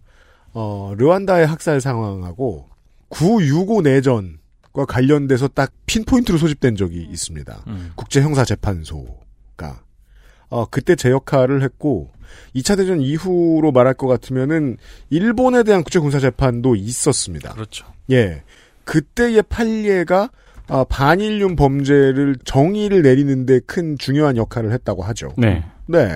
어, 0.52 0.94
르완다의 0.96 1.46
학살 1.46 1.80
상황하고 1.80 2.68
965 3.08 3.82
내전 3.82 4.39
관련돼서 4.72 5.48
딱 5.48 5.72
핀포인트로 5.86 6.38
소집된 6.38 6.76
적이 6.76 7.02
있습니다. 7.10 7.64
음. 7.66 7.92
국제형사재판소가. 7.96 9.82
어, 10.48 10.66
그때 10.66 10.96
제 10.96 11.10
역할을 11.10 11.62
했고, 11.62 12.10
2차 12.54 12.76
대전 12.76 13.00
이후로 13.00 13.72
말할 13.72 13.94
것 13.94 14.06
같으면은, 14.06 14.76
일본에 15.10 15.62
대한 15.62 15.82
국제군사재판도 15.82 16.76
있었습니다. 16.76 17.52
그렇죠. 17.52 17.86
예. 18.10 18.42
그때의 18.84 19.42
판례가, 19.42 20.30
아, 20.68 20.84
반인륜 20.84 21.56
범죄를 21.56 22.36
정의를 22.44 23.02
내리는데 23.02 23.60
큰 23.66 23.98
중요한 23.98 24.36
역할을 24.36 24.72
했다고 24.72 25.02
하죠. 25.02 25.34
네. 25.36 25.64
네. 25.86 26.08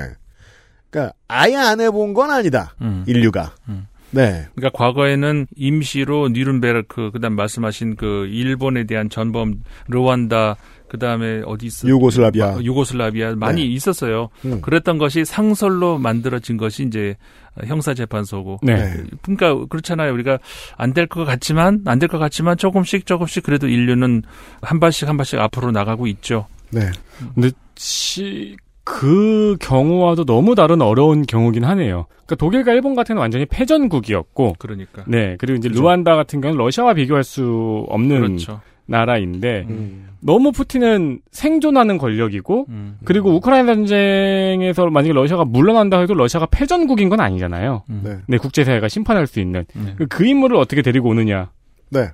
그러니까 0.91 1.13
아예 1.27 1.57
안 1.57 1.81
해본 1.81 2.15
건 2.15 2.31
아니다. 2.31 2.77
음. 2.81 3.03
인류가. 3.09 3.53
음. 3.69 3.89
네. 4.15 4.47
그러니까 4.55 4.71
과거에는 4.79 5.47
임시로 5.57 6.29
니른베르크 6.29 7.11
그다음 7.13 7.35
말씀하신 7.37 7.97
그 7.97 8.27
일본에 8.27 8.85
대한 8.85 9.11
전범 9.11 9.63
르완다 9.89 10.57
그다음에 10.89 11.43
어디 11.45 11.67
있어 11.67 11.89
유고슬라비아. 11.89 12.59
유고슬라비아 12.63 13.35
많이 13.35 13.63
네. 13.63 13.69
있었어요. 13.69 14.29
음. 14.45 14.61
그랬던 14.61 14.99
것이 14.99 15.25
상설로 15.25 15.99
만들어진 15.99 16.57
것이 16.57 16.85
이제 16.85 17.17
형사재판소고. 17.65 18.61
네. 18.63 18.95
그러니까 19.23 19.67
그렇잖아요. 19.69 20.13
우리가 20.13 20.39
안 20.77 20.93
될 20.93 21.07
것 21.07 21.25
같지만 21.25 21.83
안 21.87 21.99
될 21.99 22.09
것 22.09 22.19
같지만 22.19 22.57
조금씩 22.57 23.07
조금씩 23.07 23.43
그래도 23.43 23.67
인류는 23.69 24.23
한 24.63 24.81
발씩 24.81 25.09
한 25.09 25.17
발씩 25.17 25.39
앞으로 25.41 25.71
나가고 25.73 26.07
있죠. 26.09 26.47
네. 26.71 26.91
근데 27.35 27.51
시, 27.77 28.57
그 28.85 29.57
경우와도 29.61 30.25
너무 30.27 30.55
다른 30.55 30.83
어려운 30.83 31.23
경우긴 31.23 31.65
하네요. 31.65 32.07
그러니까 32.27 32.35
독일과 32.37 32.73
일본 32.73 32.95
같은 32.95 33.15
경우는 33.15 33.23
완전히 33.23 33.47
패전국이었고, 33.47 34.57
그러니까. 34.59 35.05
네 35.07 35.37
그리고 35.39 35.57
이제 35.59 35.69
그죠. 35.71 35.83
루안다 35.83 36.15
같은 36.17 36.41
경우는 36.41 36.59
러시아와 36.63 36.95
비교할 36.95 37.25
수 37.25 37.87
없는 37.89 38.21
그렇죠. 38.21 38.61
나라인데 38.87 39.67
음. 39.71 40.09
너무 40.21 40.53
푸틴은 40.53 41.21
생존하는 41.31 41.97
권력이고, 41.97 42.67
음. 42.69 42.99
그리고 43.05 43.31
우크라이나 43.35 43.75
전쟁에서 43.75 44.87
만약에 44.91 45.13
러시아가 45.15 45.45
물러난다 45.47 46.01
해도 46.01 46.13
러시아가 46.15 46.47
패전국인 46.51 47.09
건 47.09 47.21
아니잖아요. 47.21 47.85
음. 47.89 48.01
네. 48.05 48.17
네 48.27 48.37
국제사회가 48.37 48.89
심판할 48.89 49.27
수 49.27 49.41
있는 49.41 49.65
네. 49.75 49.95
그- 49.97 50.07
그 50.07 50.27
인물을 50.27 50.57
어떻게 50.57 50.83
데리고 50.83 51.09
오느냐. 51.09 51.51
네. 51.91 52.09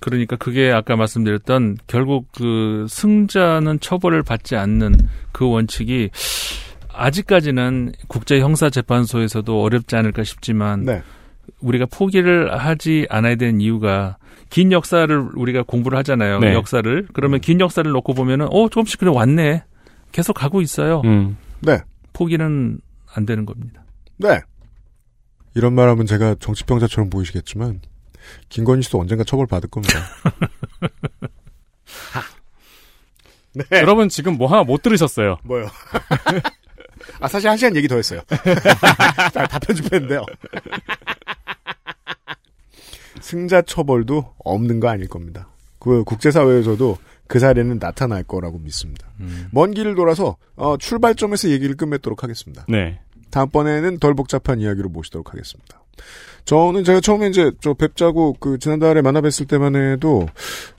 그러니까 0.00 0.36
그게 0.36 0.70
아까 0.70 0.96
말씀드렸던 0.96 1.78
결국 1.86 2.26
그 2.32 2.86
승자는 2.88 3.80
처벌을 3.80 4.22
받지 4.22 4.56
않는 4.56 4.96
그 5.32 5.48
원칙이 5.48 6.10
아직까지는 6.92 7.92
국제 8.08 8.40
형사 8.40 8.70
재판소에서도 8.70 9.62
어렵지 9.62 9.96
않을까 9.96 10.24
싶지만 10.24 10.84
네. 10.84 11.02
우리가 11.60 11.86
포기를 11.86 12.58
하지 12.58 13.06
않아야 13.10 13.36
되는 13.36 13.60
이유가 13.60 14.16
긴 14.50 14.72
역사를 14.72 15.28
우리가 15.34 15.62
공부를 15.62 15.98
하잖아요. 15.98 16.38
네. 16.38 16.54
역사를. 16.54 17.06
그러면 17.12 17.40
긴 17.40 17.60
역사를 17.60 17.88
놓고 17.90 18.14
보면은 18.14 18.46
어 18.50 18.68
조금씩 18.68 19.00
그래 19.00 19.10
왔네. 19.12 19.62
계속 20.12 20.34
가고 20.34 20.60
있어요. 20.60 21.02
음. 21.04 21.36
네. 21.60 21.78
포기는 22.12 22.78
안 23.14 23.26
되는 23.26 23.44
겁니다. 23.44 23.84
네. 24.18 24.40
이런 25.54 25.74
말 25.74 25.88
하면 25.88 26.06
제가 26.06 26.36
정치병자처럼 26.38 27.10
보이시겠지만, 27.10 27.80
김건희 28.48 28.82
씨도 28.82 29.00
언젠가 29.00 29.24
처벌받을 29.24 29.68
겁니다. 29.70 29.94
네. 33.54 33.64
여러분 33.72 34.08
지금 34.08 34.36
뭐 34.36 34.48
하나 34.48 34.64
못 34.64 34.82
들으셨어요. 34.82 35.38
뭐요? 35.42 35.68
아, 37.20 37.28
사실 37.28 37.48
한 37.48 37.56
시간 37.56 37.74
얘기 37.76 37.88
더 37.88 37.96
했어요. 37.96 38.20
다, 38.28 39.46
다 39.46 39.58
편집했는데요. 39.58 40.24
승자 43.20 43.62
처벌도 43.62 44.34
없는 44.44 44.80
거 44.80 44.88
아닐 44.88 45.08
겁니다. 45.08 45.48
그 45.78 46.04
국제사회에서도 46.04 46.98
그 47.26 47.38
사례는 47.38 47.78
나타날 47.78 48.22
거라고 48.22 48.58
믿습니다. 48.58 49.08
음. 49.20 49.48
먼 49.52 49.72
길을 49.72 49.94
돌아서 49.94 50.36
어, 50.54 50.76
출발점에서 50.76 51.48
얘기를 51.50 51.76
끝맺도록 51.76 52.22
하겠습니다. 52.22 52.64
네. 52.68 53.00
다음번에는 53.30 53.98
덜 53.98 54.14
복잡한 54.14 54.60
이야기로 54.60 54.88
모시도록 54.88 55.32
하겠습니다. 55.32 55.80
저는 56.44 56.84
제가 56.84 57.00
처음에 57.00 57.28
이제 57.28 57.50
저 57.60 57.74
뵙자고 57.74 58.34
그 58.38 58.58
지난달에 58.58 59.02
만나 59.02 59.20
뵀을 59.20 59.48
때만 59.48 59.74
해도 59.74 60.26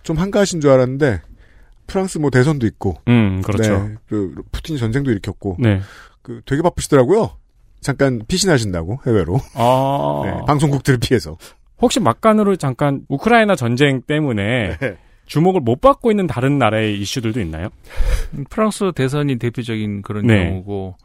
좀 0.03 0.17
한가하신 0.17 0.61
줄 0.61 0.71
알았는데 0.71 1.21
프랑스 1.87 2.17
뭐 2.17 2.29
대선도 2.29 2.65
있고 2.67 2.95
음 3.07 3.41
그렇죠. 3.41 3.87
네, 3.87 3.95
그 4.07 4.35
푸틴이 4.51 4.79
전쟁도 4.79 5.11
일으켰고 5.11 5.57
네. 5.59 5.81
그 6.21 6.41
되게 6.45 6.61
바쁘시더라고요. 6.61 7.31
잠깐 7.81 8.21
피신하신다고 8.27 8.99
해외로 9.05 9.39
아 9.55 10.21
네, 10.25 10.45
방송국들을 10.45 10.99
피해서 10.99 11.37
혹시 11.81 11.99
막간으로 11.99 12.55
잠깐 12.55 13.01
우크라이나 13.07 13.55
전쟁 13.55 14.01
때문에 14.01 14.77
네. 14.79 14.97
주목을 15.25 15.61
못 15.61 15.81
받고 15.81 16.09
있는 16.11 16.25
다른 16.25 16.57
나라의 16.57 16.99
이슈들도 16.99 17.39
있나요? 17.41 17.69
프랑스 18.49 18.91
대선이 18.95 19.37
대표적인 19.37 20.01
그런 20.01 20.25
네. 20.25 20.45
경우고 20.45 20.95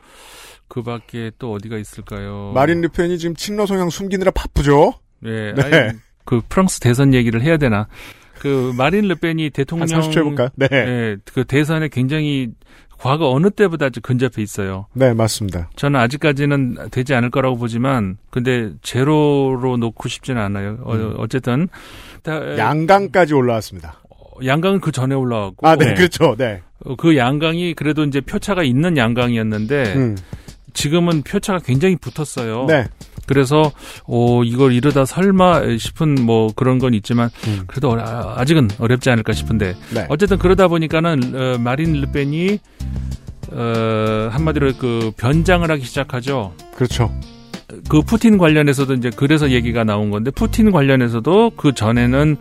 그 0.73 0.83
밖에 0.83 1.31
또 1.39 1.53
어디가 1.53 1.77
있을까요? 1.77 2.53
마린 2.55 2.81
르펜이 2.81 3.19
지금 3.19 3.37
친러 3.37 3.67
성향 3.67 3.91
숨기느라 3.91 4.31
바쁘죠. 4.31 4.95
예, 5.27 5.53
네. 5.53 5.63
아니, 5.63 5.99
그 6.25 6.41
프랑스 6.49 6.81
대선 6.81 7.13
얘기를 7.13 7.43
해야 7.43 7.59
되나? 7.59 7.89
그 8.39 8.73
마린 8.75 9.07
르펜이 9.07 9.51
대통령 9.51 9.87
한 9.87 10.01
30초 10.01 10.21
해볼까요? 10.21 10.49
네. 10.55 10.69
예, 10.73 11.17
그 11.35 11.45
대선에 11.45 11.89
굉장히 11.89 12.53
과거 12.99 13.31
어느 13.31 13.51
때보다 13.51 13.87
아주 13.87 14.01
근접해 14.01 14.41
있어요. 14.41 14.87
네 14.95 15.13
맞습니다. 15.13 15.69
저는 15.77 16.01
아직까지는 16.01 16.89
되지 16.91 17.13
않을 17.17 17.29
거라고 17.29 17.59
보지만, 17.59 18.17
근데 18.31 18.73
제로로 18.81 19.77
놓고 19.77 20.09
싶지는 20.09 20.41
않아요. 20.41 20.79
음. 20.87 21.15
어, 21.19 21.27
쨌든 21.27 21.69
양강까지 22.27 23.35
올라왔습니다. 23.35 24.01
양강은 24.43 24.81
그 24.81 24.91
전에 24.91 25.15
올라왔고, 25.15 25.69
아, 25.69 25.77
네, 25.77 25.89
네. 25.89 25.95
그렇죠. 25.95 26.35
네. 26.39 26.63
어, 26.87 26.97
그 26.97 27.15
양강이 27.19 27.75
그래도 27.75 28.05
이제 28.05 28.23
표차가 28.23 28.63
있는 28.63 28.97
양강이었는데, 28.97 29.95
음, 29.97 30.17
지금은 30.75 31.23
표차가 31.23 31.59
굉장히 31.59 31.97
붙었어요. 31.97 32.67
네. 32.67 32.87
그래서 33.27 33.71
오 34.07 34.43
이걸 34.45 34.73
이러다 34.73 35.05
설마 35.05 35.77
싶은 35.79 36.17
뭐 36.27 36.49
그런 36.57 36.79
건 36.79 36.93
있지만 36.95 37.31
음. 37.47 37.63
그래도 37.67 37.91
어려- 37.91 38.35
아직은 38.37 38.69
어렵지 38.79 39.11
않을까 39.11 39.33
싶은데 39.33 39.77
네. 39.95 40.07
어쨌든 40.09 40.39
그러다 40.39 40.69
보니까는 40.69 41.35
어, 41.35 41.59
마린 41.59 41.93
르펜이 42.01 42.59
어, 43.53 44.29
한마디로 44.33 44.73
그 44.79 45.13
변장을 45.17 45.71
하기 45.71 45.85
시작하죠. 45.85 46.55
그렇죠. 46.75 47.13
그 47.89 48.03
푸틴 48.03 48.39
관련해서도 48.39 48.95
이제 48.95 49.11
그래서 49.15 49.51
얘기가 49.51 49.85
나온 49.85 50.11
건데 50.11 50.31
푸틴 50.31 50.71
관련해서도 50.73 51.53
그 51.57 51.73
전에는 51.73 52.37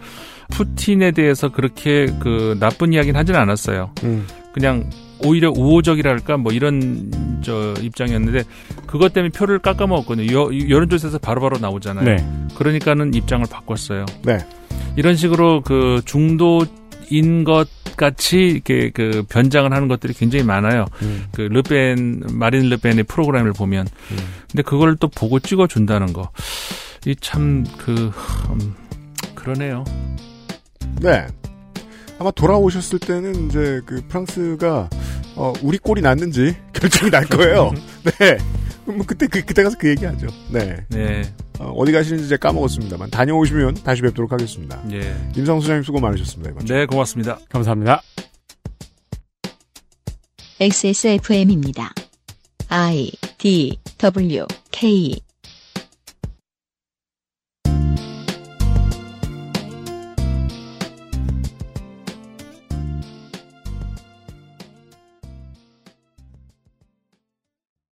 푸틴에 0.52 1.12
대해서 1.12 1.50
그렇게 1.50 2.08
그 2.20 2.58
나쁜 2.60 2.92
이야기는 2.94 3.18
하지는 3.18 3.40
않았어요. 3.40 3.92
음, 4.04 4.26
그냥 4.54 4.90
오히려 5.26 5.52
우호적이랄까 5.52 6.38
뭐 6.38 6.52
이런 6.52 7.42
저 7.44 7.74
입장이었는데 7.80 8.44
그것 8.88 9.14
때문에 9.14 9.32
표를 9.32 9.60
깎아 9.60 9.88
먹었거든요. 9.88 10.34
여, 10.34 10.50
여론조사에서 10.70 11.20
바로바로 11.20 11.58
나오잖아요. 11.60 12.06
네. 12.06 12.26
그러니까는 12.56 13.14
입장을 13.14 13.46
바꿨어요. 13.50 14.06
네. 14.24 14.38
이런 14.96 15.16
식으로 15.16 15.62
그 15.62 16.02
중도인 16.06 17.44
것 17.44 17.68
같이 17.98 18.38
이렇게 18.38 18.90
그 18.90 19.24
변장을 19.30 19.72
하는 19.72 19.88
것들이 19.88 20.14
굉장히 20.14 20.44
많아요. 20.44 20.86
음, 21.02 21.26
그 21.32 21.42
르펜 21.42 22.24
마린 22.32 22.70
르펜의 22.70 23.04
프로그램을 23.04 23.54
보면 23.54 23.88
음. 24.12 24.18
근데 24.50 24.64
그걸 24.64 24.96
또 24.96 25.08
보고 25.08 25.40
찍어 25.40 25.68
준다는 25.68 26.14
거. 26.14 26.30
이 27.06 27.16
참그 27.16 28.12
음, 28.50 28.76
그러네요. 29.36 29.84
네. 31.02 31.28
아마 32.22 32.30
돌아오셨을 32.30 33.00
때는 33.00 33.48
이제 33.48 33.82
그 33.84 34.00
프랑스가 34.08 34.90
어, 35.36 35.54
우리 35.64 35.80
꼴이 35.80 36.02
났는지 36.02 36.56
결정이 36.72 37.10
날 37.10 37.26
거예요. 37.26 37.72
네. 38.20 38.38
뭐 38.86 39.04
그때 39.08 39.26
그 39.26 39.44
그때 39.44 39.64
가서 39.64 39.76
그 39.80 39.90
얘기하죠. 39.90 40.28
네. 40.52 40.86
네. 40.90 41.24
어, 41.58 41.84
디 41.84 41.92
가시는지 41.92 42.30
제가 42.30 42.50
까먹었습니다만 42.50 43.10
다녀오시면 43.10 43.76
다시 43.84 44.04
뵙도록 44.04 44.32
하겠습니다. 44.32 44.80
예. 44.92 45.16
임상수 45.36 45.66
장님 45.66 45.84
수고 45.84 46.00
많으셨습니다. 46.00 46.52
이번 46.52 46.66
주. 46.66 46.74
네, 46.74 46.86
고맙습니다. 46.86 47.40
감사합니다. 47.50 48.04
XSFM입니다. 50.60 51.92
I 52.70 53.12
D 53.40 53.80
W 53.98 54.46
K 54.72 55.16